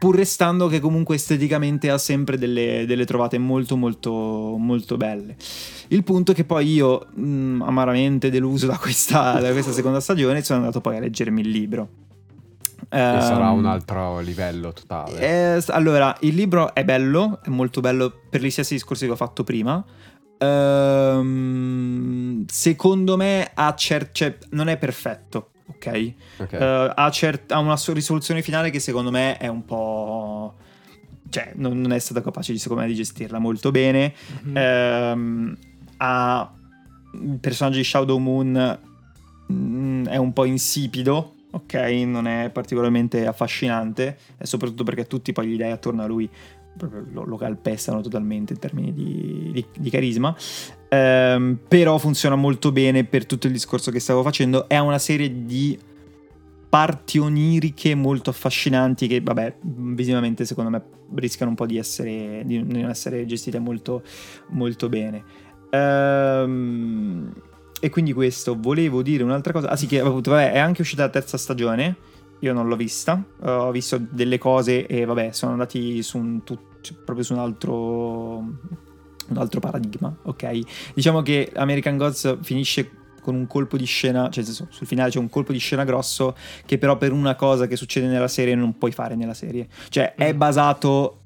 [0.03, 5.37] pur restando che comunque esteticamente ha sempre delle, delle trovate molto molto molto belle.
[5.87, 10.01] Il punto è che poi io, mh, mm, amaramente deluso da questa, da questa seconda
[10.01, 11.87] stagione, sono andato poi a leggermi il libro.
[12.89, 15.55] Che um, sarà un altro livello totale.
[15.55, 19.15] Eh, allora, il libro è bello, è molto bello per gli stessi discorsi che ho
[19.15, 19.81] fatto prima.
[20.39, 21.23] Um,
[22.45, 26.13] secondo me cer- cioè, non è perfetto ok?
[26.37, 26.59] okay.
[26.59, 30.55] Uh, ha, cert- ha, una risoluzione finale che secondo me è un po'...
[31.29, 34.13] cioè non, non è stata capace secondo me di gestirla molto bene.
[34.45, 35.11] Mm-hmm.
[35.11, 35.57] Um,
[35.97, 36.51] ha
[37.13, 38.79] il personaggio di Shadow Moon
[39.51, 41.73] mm, è un po' insipido, ok?
[42.05, 46.29] Non è particolarmente affascinante, soprattutto perché tutti poi gli dai attorno a lui
[47.11, 50.35] lo, lo, calpestano totalmente in termini di, di, di carisma.
[50.89, 54.67] Um, però funziona molto bene per tutto il discorso che stavo facendo.
[54.67, 55.77] È una serie di
[56.69, 60.83] parti oniriche molto affascinanti che, vabbè, visivamente secondo me
[61.15, 64.01] rischiano un po' di, essere, di non essere gestite molto,
[64.49, 65.23] molto bene.
[65.69, 67.31] Um,
[67.83, 69.67] e quindi questo, volevo dire un'altra cosa.
[69.67, 71.97] Ah sì, che appunto, vabbè, è anche uscita la terza stagione.
[72.39, 73.21] Io non l'ho vista.
[73.41, 76.57] Uh, ho visto delle cose e vabbè, sono andati su un, tu,
[77.03, 80.93] proprio su un altro un altro paradigma, ok?
[80.93, 82.89] Diciamo che American Gods finisce
[83.19, 86.77] con un colpo di scena, cioè sul finale c'è un colpo di scena grosso che
[86.77, 89.67] però per una cosa che succede nella serie non puoi fare nella serie.
[89.89, 90.37] Cioè è mm.
[90.37, 91.19] basato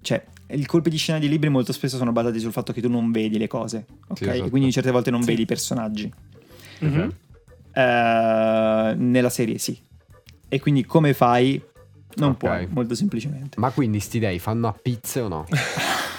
[0.00, 2.88] cioè i colpi di scena di libri molto spesso sono basati sul fatto che tu
[2.88, 4.18] non vedi le cose, ok?
[4.18, 4.50] Sì, esatto.
[4.50, 5.28] quindi certe volte non sì.
[5.28, 6.12] vedi i personaggi.
[6.84, 7.08] Mm-hmm.
[7.72, 9.78] Uh, nella serie sì.
[10.48, 11.62] E quindi come fai?
[12.16, 12.64] Non okay.
[12.64, 13.58] puoi, molto semplicemente.
[13.60, 15.46] Ma quindi sti dei fanno a pizze o no?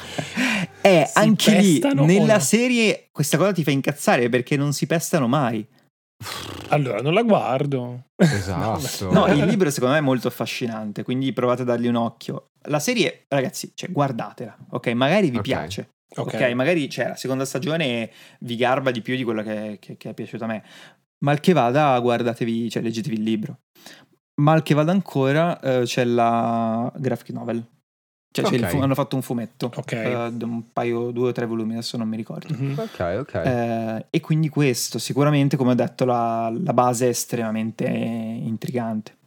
[0.82, 2.40] Eh, si anche lì nella no?
[2.40, 5.66] serie questa cosa ti fa incazzare perché non si pestano mai.
[6.70, 8.06] Allora, non la guardo.
[8.16, 9.12] Esatto.
[9.14, 12.52] no, il libro secondo me è molto affascinante, quindi provate a dargli un occhio.
[12.70, 14.88] La serie, ragazzi, cioè, guardatela, ok?
[14.90, 15.42] Magari vi okay.
[15.42, 15.90] piace.
[16.14, 16.50] Okay.
[16.50, 18.12] ok, magari cioè, la seconda stagione
[18.42, 20.64] vi garba di più di quello che, che, che è piaciuto a me.
[21.24, 23.60] Mal che vada, guardatevi, cioè leggetevi il libro.
[24.42, 27.66] Mal che vada ancora, eh, c'è la graphic novel
[28.32, 28.70] cioè, okay.
[28.70, 30.14] fu- hanno fatto un fumetto, okay.
[30.14, 32.54] uh, un paio, due o tre volumi, adesso non mi ricordo.
[32.54, 32.80] Mm-hmm.
[32.80, 33.42] Ok, ok.
[33.44, 39.18] Uh, e quindi questo, sicuramente, come ho detto, la, la base è estremamente intrigante.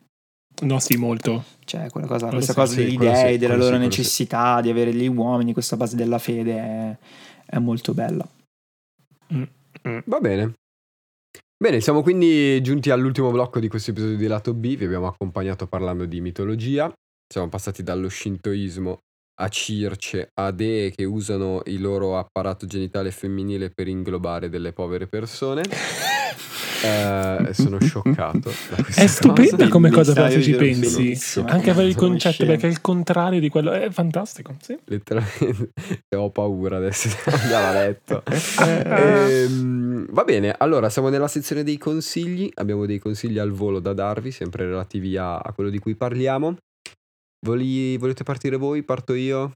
[0.62, 1.44] No, sì, molto.
[1.64, 4.62] Cioè, quella cosa, questa cosa delle idee, sì, della loro sì, necessità sì.
[4.62, 6.96] di avere gli uomini, questa base della fede è,
[7.46, 8.26] è molto bella.
[9.34, 9.98] Mm-hmm.
[10.06, 10.52] Va bene.
[11.56, 14.76] Bene, siamo quindi giunti all'ultimo blocco di questo episodio di Lato B.
[14.76, 16.92] Vi abbiamo accompagnato parlando di mitologia.
[17.26, 18.98] Siamo passati dallo shintoismo
[19.40, 25.08] a circe, a dee che usano il loro apparato genitale femminile per inglobare delle povere
[25.08, 25.62] persone.
[26.84, 28.52] eh, sono scioccato.
[28.94, 31.18] È stupenda come cosa però se ci pensi.
[31.46, 33.72] Anche avere il concetto perché è il contrario di quello.
[33.72, 34.54] È fantastico.
[34.60, 34.78] Sì.
[34.84, 35.72] Letteralmente
[36.14, 38.22] ho paura adesso di andare a letto.
[38.62, 42.50] ehm, va bene, allora siamo nella sezione dei consigli.
[42.54, 46.56] Abbiamo dei consigli al volo da darvi, sempre relativi a, a quello di cui parliamo.
[47.44, 48.82] Voli, volete partire voi?
[48.82, 49.52] Parto io?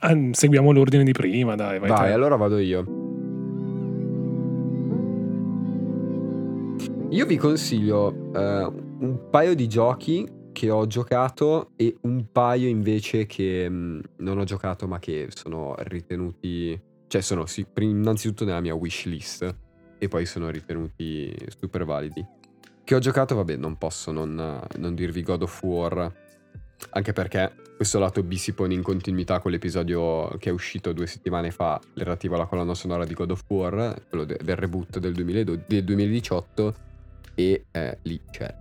[0.00, 1.78] Ah, seguiamo l'ordine di prima, dai.
[1.78, 2.84] Vai, vai allora vado io.
[7.10, 8.36] Io vi consiglio uh,
[8.98, 14.38] un paio di giochi che ho giocato e un paio invece che mh, mm, non
[14.38, 19.56] ho giocato ma che sono ritenuti, cioè sono sì, innanzitutto nella mia wishlist
[19.98, 22.26] e poi sono ritenuti super validi.
[22.82, 26.22] Che ho giocato, vabbè, non posso non, non dirvi God of War
[26.90, 31.06] Anche perché questo lato B si pone in continuità con l'episodio che è uscito due
[31.06, 35.12] settimane fa relativo alla colonna sonora di God of War, quello de- del reboot del,
[35.12, 36.74] 2012 del 2018
[37.34, 38.54] e eh, lì c'è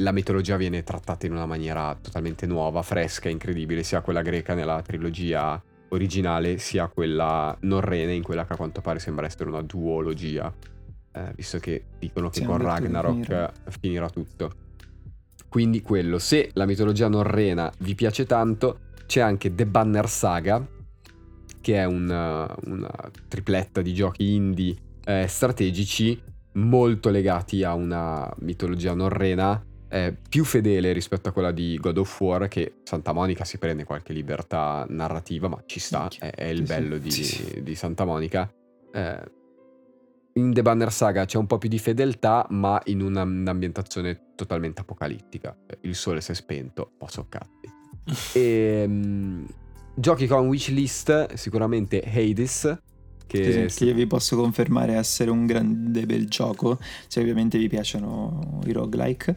[0.00, 4.80] la mitologia viene trattata in una maniera totalmente nuova, fresca, incredibile, sia quella greca nella
[4.82, 10.52] trilogia originale, sia quella norrena in quella che a quanto pare sembra essere una duologia,
[11.12, 14.68] eh, visto che dicono che Sì, con Ragnarok finirà tutto.
[15.50, 20.64] Quindi quello, se la mitologia norrena vi piace tanto, c'è anche The Banner Saga,
[21.60, 22.90] che è una, una
[23.26, 26.22] tripletta di giochi indie eh, strategici
[26.52, 32.20] molto legati a una mitologia norrena eh, più fedele rispetto a quella di God of
[32.20, 36.62] War, che Santa Monica si prende qualche libertà narrativa, ma ci sta, è, è il
[36.62, 38.48] bello di, di Santa Monica.
[38.92, 39.38] Eh,
[40.34, 44.80] in The Banner Saga c'è un po' più di fedeltà, ma in una- un'ambientazione totalmente
[44.82, 45.56] apocalittica.
[45.82, 47.68] Il sole si è spento, po' soccatti.
[48.34, 49.44] E, mm,
[49.94, 52.78] giochi con wishlist, sicuramente Hades,
[53.26, 57.68] che, Sì, sì, che vi posso confermare essere un grande bel gioco, se ovviamente vi
[57.68, 59.36] piacciono i roguelike.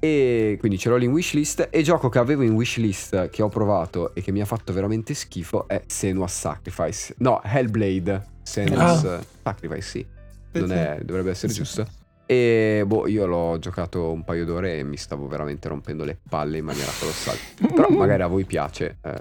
[0.00, 1.68] E quindi ce l'ho lì in wishlist.
[1.70, 5.14] E gioco che avevo in wishlist, che ho provato e che mi ha fatto veramente
[5.14, 7.14] schifo, è Senua's Sacrifice.
[7.18, 8.36] No, Hellblade.
[8.48, 10.06] Senua's Sacrifice, sì.
[10.52, 11.58] Non è, dovrebbe essere Sì.
[11.58, 11.86] giusto.
[12.26, 16.58] E boh, io l'ho giocato un paio d'ore e mi stavo veramente rompendo le palle
[16.58, 17.38] in maniera colossale.
[17.74, 19.14] Però magari a voi piace, eh,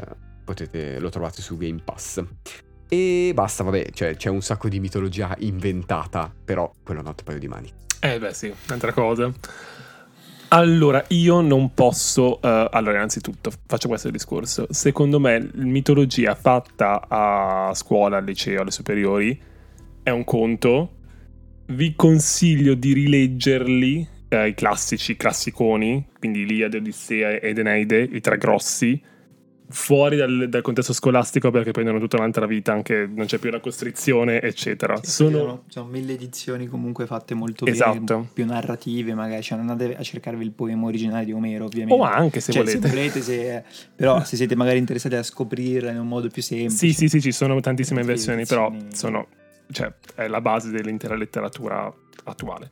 [0.43, 2.23] potete, lo trovate su Game Pass.
[2.89, 7.25] E basta, vabbè, cioè, c'è un sacco di mitologia inventata, però quello è un altro
[7.25, 7.71] paio di mani.
[7.99, 9.31] Eh beh sì, un'altra cosa.
[10.49, 12.41] Allora, io non posso...
[12.41, 14.65] eh, allora, innanzitutto, faccio questo discorso.
[14.69, 19.39] Secondo me, mitologia fatta a scuola, al liceo, alle superiori,
[20.03, 20.91] è un conto.
[21.65, 28.21] Vi consiglio di rileggerli, eh, i classici, i classiconi, quindi Iliade, Odissea ed Eneide, i
[28.21, 29.01] tre grossi,
[29.69, 33.59] fuori dal, dal contesto scolastico perché prendono tutta un'altra vita, anche non c'è più la
[33.59, 34.99] costrizione, eccetera.
[35.03, 35.37] Sono...
[35.37, 38.15] Sono, sono mille edizioni comunque fatte molto Esatto.
[38.15, 42.01] bene, più narrative magari, cioè non andate a cercarvi il poema originale di Omero ovviamente.
[42.01, 42.81] O anche se Cioè, volete.
[42.87, 43.63] se volete, se-
[43.95, 46.77] però se siete magari interessati a scoprirla in un modo più semplice.
[46.77, 49.27] Sì, sì, sì, ci sono tantissime Sì, versioni, però sono,
[49.71, 52.69] cioè, è la base dell'intera letteratura attuale.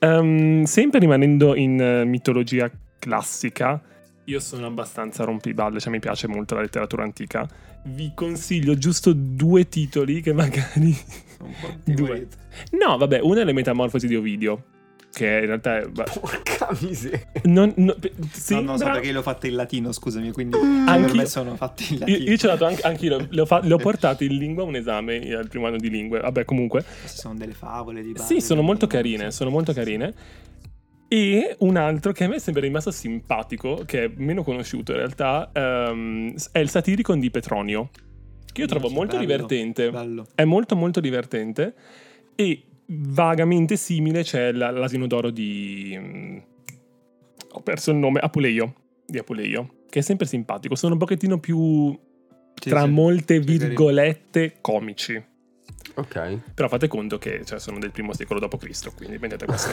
[0.00, 3.80] Ehm, sempre rimanendo in eh, mitologia classica,
[4.24, 7.46] io sono abbastanza rompiballe, cioè mi piace molto la letteratura antica.
[7.86, 10.96] Vi consiglio giusto due titoli che magari...
[11.40, 12.06] Un po' di Due.
[12.06, 12.36] volete.
[12.70, 14.62] No, vabbè, una è Le Metamorfosi di Ovidio,
[15.12, 15.86] che in realtà è...
[15.90, 17.20] Porca miseria.
[17.44, 18.72] non, no, No, sembra...
[18.72, 21.98] no, so perché l'ho fatta in latino, scusami, quindi Anch'io- per me sono fatti in
[21.98, 22.30] Io, latino.
[22.30, 24.76] io ce l'ho dato anche, anch'io, le ho, fa- le ho portate in lingua un
[24.76, 26.20] esame eh, al primo anno di lingue.
[26.20, 28.34] Vabbè, comunque, Queste sono delle favole di base.
[28.34, 30.14] Sì, sono molto carine, sono molto carine.
[31.14, 35.48] E un altro che a me sembra rimasto simpatico, che è meno conosciuto in realtà,
[35.52, 37.90] ehm, è il Satiricon di Petronio,
[38.52, 39.90] che io trovo Minchia, molto bello, divertente.
[39.92, 40.26] Bello.
[40.34, 41.74] È molto molto divertente
[42.34, 45.96] e vagamente simile c'è la- l'asino d'oro di...
[45.96, 46.38] mm,
[47.52, 48.74] ho perso il nome, Apuleio,
[49.06, 50.74] di Apuleio, che è sempre simpatico.
[50.74, 51.96] Sono un pochettino più,
[52.54, 55.24] tra molte virgolette, comici.
[55.94, 56.38] Ok.
[56.54, 59.70] Però fate conto che cioè, sono del primo secolo d.C., quindi prendete questo.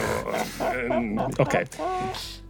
[0.72, 1.66] ehm, ok.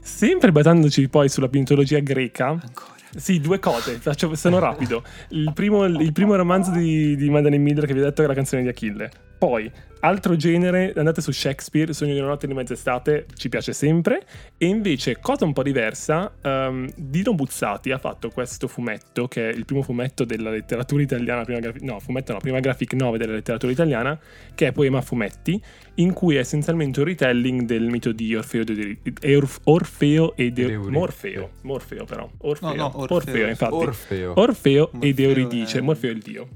[0.00, 2.48] Sempre basandoci poi sulla mitologia greca.
[2.48, 2.90] Ancora.
[3.14, 5.04] Sì, due cose, faccio, sono rapido.
[5.28, 8.34] Il primo, il primo romanzo di, di Madeline Miller che vi ho detto è la
[8.34, 9.10] canzone di Achille.
[9.42, 9.68] Poi,
[10.02, 14.24] altro genere, andate su Shakespeare, Sogno di una notte di mezz'estate, ci piace sempre.
[14.56, 19.52] E invece, cosa un po' diversa, ehm, Dino Buzzati ha fatto questo fumetto, che è
[19.52, 23.32] il primo fumetto della letteratura italiana, prima graf- no, fumetto no, prima graphic 9 della
[23.32, 24.16] letteratura italiana,
[24.54, 25.60] che è Poema fumetti,
[25.94, 28.98] in cui è essenzialmente un retelling del mito di Orfeo, de-
[29.34, 30.88] Orf- Orfeo Eu- Euridice.
[30.88, 31.50] Morfeo.
[31.62, 32.30] Morfeo però.
[32.42, 32.68] Orfeo.
[32.68, 33.16] No, no, Orfeo.
[33.16, 33.74] Orfeo, infatti.
[33.74, 34.32] Orfeo.
[34.36, 35.78] Orfeo ed Euridice.
[35.78, 36.48] è- Morfeo è il dio,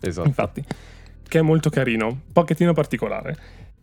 [0.00, 0.26] esatto.
[0.26, 0.64] infatti.
[1.34, 3.36] Che è molto carino, un pochettino particolare.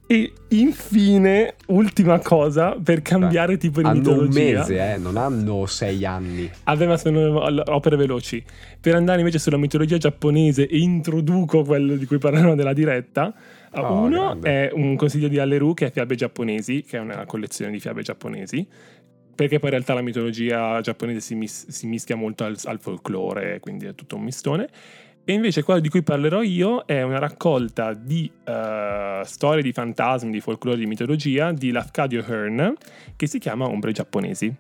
[0.08, 4.60] E infine, ultima cosa, per cambiare tipo di hanno un mitologia.
[4.60, 6.50] mese, eh, non hanno sei anni.
[6.64, 8.42] Vabbè, ma sono opere veloci.
[8.80, 13.34] Per andare invece sulla mitologia giapponese e introduco quello di cui parlerò nella diretta.
[13.74, 14.68] Oh, Uno grande.
[14.68, 18.02] è un consiglio di Alleru che è Fiabe giapponesi, che è una collezione di fiabe
[18.02, 18.66] giapponesi.
[19.36, 23.60] Perché poi in realtà la mitologia giapponese si, mis- si mischia molto al, al folklore,
[23.60, 24.70] quindi è tutto un mistone.
[25.24, 30.32] E invece quello di cui parlerò io è una raccolta di eh, storie di fantasmi,
[30.32, 32.74] di folklore, di mitologia di Lafcadio Hearn
[33.16, 34.54] che si chiama Ombre giapponesi.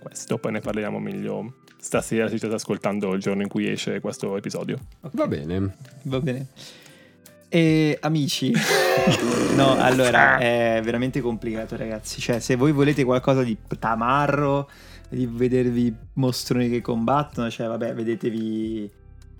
[0.00, 4.00] Questo poi ne parliamo meglio stasera se ci state ascoltando il giorno in cui esce
[4.00, 4.78] questo episodio.
[5.00, 5.74] Va bene.
[6.02, 6.46] Va bene.
[7.48, 8.52] E amici,
[9.56, 12.20] no, allora è veramente complicato, ragazzi.
[12.20, 14.70] Cioè, se voi volete qualcosa di tamarro,
[15.08, 18.88] di vedervi mostroni che combattono, cioè, vabbè, vedetevi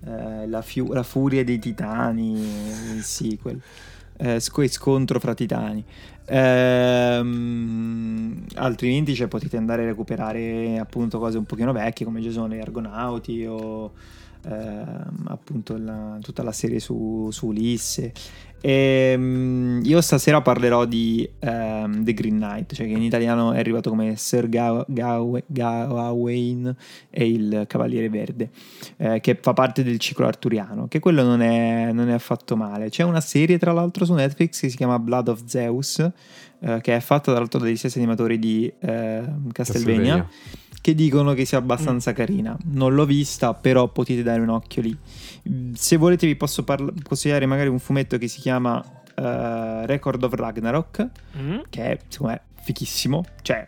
[0.05, 2.39] eh, la, fiu- la furia dei titani,
[2.95, 3.59] il sequel,
[4.17, 5.83] eh, sc- scontro fra titani.
[6.25, 12.53] Ehm, altrimenti cioè, potete andare a recuperare appunto cose un pochino vecchie come ci sono
[12.53, 13.91] gli Argonauti o
[14.45, 18.11] ehm, appunto la- tutta la serie su, su Ulisse.
[18.61, 23.89] Ehm, io stasera parlerò di ehm, The Green Knight, cioè che in italiano è arrivato
[23.89, 26.75] come Sir Gaw- Gaw- Gawain
[27.09, 28.49] e il Cavaliere Verde,
[28.97, 32.89] eh, che fa parte del ciclo arturiano, che quello non è, non è affatto male.
[32.89, 35.99] C'è una serie tra l'altro su Netflix che si chiama Blood of Zeus,
[36.59, 40.27] eh, che è fatta tra l'altro dagli stessi animatori di eh, Castlevania,
[40.81, 42.57] che dicono che sia abbastanza carina.
[42.65, 44.97] Non l'ho vista, però potete dare un occhio lì.
[45.49, 48.83] Mm, Se volete vi posso parla- consigliare magari un fumetto che si chiama
[49.15, 51.59] eh, Record of Ragnarok, Mm?
[51.69, 53.67] che è secondo me fichissimo, cioè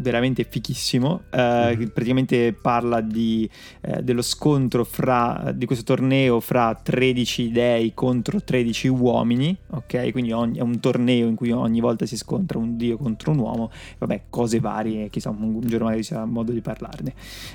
[0.00, 3.48] veramente fichissimo, eh, che praticamente parla di,
[3.82, 10.10] eh, dello scontro fra, di questo torneo fra 13 dei contro 13 uomini, ok?
[10.10, 13.38] Quindi ogni- è un torneo in cui ogni volta si scontra un dio contro un
[13.38, 17.14] uomo, vabbè, cose varie, chissà, un, un giorno magari sarà modo di parlarne.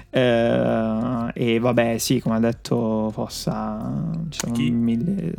[0.09, 4.71] Eh, e vabbè, sì, come ha detto Fossa, ci sono Chi?
[4.71, 5.33] mille...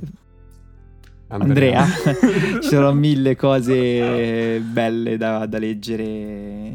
[1.29, 1.85] Andrea,
[2.63, 6.73] ci sono mille cose belle da, da leggere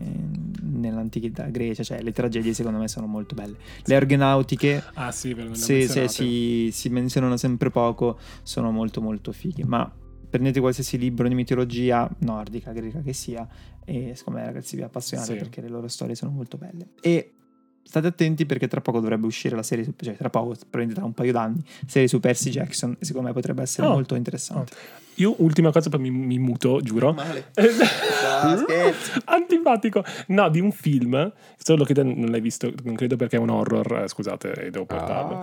[0.61, 3.55] nell'antichità grecia, cioè le tragedie secondo me sono molto belle.
[3.85, 9.63] Le argonautiche, Ah sì, se, se si, si menzionano sempre poco, sono molto molto fighe,
[9.63, 9.89] ma
[10.29, 13.47] prendete qualsiasi libro di mitologia nordica, greca che sia,
[13.85, 15.37] e secondo me ragazzi vi appassionate Sì.
[15.37, 16.89] perché le loro storie sono molto belle.
[17.01, 17.33] E
[17.83, 21.05] state attenti perché tra poco dovrebbe uscire la serie, su- cioè tra poco, probabilmente tra
[21.05, 23.91] un paio d'anni, serie su Percy Jackson, e secondo me potrebbe essere Oh.
[23.91, 24.73] molto interessante.
[25.15, 27.11] Io, ultima cosa, poi mi, mi muto, giuro.
[27.11, 27.51] Male.
[29.25, 30.03] Antipatico.
[30.27, 33.49] No, di un film, solo che te non l'hai visto, non credo perché è un
[33.49, 35.35] horror, eh, scusate, e devo portarlo.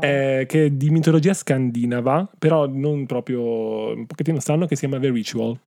[0.00, 0.06] Ah.
[0.06, 5.00] Eh, che è di mitologia scandinava, però non proprio un pochettino strano, che si chiama
[5.02, 5.58] The Ritual.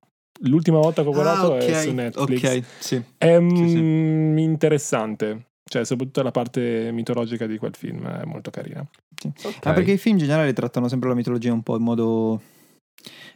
[0.44, 2.44] L'ultima volta che ho guardato è su Netflix.
[2.44, 3.02] Ah, Ok, sì.
[3.18, 3.76] È Sì, sì.
[3.78, 5.44] mm, interessante.
[5.70, 8.80] Cioè, soprattutto la parte mitologica di quel film è molto carina.
[9.24, 9.58] Ok.
[9.62, 12.42] Ah, perché i film in generale trattano sempre la mitologia un po' in modo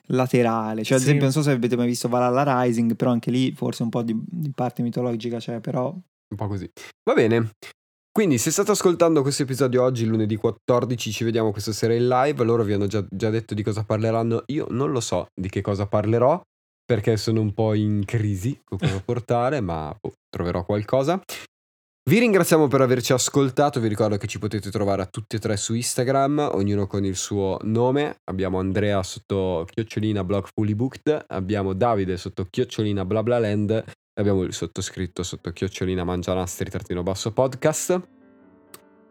[0.07, 0.83] laterale.
[0.83, 1.07] Cioè, ad Sì.
[1.11, 4.03] esempio, non so se avete mai visto Valhalla Rising, però anche lì forse un po'
[4.03, 5.91] di, di parte mitologica c'è, però...
[5.93, 6.69] Un po' così.
[7.09, 7.51] Va bene.
[8.11, 12.43] Quindi, se state ascoltando questo episodio oggi, lunedì 14, ci vediamo questa sera in live.
[12.43, 14.43] Loro vi hanno già, già detto di cosa parleranno.
[14.47, 16.41] Io non lo so di che cosa parlerò,
[16.85, 21.21] perché sono un po' in crisi con cosa portare, ma boh, troverò qualcosa.
[22.07, 25.57] Vi ringraziamo per averci ascoltato, vi ricordo che ci potete trovare a tutti e tre
[25.57, 28.19] su Instagram, ognuno con il suo nome.
[28.25, 34.53] Abbiamo Andrea sotto chiocciolina blog fully booked, abbiamo Davide sotto chiocciolina blablaland e abbiamo il
[34.53, 37.99] sottoscritto sotto chiocciolina mangianastri trattino basso podcast.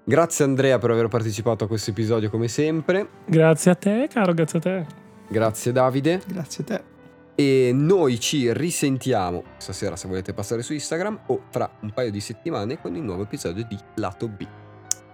[0.04, 3.08] Grazie Andrea per aver partecipato a questo episodio come sempre.
[3.26, 4.86] Grazie a te, caro, grazie a te.
[5.30, 6.22] Grazie Davide.
[6.28, 6.93] Grazie a te.
[7.36, 12.20] E noi ci risentiamo stasera se volete passare su Instagram o fra un paio di
[12.20, 14.46] settimane con il nuovo episodio di Lato B.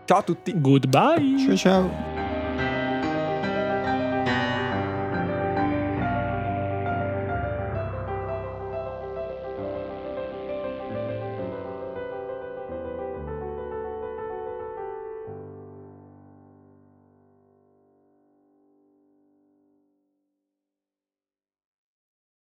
[0.05, 0.53] Ciao a tutti!
[0.59, 1.37] Goodbye.
[1.37, 2.28] Ciao ciao.